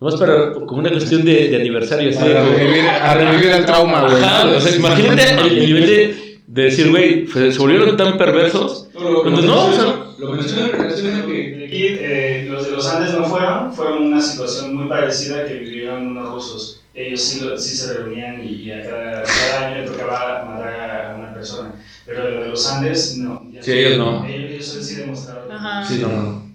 Nomás 0.00 0.18
para, 0.18 0.52
como 0.54 0.78
una 0.80 0.90
cuestión 0.90 1.24
de, 1.24 1.48
de 1.48 1.56
aniversario. 1.56 2.08
así 2.10 2.26
de- 2.26 2.38
A 2.38 2.44
revivir, 2.44 2.84
a 2.88 3.14
revivir 3.14 3.50
el 3.50 3.64
trauma, 3.66 4.02
güey. 4.02 4.14
O 4.56 4.60
sea, 4.60 4.76
imagínate 4.76 5.30
el 5.46 5.58
nivel 5.60 5.86
de, 5.86 6.29
de 6.52 6.62
decir, 6.64 6.90
güey, 6.90 7.26
se, 7.26 7.52
se 7.52 7.58
volvieron 7.58 7.96
tan 7.96 8.18
perversos. 8.18 8.88
Cuando 9.22 9.42
no, 9.42 9.66
o 9.68 9.72
sea, 9.72 10.06
Lo 10.18 10.30
menciono 10.32 10.66
en 10.66 10.72
relación 10.72 11.14
a 11.16 11.26
que... 11.26 11.64
Aquí, 11.66 11.82
eh, 11.86 12.46
los 12.50 12.64
de 12.64 12.72
los 12.72 12.86
Andes 12.88 13.12
no 13.14 13.24
fueron, 13.24 13.72
fueron 13.72 14.02
una 14.02 14.20
situación 14.20 14.74
muy 14.74 14.88
parecida 14.88 15.46
que 15.46 15.54
vivieron 15.54 16.06
unos 16.08 16.30
rusos. 16.32 16.82
Ellos 16.94 17.20
sí, 17.22 17.40
lo- 17.40 17.56
sí 17.58 17.74
se 17.76 17.94
reunían 17.94 18.42
y, 18.42 18.64
y 18.64 18.70
a 18.72 18.82
cada, 18.82 19.22
cada 19.22 19.68
año 19.68 19.80
le 19.80 19.86
tocaba 19.90 20.44
matar 20.44 21.12
a 21.12 21.16
una 21.16 21.32
persona. 21.34 21.74
Pero 22.12 22.40
de 22.40 22.48
los 22.48 22.66
Andes, 22.66 23.16
no. 23.18 23.50
Ya 23.54 23.62
Sí, 23.62 23.72
ellos 23.72 23.98
no. 23.98 24.36
Ellos, 24.46 24.72
ellos 24.74 24.86
sí 24.86 24.94
demostraron. 24.96 25.50
Ajá. 25.52 25.86
Sí, 25.86 25.98
no, 25.98 26.08
no. 26.08 26.50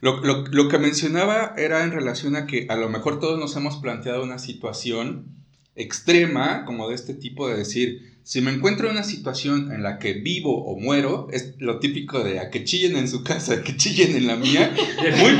Lo, 0.00 0.20
lo- 0.24 0.46
lo 0.46 0.68
que 0.68 0.78
mencionaba 0.78 1.54
era 1.56 1.84
en 1.84 1.92
relación 1.92 2.34
a 2.36 2.46
que 2.46 2.66
a 2.70 2.76
lo 2.76 2.88
mejor 2.88 3.20
todos 3.20 3.38
nos 3.38 3.54
hemos 3.56 3.76
planteado 3.76 4.22
una 4.24 4.38
situación 4.38 5.26
extrema, 5.76 6.64
como 6.64 6.88
de 6.88 6.94
este 6.94 7.14
tipo, 7.14 7.48
de 7.48 7.56
decir, 7.56 8.13
si 8.24 8.40
me 8.40 8.50
encuentro 8.50 8.86
en 8.88 8.92
una 8.92 9.04
situación 9.04 9.70
en 9.70 9.82
la 9.82 9.98
que 9.98 10.14
vivo 10.14 10.64
o 10.64 10.80
muero, 10.80 11.28
es 11.30 11.54
lo 11.58 11.78
típico 11.78 12.24
de 12.24 12.40
a 12.40 12.50
que 12.50 12.64
chillen 12.64 12.96
en 12.96 13.06
su 13.08 13.22
casa, 13.22 13.62
que 13.62 13.76
chillen 13.76 14.16
en 14.16 14.26
la 14.26 14.36
mía, 14.36 14.74
muy, 15.20 15.32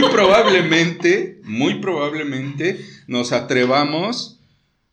muy 0.00 0.10
probablemente, 0.10 1.40
muy 1.44 1.80
probablemente 1.80 2.80
nos 3.06 3.32
atrevamos 3.32 4.38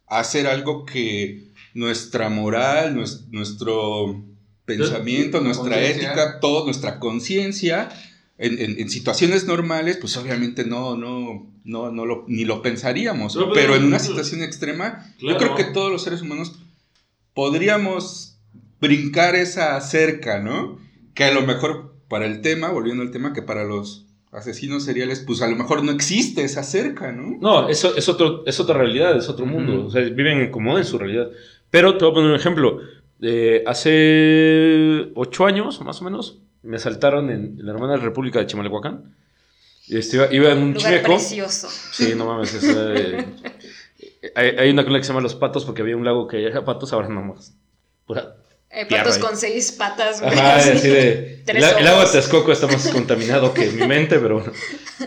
a 0.07 0.19
hacer 0.19 0.47
algo 0.47 0.85
que 0.85 1.45
nuestra 1.73 2.29
moral, 2.29 2.95
nues- 2.95 3.25
nuestro 3.31 4.23
pensamiento, 4.65 5.41
nuestra 5.41 5.81
ética, 5.81 6.39
todo, 6.39 6.65
nuestra 6.65 6.99
conciencia, 6.99 7.89
en, 8.37 8.59
en- 8.59 8.79
en 8.79 8.89
situaciones 8.89 9.45
normales, 9.45 9.97
pues 9.97 10.17
obviamente 10.17 10.65
no, 10.65 10.97
no, 10.97 11.47
no, 11.63 11.91
no 11.91 12.05
lo, 12.05 12.25
ni 12.27 12.43
lo 12.43 12.61
pensaríamos. 12.61 13.33
Pero- 13.35 13.53
pero 13.53 13.75
en 13.75 13.83
una 13.85 13.99
situación 13.99 14.41
extrema, 14.41 15.13
Claro. 15.19 15.33
yo 15.33 15.37
creo 15.37 15.55
que 15.55 15.63
todos 15.73 15.91
los 15.91 16.03
seres 16.03 16.21
humanos 16.21 16.59
podríamos 17.35 18.39
brincar 18.81 19.35
esa 19.35 19.79
cerca, 19.81 20.39
¿no? 20.39 20.79
Que 21.13 21.25
a 21.25 21.33
lo 21.33 21.43
mejor 21.43 21.93
para 22.07 22.25
el 22.25 22.41
tema, 22.41 22.71
volviendo 22.71 23.03
al 23.03 23.11
tema, 23.11 23.33
que 23.33 23.43
para 23.43 23.63
los 23.63 24.07
asesinos 24.31 24.83
seriales, 24.83 25.23
pues 25.25 25.41
a 25.41 25.47
lo 25.47 25.55
mejor 25.55 25.83
no 25.83 25.91
existe 25.91 26.43
esa 26.43 26.63
cerca, 26.63 27.11
¿no? 27.11 27.37
No, 27.39 27.69
eso 27.69 27.95
es, 27.95 28.09
otro, 28.09 28.43
es 28.45 28.59
otra 28.59 28.77
realidad, 28.77 29.15
es 29.15 29.29
otro 29.29 29.45
mundo. 29.45 29.85
O 29.85 29.91
sea, 29.91 30.01
viven 30.01 30.49
como 30.49 30.77
en 30.77 30.85
su 30.85 30.97
realidad. 30.97 31.29
Pero 31.69 31.97
te 31.97 32.05
voy 32.05 32.11
a 32.11 32.15
poner 32.15 32.29
un 32.31 32.35
ejemplo. 32.35 32.79
Eh, 33.21 33.63
hace 33.65 35.11
ocho 35.15 35.45
años, 35.45 35.79
más 35.81 36.01
o 36.01 36.05
menos, 36.05 36.41
me 36.63 36.77
asaltaron 36.77 37.29
en, 37.29 37.57
la 37.65 37.73
hermana 37.73 37.97
República 37.97 38.39
de 38.39 38.47
Chimalhuacán. 38.47 39.15
Este, 39.87 40.17
iba, 40.17 40.33
iba 40.33 40.51
en 40.51 40.57
un 40.57 40.73
Lugar 40.73 40.91
chimeco. 40.91 41.13
precioso. 41.13 41.69
Sí, 41.91 42.13
no 42.15 42.25
mames. 42.25 42.53
es, 42.55 42.63
eh, 42.75 43.25
hay, 44.35 44.49
hay 44.57 44.69
una 44.69 44.83
colonia 44.83 44.99
que 44.99 45.05
se 45.05 45.09
llama 45.09 45.21
Los 45.21 45.35
Patos 45.35 45.65
porque 45.65 45.81
había 45.81 45.95
un 45.97 46.05
lago 46.05 46.27
que 46.27 46.37
había 46.47 46.63
patos, 46.65 46.93
ahora 46.93 47.07
no 47.09 47.21
más. 47.21 47.55
Pura- 48.05 48.37
Eh, 48.69 48.85
patos 48.89 49.15
ahí. 49.15 49.21
con 49.21 49.37
seis 49.37 49.71
patas, 49.71 50.21
güey. 50.21 50.33
Ajá, 50.33 50.55
así. 50.57 50.69
así 50.71 50.89
de. 50.89 51.43
El, 51.47 51.57
el 51.57 51.87
agua 51.87 52.05
de 52.05 52.11
Texcoco 52.11 52.51
está 52.51 52.67
más 52.67 52.87
contaminado 52.89 53.53
que 53.53 53.69
mi 53.71 53.85
mente, 53.87 54.19
pero 54.19 54.35
bueno. 54.39 54.51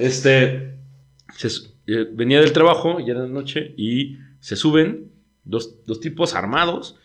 Este. 0.01 0.75
se 1.37 1.49
eh, 1.87 2.07
venía 2.13 2.41
del 2.41 2.53
trabajo, 2.53 3.01
ya 3.01 3.13
era 3.13 3.23
de 3.23 3.29
noche, 3.29 3.75
y 3.77 4.19
se 4.41 4.57
suben 4.57 5.11
dos, 5.45 5.85
dos 5.87 6.01
tipos 6.01 6.35
armados. 6.35 6.97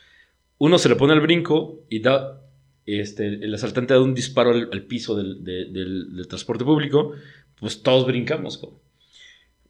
Uno 0.58 0.78
se 0.78 0.90
le 0.90 0.96
pone 0.96 1.14
al 1.14 1.22
brinco 1.22 1.80
y 1.90 2.00
da. 2.02 2.40
Este, 2.86 3.26
el 3.28 3.54
asaltante 3.56 3.94
da 3.94 4.02
un 4.02 4.14
disparo 4.14 4.52
al, 4.52 4.70
al 4.72 4.82
piso 4.84 5.16
del, 5.16 5.44
de- 5.44 5.66
del- 5.72 6.16
del 6.16 6.28
transporte 6.28 6.64
público. 6.66 7.14
Pues 7.60 7.82
todos 7.82 8.06
brincamos. 8.06 8.58
cabrón. 8.58 8.80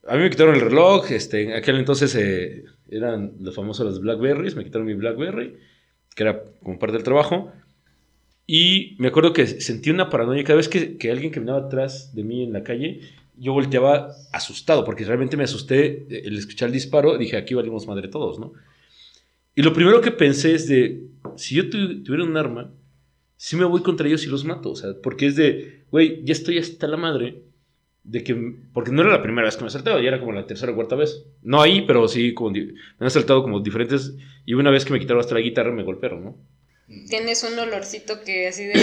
A 0.06 0.16
mí 0.16 0.22
me 0.22 0.30
quitaron 0.30 0.54
el 0.54 0.60
reloj. 0.60 1.10
Este, 1.12 1.42
en 1.42 1.52
aquel 1.52 1.76
entonces 1.76 2.14
eh, 2.14 2.64
eran 2.90 3.32
los 3.40 3.54
famosos 3.54 3.86
los 3.86 4.00
Blackberries. 4.00 4.56
Me 4.56 4.64
quitaron 4.64 4.86
mi 4.86 4.94
Blackberry, 4.94 5.56
que 6.14 6.22
era 6.22 6.42
como 6.62 6.78
parte 6.78 6.94
del 6.94 7.02
trabajo. 7.04 7.52
Y 8.46 8.96
me 8.98 9.08
acuerdo 9.08 9.32
que 9.32 9.46
sentí 9.46 9.90
una 9.90 10.10
paranoia 10.10 10.44
cada 10.44 10.56
vez 10.58 10.68
que, 10.68 10.98
que 10.98 11.10
alguien 11.10 11.32
caminaba 11.32 11.60
atrás 11.66 12.14
de 12.14 12.24
mí 12.24 12.42
en 12.42 12.52
la 12.52 12.62
calle. 12.62 13.00
Yo 13.36 13.52
volteaba 13.52 14.10
asustado, 14.32 14.84
porque 14.84 15.04
realmente 15.04 15.36
me 15.36 15.44
asusté 15.44 16.06
eh, 16.10 16.22
el 16.26 16.36
escuchar 16.36 16.66
el 16.68 16.72
disparo. 16.74 17.16
Dije, 17.16 17.36
aquí 17.36 17.54
valimos 17.54 17.86
madre 17.86 18.08
todos, 18.08 18.38
¿no? 18.38 18.52
Y 19.56 19.62
lo 19.62 19.72
primero 19.72 20.00
que 20.00 20.10
pensé 20.10 20.54
es 20.54 20.68
de, 20.68 21.04
si 21.36 21.54
yo 21.54 21.70
tu- 21.70 22.02
tuviera 22.02 22.24
un 22.24 22.36
arma, 22.36 22.70
sí 23.36 23.56
me 23.56 23.64
voy 23.64 23.82
contra 23.82 24.06
ellos 24.06 24.24
y 24.26 24.28
los 24.28 24.44
mato. 24.44 24.70
O 24.72 24.76
sea, 24.76 24.90
porque 25.02 25.26
es 25.26 25.36
de, 25.36 25.84
güey, 25.90 26.22
ya 26.24 26.32
estoy 26.32 26.58
hasta 26.58 26.86
la 26.86 26.96
madre 26.96 27.42
de 28.04 28.22
que, 28.22 28.54
porque 28.72 28.92
no 28.92 29.02
era 29.02 29.10
la 29.10 29.22
primera 29.22 29.46
vez 29.46 29.56
que 29.56 29.62
me 29.62 29.68
asaltaba, 29.68 30.00
ya 30.00 30.08
era 30.08 30.20
como 30.20 30.32
la 30.32 30.46
tercera 30.46 30.72
o 30.72 30.74
cuarta 30.74 30.94
vez. 30.94 31.24
No 31.42 31.60
ahí, 31.60 31.84
pero 31.86 32.06
sí, 32.06 32.34
como, 32.34 32.50
me 32.50 32.60
han 33.00 33.06
asaltado 33.06 33.42
como 33.42 33.60
diferentes, 33.60 34.14
y 34.44 34.54
una 34.54 34.70
vez 34.70 34.84
que 34.84 34.92
me 34.92 35.00
quitaron 35.00 35.20
hasta 35.20 35.34
la 35.34 35.40
guitarra 35.40 35.72
me 35.72 35.82
golpearon, 35.82 36.24
¿no? 36.24 36.36
Tienes 37.08 37.42
un 37.42 37.58
olorcito 37.58 38.22
que 38.22 38.48
así 38.48 38.64
de. 38.64 38.74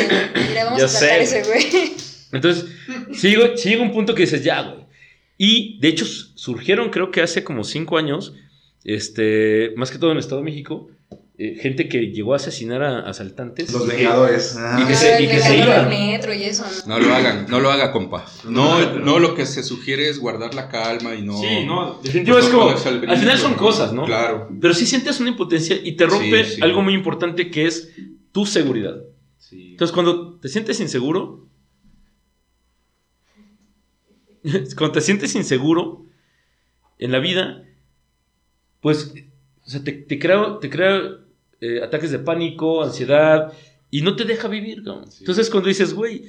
Mira, 0.50 0.66
vamos 0.66 0.80
Ya 0.80 0.86
a 0.86 0.90
sacar 0.90 1.24
sé, 1.24 1.40
ese, 1.40 1.48
güey. 1.48 1.94
Entonces, 2.32 2.66
sí 3.14 3.36
sí 3.56 3.70
llega 3.70 3.84
un 3.84 3.92
punto 3.92 4.16
que 4.16 4.24
dices, 4.24 4.44
ya, 4.44 4.62
güey. 4.64 4.86
Y 5.38 5.80
de 5.80 5.88
hecho 5.88 6.06
surgieron, 6.06 6.90
creo 6.90 7.12
que 7.12 7.22
hace 7.22 7.44
como 7.44 7.64
cinco 7.64 7.98
años, 7.98 8.36
este, 8.84 9.74
más 9.76 9.92
que 9.92 9.98
todo 9.98 10.12
en 10.12 10.18
el 10.18 10.22
Estado 10.22 10.42
de 10.42 10.46
México, 10.46 10.90
eh, 11.44 11.56
gente 11.60 11.88
que 11.90 12.12
llegó 12.12 12.34
a 12.34 12.36
asesinar 12.36 12.84
a 12.84 13.00
asaltantes. 13.00 13.72
Los 13.74 13.88
Vengadores. 13.88 14.54
y 14.80 14.86
que 14.86 14.94
Ah. 14.94 14.96
se- 14.96 15.24
y 15.24 15.28
que 15.28 15.36
el 15.38 15.42
se 15.42 15.48
calor 15.58 15.68
iban. 15.68 15.90
del 15.90 16.00
metro 16.00 16.34
y 16.34 16.44
eso, 16.44 16.66
¿no? 16.86 17.00
No 17.00 17.06
lo 17.08 17.14
hagan, 17.16 17.46
no 17.50 17.60
lo 17.60 17.72
haga, 17.72 17.92
compa. 17.92 18.26
No, 18.48 19.00
no 19.00 19.18
lo 19.20 19.34
que 19.34 19.46
se 19.48 19.64
sugiere 19.64 20.08
es 20.10 20.20
guardar 20.20 20.54
la 20.54 20.70
calma 20.70 21.16
y 21.16 21.24
no... 21.24 21.38
Sí, 21.40 21.66
no, 21.66 22.00
definitivo 22.04 22.38
es 22.38 22.46
como, 22.48 22.64
ponerse 22.66 22.90
al 22.90 23.18
final 23.18 23.38
son 23.40 23.54
cosas, 23.56 23.92
¿no? 23.94 24.06
Claro. 24.06 24.50
Pero 24.62 24.74
sí 24.74 24.86
sientes 24.86 25.20
una 25.20 25.30
impotencia 25.30 25.76
y 25.84 25.94
te 25.94 26.06
rompe 26.06 26.44
Sí, 26.46 26.56
sí. 26.58 26.62
algo 26.62 26.82
muy 26.84 26.94
importante 26.94 27.50
que 27.50 27.66
es 27.66 27.90
tu 28.32 28.46
seguridad. 28.46 28.98
Entonces, 29.52 29.94
cuando 29.94 30.36
te 30.40 30.48
sientes 30.48 30.80
inseguro, 30.80 31.48
cuando 34.78 34.92
te 34.94 35.02
sientes 35.02 35.36
inseguro 35.36 36.06
en 37.00 37.12
la 37.12 37.20
vida, 37.20 37.64
pues 38.80 39.14
o 39.66 39.70
sea, 39.70 39.84
te, 39.84 39.92
te 39.94 40.20
crea, 40.20 40.58
te 40.60 40.70
crea 40.70 41.02
eh, 41.62 41.82
ataques 41.82 42.12
de 42.12 42.20
pánico, 42.20 42.84
ansiedad, 42.84 43.54
y 43.90 44.02
no 44.02 44.16
te 44.16 44.26
deja 44.26 44.48
vivir. 44.48 44.84
Sí. 45.10 45.18
Entonces, 45.22 45.50
cuando 45.50 45.70
dices, 45.70 45.94
güey, 45.94 46.26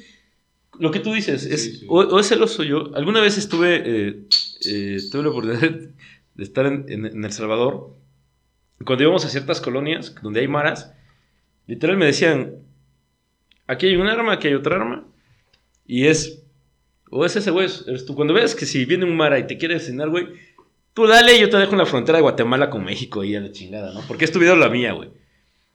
lo 0.78 0.90
que 0.90 1.00
tú 1.00 1.12
dices, 1.12 1.44
es, 1.46 1.62
Sí, 1.64 1.76
sí. 1.78 1.86
O, 1.88 2.00
o 2.00 2.20
es 2.20 2.28
celoso 2.28 2.62
yo. 2.62 2.94
Alguna 2.94 3.20
vez 3.20 3.36
estuve, 3.38 3.82
eh, 3.84 4.24
eh, 4.66 4.98
tuve 5.10 5.22
la 5.24 5.28
oportunidad 5.30 5.70
de 6.34 6.42
estar 6.44 6.66
en, 6.66 6.86
en- 6.88 7.06
en 7.06 7.24
El 7.24 7.32
Salvador. 7.32 7.94
Cuando 8.84 9.02
íbamos 9.04 9.24
a 9.24 9.28
ciertas 9.28 9.60
colonias 9.60 10.14
donde 10.22 10.40
hay 10.40 10.48
maras, 10.48 10.92
literal 11.66 11.96
me 11.96 12.06
decían, 12.06 12.56
aquí 13.66 13.86
hay 13.86 13.96
un 13.96 14.06
arma, 14.08 14.32
aquí 14.34 14.48
hay 14.48 14.54
otra 14.54 14.76
arma, 14.76 15.06
y 15.86 16.06
es, 16.06 16.42
o 17.10 17.24
es 17.24 17.36
ese 17.36 17.50
güey, 17.52 17.68
eres 17.86 18.06
tú. 18.06 18.14
Cuando 18.16 18.34
ves 18.34 18.54
que 18.56 18.66
si 18.66 18.84
viene 18.84 19.04
un 19.04 19.16
mara 19.16 19.38
y 19.38 19.46
te 19.46 19.56
quiere 19.58 19.76
asesinar, 19.76 20.08
güey, 20.10 20.26
tú 20.94 21.06
dale, 21.06 21.38
yo 21.38 21.48
te 21.48 21.58
dejo 21.58 21.72
en 21.72 21.78
la 21.78 21.86
frontera 21.86 22.18
de 22.18 22.22
Guatemala 22.22 22.70
con 22.70 22.84
México 22.84 23.22
y 23.22 23.36
a 23.36 23.40
la 23.40 23.52
chingada, 23.52 23.92
¿no? 23.92 24.00
Porque 24.08 24.24
es 24.24 24.32
tu 24.32 24.38
vida 24.40 24.54
o 24.54 24.56
la 24.56 24.68
mía, 24.68 24.92
güey. 24.92 25.10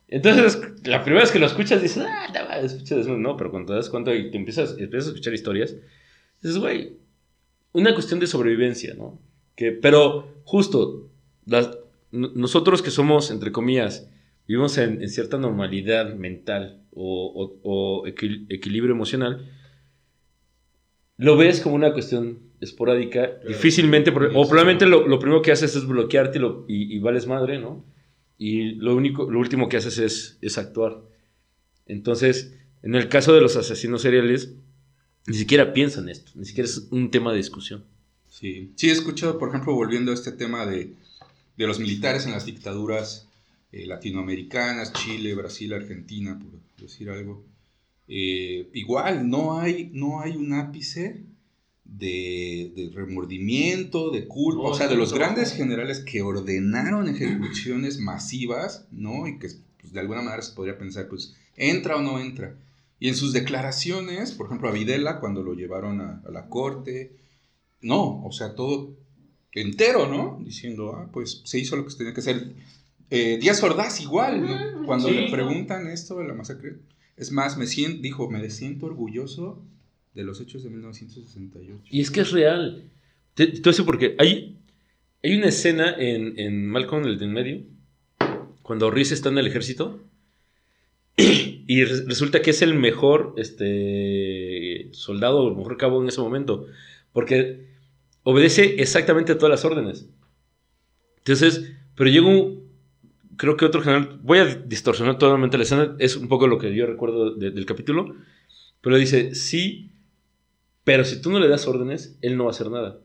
Entonces, 0.09 0.59
la 0.85 1.03
primera 1.03 1.23
vez 1.23 1.31
que 1.31 1.39
lo 1.39 1.45
escuchas, 1.47 1.81
dices, 1.81 2.03
ah, 2.07 2.27
no, 2.33 2.47
va, 2.47 2.59
escuchas 2.59 2.99
eso, 2.99 3.17
no, 3.17 3.35
pero 3.35 3.51
cuando 3.51 3.73
te 3.73 3.77
das 3.77 3.89
cuenta 3.89 4.13
y 4.15 4.31
te 4.31 4.37
empiezas, 4.37 4.77
empiezas 4.77 5.07
a 5.07 5.11
escuchar 5.11 5.33
historias, 5.33 5.75
dices, 6.41 6.57
güey, 6.59 6.93
una 7.73 7.93
cuestión 7.93 8.19
de 8.19 8.27
sobrevivencia, 8.27 8.93
¿no? 8.93 9.19
Que, 9.55 9.71
pero 9.73 10.29
justo, 10.45 11.09
las- 11.45 11.77
nosotros 12.11 12.81
que 12.81 12.89
somos, 12.91 13.31
entre 13.31 13.51
comillas, 13.51 14.09
vivimos 14.47 14.77
en, 14.77 15.01
en 15.01 15.09
cierta 15.09 15.37
normalidad 15.37 16.13
mental 16.15 16.81
o, 16.93 17.25
o- 17.35 17.59
o 18.01 18.05
equil- 18.07 18.45
equilibrio 18.49 18.93
emocional, 18.95 19.51
lo 21.17 21.35
ves 21.35 21.61
como 21.61 21.75
una 21.75 21.93
cuestión 21.93 22.39
esporádica, 22.61 23.39
difícilmente, 23.47 24.11
por- 24.11 24.25
o 24.33 24.47
probablemente 24.47 24.85
lo, 24.85 25.07
lo 25.07 25.19
primero 25.19 25.41
que 25.41 25.51
haces 25.51 25.75
es 25.75 25.85
bloquearte 25.85 26.37
y, 26.37 26.41
lo- 26.41 26.65
y- 26.67 26.95
y 26.95 26.99
vales 26.99 27.27
madre, 27.27 27.59
¿no? 27.59 27.83
Y 28.37 28.73
lo, 28.75 28.95
único, 28.95 29.29
lo 29.29 29.39
último 29.39 29.67
que 29.69 29.77
haces 29.77 29.97
es, 29.97 30.37
es 30.41 30.57
actuar. 30.57 31.01
Entonces, 31.85 32.53
en 32.83 32.95
el 32.95 33.09
caso 33.09 33.33
de 33.33 33.41
los 33.41 33.55
asesinos 33.55 34.01
seriales, 34.01 34.53
ni 35.25 35.35
siquiera 35.37 35.73
piensan 35.73 36.09
esto, 36.09 36.31
ni 36.35 36.45
siquiera 36.45 36.69
es 36.69 36.87
un 36.91 37.09
tema 37.11 37.31
de 37.31 37.37
discusión. 37.37 37.83
Sí, 38.29 38.71
sí 38.75 38.89
he 38.89 38.91
escuchado, 38.91 39.37
por 39.39 39.49
ejemplo, 39.49 39.73
volviendo 39.73 40.11
a 40.11 40.13
este 40.13 40.31
tema 40.31 40.65
de, 40.65 40.93
de 41.57 41.67
los 41.67 41.79
militares 41.79 42.25
en 42.25 42.31
las 42.33 42.45
dictaduras 42.45 43.27
eh, 43.71 43.85
latinoamericanas, 43.87 44.93
Chile, 44.93 45.33
Brasil, 45.35 45.73
Argentina, 45.73 46.37
por 46.39 46.59
decir 46.81 47.09
algo. 47.09 47.43
eh, 48.07 48.69
igual, 48.73 49.29
no 49.29 49.59
hay, 49.59 49.89
no 49.93 50.21
hay 50.21 50.35
un 50.37 50.53
ápice 50.53 51.23
de, 51.89 52.73
de 52.75 52.89
remordimiento, 52.93 54.11
de 54.11 54.27
culpa, 54.27 54.63
No, 54.63 54.69
o 54.69 54.75
sea, 54.75 54.87
de 54.87 54.95
los 54.95 55.13
grandes 55.13 55.53
generales 55.53 55.99
que 55.99 56.21
ordenaron 56.21 57.07
ejecuciones 57.07 57.99
masivas, 57.99 58.85
¿no? 58.91 59.27
Y 59.27 59.39
que 59.39 59.49
pues, 59.81 59.93
de 59.93 59.99
alguna 59.99 60.21
manera 60.21 60.41
se 60.41 60.53
podría 60.53 60.77
pensar, 60.77 61.07
pues, 61.07 61.35
entra 61.55 61.95
o 61.95 62.01
no 62.01 62.19
entra. 62.19 62.55
Y 62.99 63.07
en 63.09 63.15
sus 63.15 63.31
declaraciones, 63.33 64.31
por 64.31 64.47
ejemplo, 64.47 64.69
a 64.69 64.71
Videla, 64.71 65.19
cuando 65.19 65.43
lo 65.43 65.53
llevaron 65.53 66.01
a, 66.01 66.21
a 66.25 66.31
la 66.31 66.49
corte, 66.49 67.15
no, 67.81 68.23
o 68.25 68.31
sea, 68.31 68.55
todo 68.55 68.95
entero, 69.53 70.07
¿no? 70.07 70.39
Diciendo, 70.43 70.93
ah, 70.95 71.09
pues 71.11 71.41
se 71.45 71.59
hizo 71.59 71.75
lo 71.75 71.85
que 71.85 71.91
se 71.91 71.97
tenía 71.97 72.13
que 72.13 72.19
hacer. 72.21 72.53
Eh, 73.09 73.37
Díaz 73.39 73.63
Ordaz 73.63 74.01
igual, 74.01 74.41
¿no? 74.45 74.85
Cuando 74.85 75.07
Sí. 75.09 75.15
le 75.15 75.31
preguntan 75.31 75.87
esto 75.87 76.17
de 76.19 76.27
la 76.27 76.33
masacre, 76.33 76.75
es 77.15 77.31
más, 77.31 77.57
me 77.57 77.65
siento, 77.65 78.01
dijo, 78.01 78.29
me 78.29 78.47
siento 78.49 78.85
orgulloso 78.87 79.63
de 80.17 80.23
los 80.23 80.41
hechos 80.41 80.63
de 80.63 80.69
1968. 80.71 81.83
Y 81.89 82.01
es 82.01 82.11
que 82.11 82.21
es 82.21 82.31
real. 82.31 82.83
Te, 83.35 83.47
te 83.47 83.51
voy 83.61 83.61
a 83.65 83.71
decir 83.71 83.85
por 83.85 83.97
qué. 83.99 84.15
Hay, 84.19 84.57
hay 85.23 85.35
una 85.37 85.47
escena 85.47 85.95
en, 85.97 86.37
en 86.39 86.67
Malcolm, 86.67 87.05
el 87.05 87.17
del 87.19 87.29
medio, 87.29 87.61
cuando 88.63 88.89
Reese 88.91 89.13
está 89.13 89.29
en 89.29 89.37
el 89.37 89.47
ejército, 89.47 90.03
y 91.17 91.83
re- 91.85 92.05
resulta 92.05 92.41
que 92.41 92.49
es 92.49 92.61
el 92.61 92.73
mejor 92.73 93.33
este, 93.37 94.89
soldado, 94.91 95.47
el 95.49 95.55
mejor 95.55 95.77
cabo 95.77 96.01
en 96.01 96.09
ese 96.09 96.19
momento, 96.21 96.65
porque 97.13 97.67
obedece 98.23 98.81
exactamente 98.81 99.35
todas 99.35 99.51
las 99.51 99.65
órdenes. 99.65 100.09
Entonces, 101.19 101.73
pero 101.95 102.09
llega 102.09 102.27
un, 102.27 102.67
creo 103.37 103.55
que 103.57 103.65
otro 103.65 103.81
general, 103.81 104.19
voy 104.23 104.39
a 104.39 104.45
distorsionar 104.45 105.17
totalmente 105.17 105.57
la 105.57 105.63
escena, 105.63 105.95
es 105.99 106.15
un 106.15 106.27
poco 106.27 106.47
lo 106.47 106.57
que 106.57 106.73
yo 106.75 106.85
recuerdo 106.87 107.35
de- 107.35 107.51
del 107.51 107.65
capítulo, 107.65 108.15
pero 108.81 108.97
dice, 108.97 109.35
sí, 109.35 109.91
pero 110.87 111.03
si 111.03 111.21
tú 111.21 111.31
no 111.31 111.39
le 111.39 111.49
das 111.49 111.67
órdenes, 111.67 112.17
él 112.21 112.37
no 112.37 112.45
va 112.45 112.51
a 112.51 112.53
hacer 112.53 112.71
nada. 112.71 113.01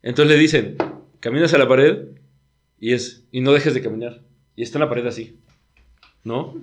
Entonces 0.00 0.32
le 0.32 0.40
dicen, 0.40 0.76
caminas 1.18 1.52
a 1.54 1.58
la 1.58 1.66
pared 1.66 2.10
y 2.78 2.92
es 2.92 3.26
y 3.32 3.40
no 3.40 3.52
dejes 3.52 3.74
de 3.74 3.82
caminar. 3.82 4.22
Y 4.54 4.62
está 4.62 4.78
en 4.78 4.82
la 4.82 4.88
pared 4.88 5.04
así. 5.06 5.40
¿No? 6.22 6.54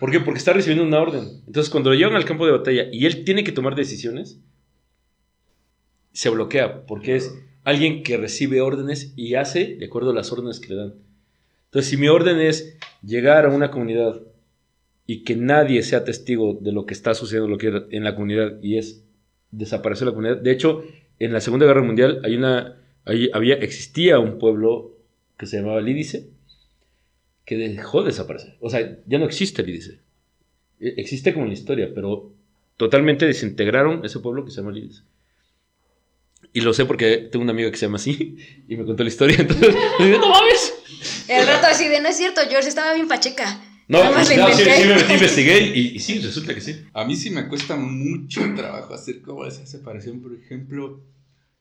¿Por 0.00 0.10
qué? 0.10 0.18
Porque 0.18 0.38
está 0.38 0.52
recibiendo 0.52 0.84
una 0.84 0.98
orden. 0.98 1.42
Entonces 1.46 1.70
cuando 1.70 1.94
lo 1.94 2.16
al 2.16 2.24
campo 2.24 2.44
de 2.44 2.50
batalla 2.50 2.88
y 2.90 3.06
él 3.06 3.22
tiene 3.22 3.44
que 3.44 3.52
tomar 3.52 3.76
decisiones, 3.76 4.40
se 6.10 6.28
bloquea 6.28 6.86
porque 6.86 7.14
es 7.14 7.32
alguien 7.62 8.02
que 8.02 8.16
recibe 8.16 8.62
órdenes 8.62 9.12
y 9.14 9.36
hace 9.36 9.76
de 9.76 9.86
acuerdo 9.86 10.10
a 10.10 10.14
las 10.14 10.32
órdenes 10.32 10.58
que 10.58 10.70
le 10.70 10.74
dan. 10.74 10.94
Entonces 11.66 11.88
si 11.88 11.96
mi 11.96 12.08
orden 12.08 12.40
es 12.40 12.76
llegar 13.00 13.46
a 13.46 13.50
una 13.50 13.70
comunidad 13.70 14.20
y 15.06 15.22
que 15.22 15.36
nadie 15.36 15.84
sea 15.84 16.02
testigo 16.02 16.58
de 16.60 16.72
lo 16.72 16.84
que 16.84 16.94
está 16.94 17.14
sucediendo 17.14 17.56
en 17.92 18.02
la 18.02 18.16
comunidad 18.16 18.60
y 18.60 18.76
es 18.76 19.04
desaparecer 19.50 20.06
la 20.06 20.12
comunidad. 20.12 20.36
De 20.38 20.50
hecho, 20.52 20.84
en 21.18 21.32
la 21.32 21.40
Segunda 21.40 21.66
Guerra 21.66 21.82
Mundial 21.82 22.20
hay 22.24 22.36
una, 22.36 22.76
había, 23.32 23.54
existía 23.56 24.18
un 24.18 24.38
pueblo 24.38 24.96
que 25.38 25.46
se 25.46 25.58
llamaba 25.58 25.80
Lídice 25.80 26.28
que 27.44 27.56
dejó 27.56 28.02
de 28.02 28.08
desaparecer. 28.08 28.56
O 28.60 28.70
sea, 28.70 28.98
ya 29.06 29.18
no 29.18 29.24
existe 29.24 29.62
Lídice. 29.62 29.98
E- 30.80 30.94
Existe 30.98 31.32
como 31.32 31.44
en 31.46 31.50
la 31.50 31.54
historia, 31.58 31.90
pero 31.94 32.32
totalmente 32.76 33.26
desintegraron 33.26 34.04
ese 34.04 34.20
pueblo 34.20 34.44
que 34.44 34.50
se 34.50 34.58
llama 34.58 34.72
Lídice. 34.72 35.02
Y 36.52 36.62
lo 36.62 36.72
sé 36.72 36.84
porque 36.84 37.28
tengo 37.30 37.42
una 37.42 37.52
amiga 37.52 37.70
que 37.70 37.76
se 37.76 37.86
llama 37.86 37.96
así 37.96 38.36
y 38.68 38.76
me 38.76 38.84
contó 38.84 39.02
la 39.02 39.08
historia. 39.08 39.36
Entonces, 39.38 39.74
no 40.00 40.28
mames. 40.28 41.24
El 41.28 41.46
rato 41.46 41.66
así 41.68 41.86
de, 41.88 42.00
no 42.00 42.08
es 42.08 42.16
cierto, 42.16 42.40
George, 42.48 42.68
estaba 42.68 42.94
bien 42.94 43.08
pacheca. 43.08 43.60
No, 43.90 44.04
no, 44.04 44.24
sí, 44.24 44.34
sí 44.34 44.86
me 44.86 44.94
metí, 44.94 45.12
investigué 45.14 45.76
y, 45.76 45.96
y 45.96 45.98
sí, 45.98 46.20
resulta 46.20 46.54
que 46.54 46.60
sí. 46.60 46.76
A 46.92 47.04
mí 47.04 47.16
sí 47.16 47.30
me 47.30 47.48
cuesta 47.48 47.74
mucho 47.74 48.40
trabajo 48.54 48.94
hacer 48.94 49.20
como 49.20 49.44
esa 49.44 49.66
separación, 49.66 50.20
por 50.20 50.32
ejemplo, 50.32 51.02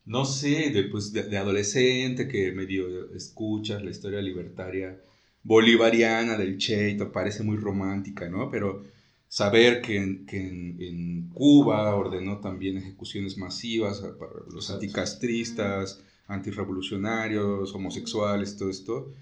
no 0.05 0.25
sé, 0.25 0.69
de, 0.69 0.83
pues, 0.83 1.11
de, 1.11 1.23
de 1.23 1.37
adolescente 1.39 2.27
que 2.27 2.51
medio 2.51 3.11
escuchas 3.15 3.81
la 3.83 3.89
historia 3.89 4.21
libertaria 4.21 5.01
bolivariana 5.41 6.37
del 6.37 6.59
Che 6.59 6.91
y 6.91 6.97
te 6.97 7.07
parece 7.07 7.41
muy 7.41 7.57
romántica, 7.57 8.29
¿no? 8.29 8.51
Pero 8.51 8.83
saber 9.27 9.81
que, 9.81 9.97
en, 9.97 10.25
que 10.27 10.37
en, 10.37 10.77
en 10.79 11.29
Cuba 11.29 11.95
ordenó 11.95 12.41
también 12.41 12.77
ejecuciones 12.77 13.39
masivas 13.39 14.01
para 14.19 14.33
los 14.51 14.69
anticastristas, 14.69 16.03
antirrevolucionarios, 16.27 17.73
homosexuales, 17.73 18.55
todo 18.55 18.69
esto. 18.69 19.13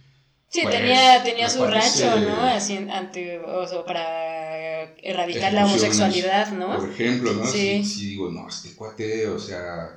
Sí, 0.50 0.62
Pues, 0.64 0.76
tenía, 0.76 1.24
tenía 1.24 1.50
su 1.50 1.60
parece- 1.60 2.10
rancho, 2.10 2.30
¿no? 2.30 2.42
Así, 2.42 2.78
ante, 2.78 3.40
o 3.40 3.68
sea, 3.68 3.84
para 3.86 4.84
erradicar 5.04 5.54
la 5.54 5.66
homosexualidad, 5.66 6.52
¿no? 6.54 6.78
Por 6.78 6.90
ejemplo, 6.90 7.34
¿no? 7.34 7.46
Sí. 7.46 7.84
Sí. 7.84 7.86
sí, 7.86 8.08
digo, 8.10 8.32
no, 8.32 8.48
este 8.48 8.74
cuate, 8.76 9.28
o 9.28 9.40
sea, 9.40 9.90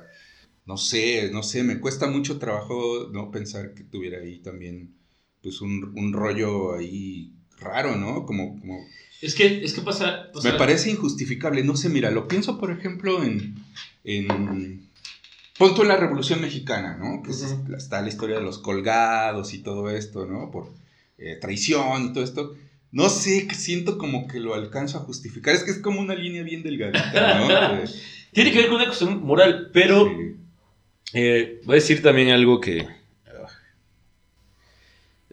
no 0.65 0.77
sé, 0.77 1.29
no 1.31 1.41
sé, 1.43 1.63
me 1.63 1.79
cuesta 1.79 2.07
mucho 2.07 2.37
trabajo 2.37 3.09
no 3.11 3.31
pensar 3.31 3.73
que 3.73 3.83
tuviera 3.83 4.19
ahí 4.19 4.39
también, 4.39 4.93
pues, 5.41 5.61
un, 5.61 5.93
un 5.95 6.11
rollo 6.13 6.75
ahí 6.75 7.31
raro, 7.57 7.95
¿no? 7.95 8.25
Como, 8.25 8.59
como, 8.59 8.77
Es 9.21 9.35
que, 9.35 9.63
es 9.63 9.73
que 9.73 9.81
pasa. 9.81 10.29
o 10.33 10.41
me 10.43 10.53
parece 10.53 10.89
injustificable, 10.91 11.63
no 11.63 11.77
sé, 11.77 11.87
mira, 11.89 12.11
lo 12.11 12.27
pienso, 12.27 12.57
por 12.59 12.71
ejemplo, 12.71 13.23
en, 13.23 13.55
en, 14.03 14.89
pon 15.57 15.75
tú 15.75 15.81
en 15.83 15.87
la 15.89 15.97
Revolución 15.97 16.41
Mexicana, 16.41 16.97
¿no? 16.99 17.21
Que 17.23 17.31
es- 17.31 17.41
Ujú. 17.43 17.75
está 17.75 18.01
la 18.01 18.07
historia 18.09 18.37
de 18.37 18.43
los 18.43 18.57
colgados 18.59 19.53
y 19.53 19.59
todo 19.59 19.89
esto, 19.89 20.25
¿no? 20.25 20.51
Por 20.51 20.69
eh, 21.17 21.37
traición 21.39 22.05
y 22.05 22.13
todo 22.13 22.23
esto. 22.23 22.55
No 22.91 23.07
sé, 23.09 23.47
que 23.47 23.55
siento 23.55 23.97
como 23.97 24.27
que 24.27 24.39
lo 24.39 24.53
alcanzo 24.55 24.97
a 24.97 25.01
justificar. 25.01 25.53
Es 25.53 25.63
que 25.63 25.71
es 25.71 25.77
como 25.77 25.99
una 26.01 26.15
línea 26.15 26.43
bien 26.43 26.63
delgadita, 26.63 27.39
¿no? 27.39 27.47
De- 27.77 27.89
Tiene 28.33 28.51
que 28.51 28.57
ver 28.57 28.67
con 28.67 28.75
una 28.77 28.85
cuestión 28.85 29.21
moral, 29.23 29.69
pero 29.71 30.05
Sí. 30.05 30.35
eh, 31.13 31.61
voy 31.65 31.73
a 31.73 31.79
decir 31.79 32.01
también 32.01 32.29
algo 32.31 32.59
que. 32.59 32.87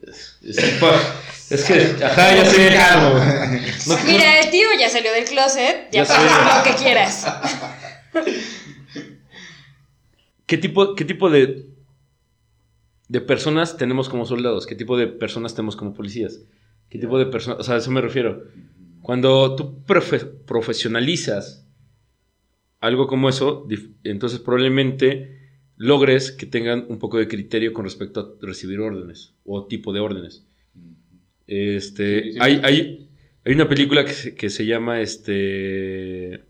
Es, 0.03 0.39
es- 0.43 0.59
es 1.51 1.65
que. 1.65 2.05
Ajá, 2.05 2.35
ya 2.37 2.45
sé. 2.45 2.71
No, 3.87 3.97
Mira, 4.07 4.41
el 4.41 4.51
tío 4.51 4.69
ya 4.79 4.89
salió 4.89 5.13
del 5.13 5.25
closet, 5.25 5.89
ya 5.91 6.03
Ya 6.03 6.03
hacer 6.03 6.19
lo 6.21 6.63
que 6.77 6.83
quieras. 6.83 7.27
¿Qué 10.49 10.59
tipo, 10.59 10.95
qué 10.97 11.05
tipo 11.05 11.31
de, 11.31 11.69
de 13.09 13.21
personas 13.21 13.77
tenemos 13.77 14.09
como 14.09 14.25
soldados? 14.27 14.67
¿Qué 14.67 14.75
tipo 14.75 14.97
de 14.97 15.07
personas 15.07 15.55
tenemos 15.55 15.77
como 15.77 15.95
policías? 15.95 16.41
¿Qué 16.89 16.99
tipo 16.99 17.19
de 17.19 17.27
personas? 17.27 17.61
O 17.61 17.63
sea, 17.63 17.75
a 17.77 17.79
eso 17.79 17.91
me 17.91 18.01
refiero. 18.01 18.45
Cuando 19.03 19.55
tú 19.57 19.85
profe- 19.87 20.29
profesionalizas 20.47 21.65
algo 22.81 23.07
como 23.07 23.29
eso, 23.29 23.67
entonces 24.05 24.39
probablemente 24.41 25.37
logres 25.77 26.33
que 26.33 26.47
tengan 26.47 26.87
un 26.89 26.99
poco 26.99 27.19
de 27.19 27.29
criterio 27.29 27.73
con 27.73 27.85
respecto 27.85 28.21
a 28.21 28.47
recibir 28.47 28.81
órdenes 28.81 29.35
o 29.45 29.67
tipo 29.67 29.93
de 29.93 30.01
órdenes. 30.01 30.45
Este, 31.47 32.23
Sí, 32.25 32.33
sí. 32.33 32.39
hay, 32.41 32.61
hay, 32.65 33.09
hay 33.45 33.53
una 33.55 33.69
película 33.69 34.05
que 34.05 34.13
se, 34.13 34.35
que 34.35 34.51
se 34.51 34.67
llama 34.67 35.01
este 35.01 36.45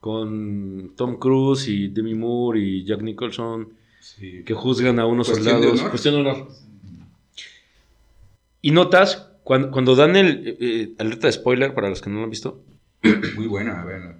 con 0.00 0.92
Tom 0.96 1.18
Cruise 1.18 1.68
y 1.68 1.88
Demi 1.88 2.14
Moore 2.14 2.58
y 2.60 2.84
Jack 2.84 3.02
Nicholson 3.02 3.68
Sí. 4.00 4.42
que 4.44 4.54
juzgan 4.54 4.98
a 4.98 5.04
unos 5.06 5.28
Cuestión 5.28 5.60
soldados. 5.60 5.82
Cuestión 5.82 6.14
de 6.14 6.20
honor. 6.22 6.48
Y 8.62 8.70
notas, 8.72 9.30
cuando, 9.44 9.70
cuando 9.70 9.94
dan 9.94 10.16
el. 10.16 10.46
eh, 10.48 10.56
eh, 10.60 10.92
alerta 10.98 11.26
de 11.26 11.32
spoiler 11.32 11.74
para 11.74 11.88
los 11.90 12.00
que 12.00 12.10
no 12.10 12.16
lo 12.18 12.24
han 12.24 12.30
visto. 12.30 12.62
Muy 13.36 13.46
buena, 13.46 13.80
a 13.80 13.84
ver. 13.84 14.14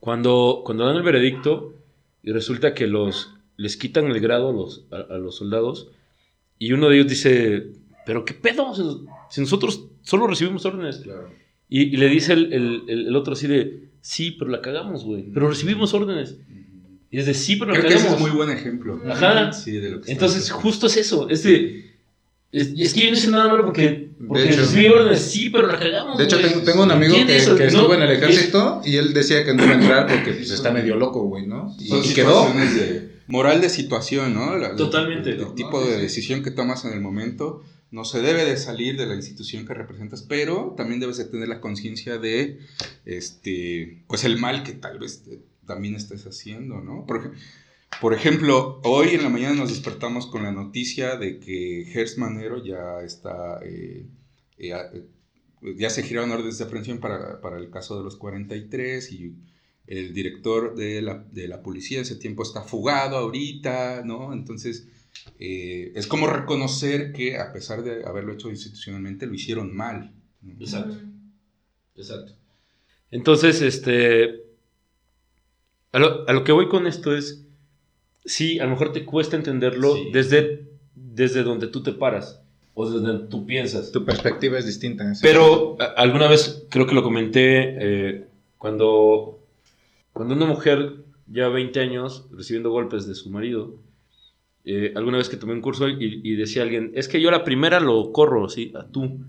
Cuando, 0.00 0.62
cuando 0.64 0.86
dan 0.86 0.96
el 0.96 1.02
veredicto 1.02 1.74
y 2.22 2.32
resulta 2.32 2.74
que 2.74 2.86
los 2.86 3.34
les 3.56 3.76
quitan 3.76 4.06
el 4.06 4.18
grado 4.20 4.48
a 4.48 4.52
los, 4.52 4.84
a, 4.90 5.14
a 5.14 5.18
los 5.18 5.36
soldados 5.36 5.90
y 6.58 6.72
uno 6.72 6.88
de 6.88 6.96
ellos 6.96 7.08
dice, 7.08 7.68
pero 8.06 8.24
qué 8.24 8.34
pedo, 8.34 8.72
si, 9.30 9.40
nosotros 9.40 9.86
solo 10.02 10.26
recibimos 10.26 10.64
órdenes. 10.66 10.98
Claro. 10.98 11.28
Y, 11.68 11.82
y 11.82 11.96
le 11.96 12.08
dice 12.08 12.32
el- 12.32 12.82
el 12.88 13.14
otro 13.16 13.34
así 13.34 13.46
de, 13.46 13.88
sí, 14.02 14.32
pero 14.38 14.50
la 14.50 14.60
cagamos, 14.60 15.04
güey, 15.04 15.22
pero 15.32 15.48
recibimos 15.48 15.94
órdenes. 15.94 16.36
Y 17.10 17.18
es 17.18 17.26
de, 17.26 17.32
sí, 17.34 17.56
pero 17.56 17.72
la 17.72 17.78
Creo 17.78 17.88
que 17.90 17.94
ese 17.96 18.04
cagamos. 18.06 18.26
es 18.26 18.28
muy 18.32 18.36
buen 18.36 18.50
ejemplo. 18.56 19.00
Ajá. 19.08 19.52
Sí, 19.52 19.70
de 19.72 19.90
lo 19.90 20.00
que 20.02 20.12
Entonces, 20.12 20.50
justo 20.50 20.86
es 20.88 20.96
eso, 20.98 21.28
es 21.30 21.42
de, 21.42 21.94
Es, 22.52 22.68
es 22.76 22.92
que 22.94 23.00
yo 23.02 23.10
no 23.10 23.16
hice 23.16 23.30
nada 23.30 23.48
malo 23.48 23.64
porque, 23.66 24.10
porque 24.28 24.48
hecho. 24.50 24.60
recibí 24.60 24.86
órdenes, 24.86 25.20
sí, 25.20 25.48
pero 25.50 25.66
la 25.68 25.78
cagamos. 25.78 26.18
De 26.18 26.24
hecho, 26.24 26.38
güey. 26.38 26.50
tengo, 26.50 26.62
tengo 26.64 26.82
un 26.84 26.90
amigo 26.90 27.14
que, 27.14 27.20
¿Entiendes? 27.22 27.48
que 27.48 27.62
¿No? 27.64 27.64
estuvo 27.80 27.94
en 27.94 28.02
el 28.02 28.10
ejército 28.12 28.80
y 28.84 28.96
él 28.96 29.12
decía 29.14 29.44
que 29.44 29.54
no 29.54 29.62
iba 29.64 29.72
a 29.72 29.78
entrar 29.78 30.06
porque 30.06 30.32
pues, 30.32 30.50
está 30.50 30.70
medio 30.70 30.96
loco, 30.96 31.22
güey, 31.24 31.46
¿no? 31.46 31.74
Y, 31.78 32.14
quedó. 32.14 32.46
de 32.54 33.12
moral 33.28 33.60
de 33.60 33.68
situación, 33.68 34.34
¿no? 34.34 34.56
La- 34.58 34.74
Totalmente. 34.76 35.30
El, 35.32 35.40
el 35.40 35.54
tipo 35.54 35.82
de 35.84 35.98
decisión 35.98 36.42
que 36.42 36.50
tomas 36.50 36.84
en 36.86 36.92
el 36.94 37.00
momento 37.00 37.62
no 37.92 38.04
se 38.04 38.20
debe 38.22 38.44
de 38.44 38.56
salir 38.56 38.96
de 38.98 39.06
la 39.06 39.14
institución 39.14 39.66
que 39.66 39.74
representas, 39.74 40.22
pero 40.24 40.74
también 40.76 41.00
debes 41.00 41.18
de 41.18 41.26
tener 41.26 41.48
la 41.48 41.60
conciencia 41.60 42.18
de, 42.18 42.58
este, 43.04 44.04
pues 44.08 44.24
el 44.24 44.38
mal 44.38 44.64
que 44.64 44.72
tal 44.72 44.98
vez 44.98 45.22
te- 45.24 45.42
también 45.66 45.94
estés 45.94 46.26
haciendo, 46.26 46.80
¿no? 46.80 47.06
Por, 47.06 47.18
ej- 47.26 47.32
por 48.00 48.14
ejemplo, 48.14 48.80
hoy 48.84 49.10
en 49.10 49.22
la 49.22 49.28
mañana 49.28 49.54
nos 49.54 49.68
despertamos 49.70 50.26
con 50.26 50.42
la 50.42 50.52
noticia 50.52 51.16
de 51.16 51.38
que 51.40 51.86
Gers 51.92 52.18
Manero 52.18 52.64
ya 52.64 53.00
está, 53.04 53.60
eh, 53.64 54.06
eh, 54.58 54.72
eh, 54.72 55.74
ya 55.76 55.90
se 55.90 56.02
giraron 56.02 56.30
órdenes 56.32 56.58
de 56.58 56.64
aprehensión 56.64 56.98
para, 56.98 57.40
para 57.40 57.58
el 57.58 57.70
caso 57.70 57.96
de 57.98 58.04
los 58.04 58.16
43 58.16 59.12
y 59.12 59.36
el 59.86 60.14
director 60.14 60.74
de 60.74 61.02
la, 61.02 61.18
de 61.32 61.48
la 61.48 61.62
policía 61.62 62.00
ese 62.00 62.16
tiempo 62.16 62.42
está 62.42 62.62
fugado 62.62 63.16
ahorita, 63.16 64.02
¿no? 64.04 64.32
Entonces, 64.32 64.88
eh, 65.38 65.92
es 65.94 66.06
como 66.06 66.26
reconocer 66.26 67.12
que 67.12 67.36
a 67.38 67.52
pesar 67.52 67.82
de 67.82 68.04
haberlo 68.04 68.32
hecho 68.32 68.50
institucionalmente, 68.50 69.26
lo 69.26 69.34
hicieron 69.34 69.74
mal. 69.74 70.12
¿no? 70.42 70.54
Exacto. 70.60 70.96
Exacto. 71.96 72.32
Entonces, 73.10 73.60
este. 73.62 74.42
A 75.92 75.98
lo, 75.98 76.26
a 76.28 76.32
lo 76.32 76.44
que 76.44 76.52
voy 76.52 76.68
con 76.68 76.86
esto 76.86 77.14
es. 77.16 77.44
Sí, 78.24 78.58
a 78.60 78.64
lo 78.64 78.70
mejor 78.70 78.92
te 78.92 79.04
cuesta 79.04 79.36
entenderlo 79.36 79.94
Sí. 79.96 80.10
desde, 80.12 80.68
desde 80.94 81.42
donde 81.42 81.66
tú 81.66 81.82
te 81.82 81.92
paras 81.92 82.40
o 82.74 82.88
desde 82.88 83.04
donde 83.06 83.26
tú 83.28 83.44
piensas. 83.44 83.90
Tu 83.92 84.04
perspectiva 84.04 84.58
es 84.58 84.64
distinta. 84.66 85.12
¿sí? 85.14 85.20
Pero 85.22 85.76
a- 85.80 85.86
alguna 86.00 86.28
vez 86.28 86.64
creo 86.70 86.86
que 86.86 86.94
lo 86.94 87.02
comenté 87.02 87.76
eh, 87.80 88.26
cuando, 88.58 89.40
cuando 90.12 90.34
una 90.34 90.46
mujer 90.46 90.98
lleva 91.30 91.48
20 91.48 91.80
años 91.80 92.26
recibiendo 92.30 92.70
golpes 92.70 93.06
de 93.08 93.14
su 93.16 93.28
marido. 93.28 93.74
Eh, 94.64 94.92
alguna 94.96 95.18
vez 95.18 95.28
que 95.28 95.36
tomé 95.36 95.52
un 95.54 95.60
curso 95.60 95.88
y, 95.88 96.20
y 96.22 96.36
decía 96.36 96.62
alguien, 96.62 96.92
es 96.94 97.08
que 97.08 97.20
yo 97.20 97.30
la 97.30 97.44
primera 97.44 97.80
lo 97.80 98.12
corro, 98.12 98.48
¿sí? 98.48 98.72
A 98.74 98.86
tú. 98.86 99.20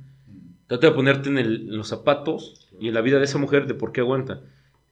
Trata 0.68 0.88
de 0.88 0.94
ponerte 0.94 1.30
en, 1.30 1.38
el- 1.38 1.70
en 1.70 1.78
los 1.78 1.88
zapatos 1.90 2.70
y 2.80 2.88
en 2.88 2.94
la 2.94 3.02
vida 3.02 3.20
de 3.20 3.26
esa 3.26 3.38
mujer 3.38 3.68
de 3.68 3.74
por 3.76 3.92
qué 3.92 4.02
aguanta. 4.02 4.42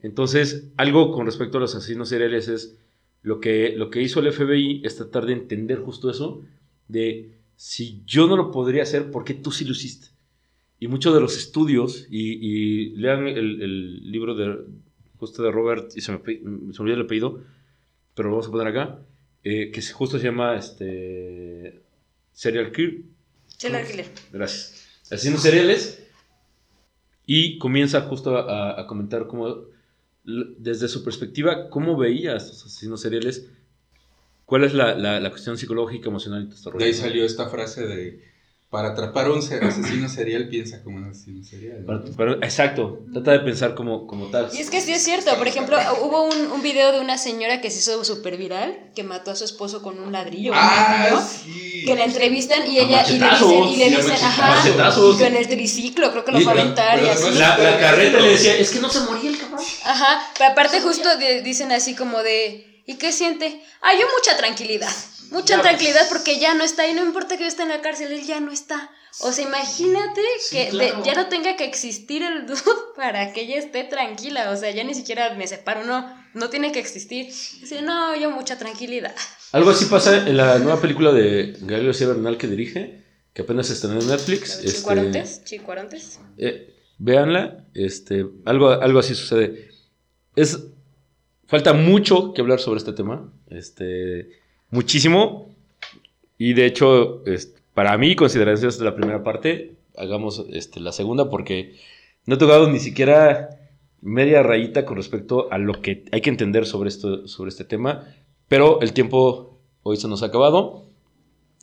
Entonces, 0.02 0.70
algo 0.78 1.12
con 1.12 1.26
respecto 1.26 1.58
a 1.58 1.62
los 1.62 1.76
asesinos 1.76 2.10
seriales 2.10 2.48
es 2.48 2.78
lo 3.24 3.40
que, 3.40 3.74
lo 3.78 3.90
que 3.90 4.02
hizo 4.02 4.20
el 4.20 4.28
FBI 4.28 4.82
es 4.84 4.96
tratar 4.98 5.26
de 5.26 5.34
entender 5.34 5.80
justo 5.80 6.10
eso, 6.10 6.42
de 6.88 7.38
si 7.56 8.02
yo 8.06 8.28
no 8.28 8.36
lo 8.36 8.52
podría 8.52 8.84
hacer, 8.84 9.12
¿por 9.12 9.24
qué 9.24 9.34
tú 9.36 9.52
sí 9.52 9.66
lo 9.66 9.72
hiciste? 9.72 10.08
Y 10.80 10.88
muchos 10.88 11.14
de 11.14 11.22
los 11.22 11.38
estudios, 11.38 12.08
y, 12.10 12.34
y 12.42 12.90
lean 12.96 13.28
el, 13.28 13.62
el 13.62 14.12
libro 14.12 14.34
de 14.36 14.66
justo 15.18 15.44
de 15.44 15.52
Robert, 15.52 15.92
y 15.96 16.02
se 16.02 16.12
me, 16.14 16.20
se 16.20 16.40
me 16.44 16.72
olvidó 16.80 16.96
el 16.96 17.02
apellido, 17.04 17.42
pero 18.16 18.30
lo 18.30 18.36
vamos 18.36 18.48
a 18.48 18.52
poner 18.52 18.68
acá, 18.68 19.00
eh, 19.44 19.72
que 19.72 19.82
justo 19.82 20.18
se 20.20 20.26
llama 20.26 20.56
este, 20.58 21.82
Serial 22.34 22.72
Kill. 22.72 23.06
Chela 23.58 23.84
Killer. 23.84 24.08
Gracias. 24.32 24.88
Asesinos 25.12 25.42
seriales. 25.42 26.04
Y 27.26 27.58
comienza 27.60 28.02
justo 28.02 28.38
a, 28.38 28.80
a 28.82 28.88
comentar 28.88 29.28
cómo, 29.28 29.66
desde 30.24 30.88
su 30.88 31.04
perspectiva, 31.04 31.70
cómo 31.70 31.96
veía 31.98 32.34
a 32.34 32.38
estos 32.38 32.66
asesinos 32.66 33.02
seriales, 33.02 33.48
cuál 34.46 34.64
es 34.64 34.74
la, 34.74 34.96
la- 34.96 35.20
la 35.20 35.30
cuestión 35.30 35.58
psicológica, 35.58 36.10
emocional 36.10 36.50
y 36.52 36.78
De 36.78 36.86
ahí 36.86 36.94
salió 36.94 37.24
esta 37.24 37.50
frase 37.50 37.86
de, 37.88 38.31
para 38.72 38.92
atrapar 38.94 39.26
a 39.26 39.34
un 39.34 39.42
ser- 39.42 39.62
asesino 39.66 40.08
serial, 40.08 40.48
piensa 40.48 40.82
como 40.82 40.96
un 40.96 41.04
asesino 41.10 41.44
serial. 41.44 41.82
¿no? 41.82 41.88
Para- 41.88 42.16
para- 42.16 42.46
exacto, 42.46 43.00
trata 43.12 43.32
de 43.34 43.40
pensar 43.42 43.76
como, 43.76 44.08
como 44.08 44.28
tal. 44.28 44.50
Y 44.54 44.60
es 44.60 44.70
que 44.70 44.80
sí 44.80 44.94
es 44.94 45.04
cierto, 45.04 45.36
por 45.38 45.46
ejemplo, 45.48 45.78
hubo 46.02 46.24
un, 46.24 46.50
un 46.50 46.62
video 46.62 46.94
de 46.94 47.02
una 47.02 47.18
señora 47.18 47.60
que 47.60 47.70
se 47.70 47.80
hizo 47.80 48.02
súper 48.06 48.38
viral, 48.38 48.92
que 48.96 49.04
mató 49.04 49.32
a 49.32 49.36
su 49.36 49.44
esposo 49.44 49.82
con 49.82 50.00
un 50.00 50.14
ladrillo. 50.14 50.54
¡Ah, 50.56 51.08
¿no? 51.12 51.22
sí! 51.22 51.84
Que 51.86 51.96
la 51.96 52.06
entrevistan 52.06 52.66
y 52.72 52.80
A 52.80 52.84
ella 52.84 53.04
y 53.10 53.18
le 53.20 53.30
dicen, 53.30 53.64
y 53.68 53.76
le 53.76 53.90
dicen, 53.90 54.12
ajá, 54.24 54.64
con 55.20 55.36
el 55.36 55.48
triciclo, 55.50 56.12
creo 56.12 56.24
que 56.24 56.32
lo 56.32 56.40
fue 56.40 56.52
a 56.54 56.56
la- 56.56 56.62
aventar 56.62 57.04
y 57.04 57.10
así. 57.10 57.32
La, 57.32 57.58
la 57.58 57.78
carreta 57.78 58.20
le 58.22 58.30
decía, 58.30 58.56
es 58.56 58.72
que 58.72 58.80
no 58.80 58.90
se 58.90 59.02
moría 59.02 59.32
el 59.32 59.38
cabrón. 59.38 59.60
Ajá, 59.84 60.22
pero 60.38 60.52
aparte 60.52 60.80
justo 60.80 61.18
de- 61.18 61.42
dicen 61.42 61.74
así 61.74 61.94
como 61.94 62.24
de, 62.24 62.84
¿y 62.88 62.96
qué 62.96 63.12
siente? 63.12 63.62
Ah, 63.82 63.92
yo 64.00 64.06
mucha 64.18 64.38
tranquilidad, 64.38 64.92
mucha 65.32 65.56
Ya, 65.58 65.62
tranquilidad 65.62 66.08
porque 66.10 66.40
ya 66.40 66.54
no 66.54 66.64
está 66.64 66.88
y 66.88 66.94
no 66.94 67.04
importa 67.04 67.36
que 67.38 67.44
yo 67.44 67.48
esté 67.50 67.64
en 67.64 67.70
la 67.70 67.82
cárcel, 67.82 68.12
él 68.12 68.24
ya 68.26 68.40
no 68.40 68.52
está. 68.52 68.90
O 69.22 69.32
sea, 69.34 69.46
imagínate 69.46 70.22
Sí, 70.40 70.56
que 70.56 70.70
claro. 70.70 70.98
de- 71.00 71.04
ya 71.06 71.16
no 71.16 71.28
tenga 71.28 71.56
que 71.58 71.66
existir 71.66 72.24
el 72.24 72.46
dude 72.46 72.62
para 72.96 73.34
que 73.34 73.42
ella 73.42 73.58
esté 73.58 73.84
tranquila, 73.84 74.52
o 74.52 74.56
sea, 74.56 74.72
ya 74.72 74.84
ni 74.84 74.94
siquiera 74.94 75.34
me 75.36 75.48
separo, 75.48 75.84
no, 75.84 76.08
no 76.34 76.50
tiene 76.50 76.72
que 76.72 76.80
existir. 76.80 77.26
Dice, 77.26 77.82
no, 77.82 78.16
yo 78.16 78.32
mucha 78.32 78.58
tranquilidad. 78.58 79.14
Algo 79.52 79.72
así 79.72 79.86
pasa 79.86 80.28
en 80.28 80.38
la 80.38 80.60
nueva 80.60 80.80
película 80.80 81.12
de 81.12 81.56
Gabriel 81.60 81.88
García 81.88 82.08
Bernal 82.08 82.38
que 82.38 82.48
dirige, 82.48 83.04
que 83.34 83.42
apenas 83.42 83.68
se 83.68 83.74
estrenó 83.74 84.00
en 84.00 84.08
Netflix. 84.08 84.60
este, 84.60 84.78
Chicuarontes, 84.78 85.44
chicuarontes. 85.44 86.20
eh, 86.38 86.74
véanla, 86.98 87.66
este, 87.74 88.26
algo, 88.46 88.70
algo 88.70 89.00
así 89.00 89.14
sucede. 89.16 89.70
Es, 90.38 90.58
falta 91.48 91.74
mucho 91.74 92.34
que 92.34 92.40
hablar 92.42 92.60
sobre 92.62 92.78
este 92.78 92.94
tema, 92.94 93.30
este, 93.50 94.41
muchísimo, 94.72 95.50
y 96.38 96.54
de 96.54 96.66
hecho, 96.66 97.22
para 97.74 97.98
mí, 97.98 98.16
consideración 98.16 98.70
esta 98.70 98.84
la 98.84 98.96
primera 98.96 99.24
parte, 99.24 99.74
hagamos 99.96 100.46
este, 100.52 100.80
la 100.80 100.92
segunda, 100.92 101.30
porque 101.30 101.76
no 102.26 102.36
he 102.36 102.38
tocado 102.38 102.70
ni 102.70 102.80
siquiera 102.80 103.50
media 104.02 104.42
rayita 104.42 104.86
con 104.86 104.98
respecto 104.98 105.52
a 105.52 105.58
lo 105.60 105.82
que 105.82 106.06
hay 106.12 106.22
que 106.22 106.30
entender 106.30 106.66
sobre, 106.66 106.90
esto, 106.90 107.28
sobre 107.28 107.50
este 107.50 107.66
tema, 107.66 108.08
pero 108.48 108.82
el 108.82 108.94
tiempo 108.94 109.60
hoy 109.84 109.98
se 109.98 110.08
nos 110.08 110.24
ha 110.24 110.28
acabado, 110.28 110.86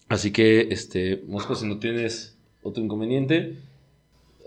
así 0.09 0.31
que, 0.31 0.69
este, 0.71 1.25
Mosco, 1.27 1.55
si 1.57 1.67
no 1.67 1.79
tienes 1.79 2.39
otro 2.63 2.83
inconveniente, 2.83 3.59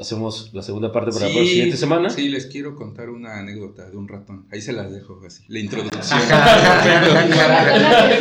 hacemos 0.01 0.49
la 0.53 0.63
segunda 0.63 0.91
parte 0.91 1.11
para 1.11 1.27
la 1.27 1.33
siguiente 1.33 1.77
semana. 1.77 2.09
Sí, 2.09 2.27
les 2.27 2.47
quiero 2.47 2.75
contar 2.75 3.09
una 3.09 3.37
anécdota 3.37 3.89
de 3.89 3.95
un 3.95 4.07
ratón. 4.07 4.47
Ahí 4.51 4.61
se 4.61 4.73
las 4.73 4.91
dejo 4.91 5.21
así. 5.25 5.43
La 5.47 5.59
introducción. 5.59 6.19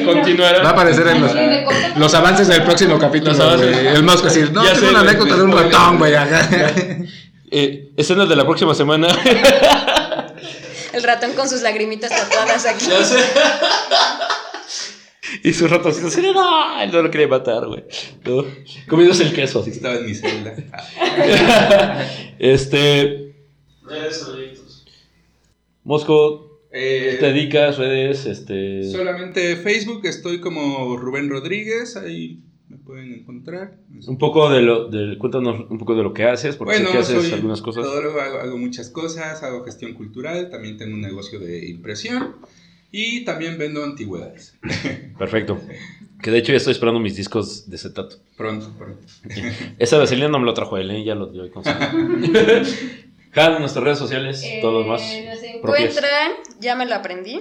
Continuará. 0.05 0.62
Va 0.62 0.68
a 0.68 0.72
aparecer 0.72 1.09
en 1.09 1.22
los, 1.22 1.33
los 1.97 2.14
avances 2.14 2.49
del 2.49 2.62
próximo 2.62 2.99
capítulo. 2.99 3.33
El 3.62 4.03
mosco 4.03 4.28
decir, 4.28 4.53
no, 4.53 4.62
tengo 4.62 4.91
una 4.91 5.01
anécdota 5.01 5.37
de 5.37 5.43
un 5.43 5.53
ratón, 5.53 5.99
güey. 5.99 6.14
Eh, 7.53 7.91
escenas 7.97 8.28
de 8.28 8.37
la 8.37 8.45
próxima 8.45 8.76
semana. 8.76 9.09
El 10.93 11.03
ratón 11.03 11.33
con 11.33 11.49
sus 11.49 11.62
lagrimitas 11.62 12.11
tatuadas 12.11 12.64
aquí. 12.64 12.87
ya 12.87 13.05
sé. 13.05 13.18
y 15.45 15.53
sus 15.53 15.70
ratoncitos 15.70 16.16
así, 16.16 16.22
no, 16.22 16.83
él 16.83 16.91
no 16.93 17.03
lo 17.03 17.11
quería 17.11 17.28
matar, 17.28 17.66
güey. 17.66 17.85
No, 18.24 18.45
comiéndose 18.89 19.24
el 19.24 19.33
queso, 19.33 19.61
así. 19.61 19.70
Estaba 19.70 19.97
en 19.97 20.07
mi 20.07 20.14
celda. 20.14 20.55
este, 22.39 23.35
Redes, 23.85 24.18
proyectos. 24.18 24.87
Mosco, 25.85 26.47
Eh, 26.72 27.16
te 27.18 27.26
dedicas, 27.33 27.78
redes, 27.78 28.26
este... 28.26 28.85
solamente 28.85 29.57
Facebook 29.57 30.03
estoy 30.05 30.41
como 30.41 30.97
Rubén 30.97 31.28
Rodríguez. 31.28 31.97
Ahí 31.97 32.41
me 32.68 32.76
pueden 32.76 33.12
encontrar. 33.12 33.78
Un 34.07 34.18
poco 34.18 34.49
de 34.49 34.62
lo, 34.62 34.89
de, 34.89 35.18
cuéntanos 35.18 35.68
un 35.68 35.78
poco 35.78 35.97
de 35.97 36.05
lo 36.05 36.14
que 36.14 36.24
haces, 36.24 36.55
porque 36.55 36.74
sé 36.74 36.83
Bueno, 36.83 36.93
que 36.93 37.03
haces 37.03 37.24
soy 37.24 37.33
algunas 37.33 37.61
cosas. 37.61 37.85
todólogo, 37.85 38.20
hago, 38.20 38.39
hago 38.39 38.57
muchas 38.59 38.91
cosas, 38.91 39.43
hago 39.43 39.64
gestión 39.64 39.95
cultural, 39.95 40.51
también 40.51 40.76
tengo 40.76 40.95
un 40.95 41.01
negocio 41.01 41.41
de 41.41 41.68
impresión 41.68 42.37
y 42.93 43.24
también 43.24 43.59
vendo 43.59 43.84
antigüedades. 43.84 44.59
Perfecto. 45.18 45.61
Que 46.22 46.30
de 46.30 46.38
hecho 46.38 46.53
ya 46.53 46.59
estoy 46.59 46.72
esperando 46.72 47.01
mis 47.01 47.16
discos 47.16 47.68
de 47.70 47.76
acetato. 47.76 48.16
Pronto, 48.36 48.72
pronto. 48.76 49.07
Esa 49.78 49.97
vaselina 49.99 50.28
no 50.28 50.38
me 50.38 50.45
lo 50.47 50.55
trajo 50.55 50.76
él, 50.76 50.91
¿eh? 50.91 51.05
ya 51.05 51.14
lo 51.14 51.26
dio 51.26 51.43
ahí 51.45 51.51
consigo. 51.51 51.76
Han, 53.34 53.61
nuestras 53.61 53.84
redes 53.84 53.99
sociales, 53.99 54.45
todo 54.61 54.72
lo 54.72 54.78
demás. 54.82 55.03
Eh, 55.03 55.24
Nos 55.26 55.38
propias. 55.62 55.97
encuentran, 55.97 56.32
ya 56.59 56.74
me 56.74 56.84
lo 56.84 56.97
aprendí. 56.97 57.41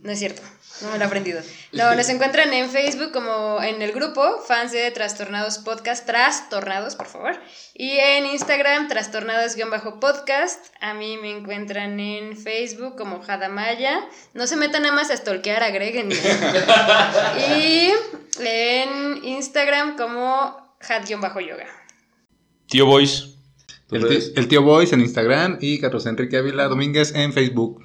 No 0.00 0.10
es 0.10 0.18
cierto, 0.18 0.40
no 0.82 0.90
me 0.92 0.98
lo 0.98 1.04
he 1.04 1.06
aprendido. 1.06 1.40
No, 1.72 1.94
nos 1.94 2.08
encuentran 2.08 2.52
en 2.52 2.70
Facebook 2.70 3.12
como 3.12 3.62
en 3.62 3.82
el 3.82 3.92
grupo 3.92 4.40
fans 4.46 4.72
de 4.72 4.90
Trastornados 4.90 5.58
Podcast, 5.58 6.06
Trastornados, 6.06 6.96
por 6.96 7.06
favor. 7.06 7.36
Y 7.74 7.90
en 7.98 8.26
Instagram, 8.26 8.88
Trastornados-podcast. 8.88 10.58
A 10.80 10.94
mí 10.94 11.16
me 11.16 11.30
encuentran 11.30 11.98
en 12.00 12.36
Facebook 12.36 12.96
como 12.96 13.20
Jadamaya. 13.22 14.08
No 14.34 14.46
se 14.46 14.56
metan 14.56 14.82
nada 14.82 14.94
más 14.94 15.10
a 15.10 15.16
stalkear, 15.16 15.62
agréguenme. 15.62 16.14
y 17.60 17.90
en 18.40 19.24
Instagram 19.24 19.96
como 19.96 20.76
Had-yoga. 20.80 21.34
Tío 22.66 22.86
Boys. 22.86 23.34
El 23.90 24.48
tío 24.48 24.62
Boys 24.62 24.92
en 24.92 25.00
Instagram 25.00 25.58
y 25.60 25.80
Carlos 25.80 26.06
Enrique 26.06 26.36
Ávila 26.36 26.68
Domínguez 26.68 27.14
en 27.14 27.32
Facebook. 27.32 27.82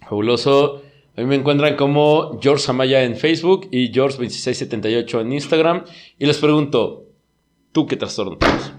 Fabuloso. 0.00 0.82
A 1.20 1.22
mí 1.22 1.28
me 1.28 1.36
encuentran 1.36 1.76
como 1.76 2.40
George 2.40 2.70
Amaya 2.70 3.04
en 3.04 3.14
Facebook 3.14 3.68
y 3.70 3.92
George2678 3.92 5.20
en 5.20 5.32
Instagram. 5.34 5.84
Y 6.18 6.24
les 6.24 6.38
pregunto, 6.38 7.10
¿Tú 7.72 7.86
qué 7.86 7.96
trastorno 7.96 8.36
tienes? 8.36 8.72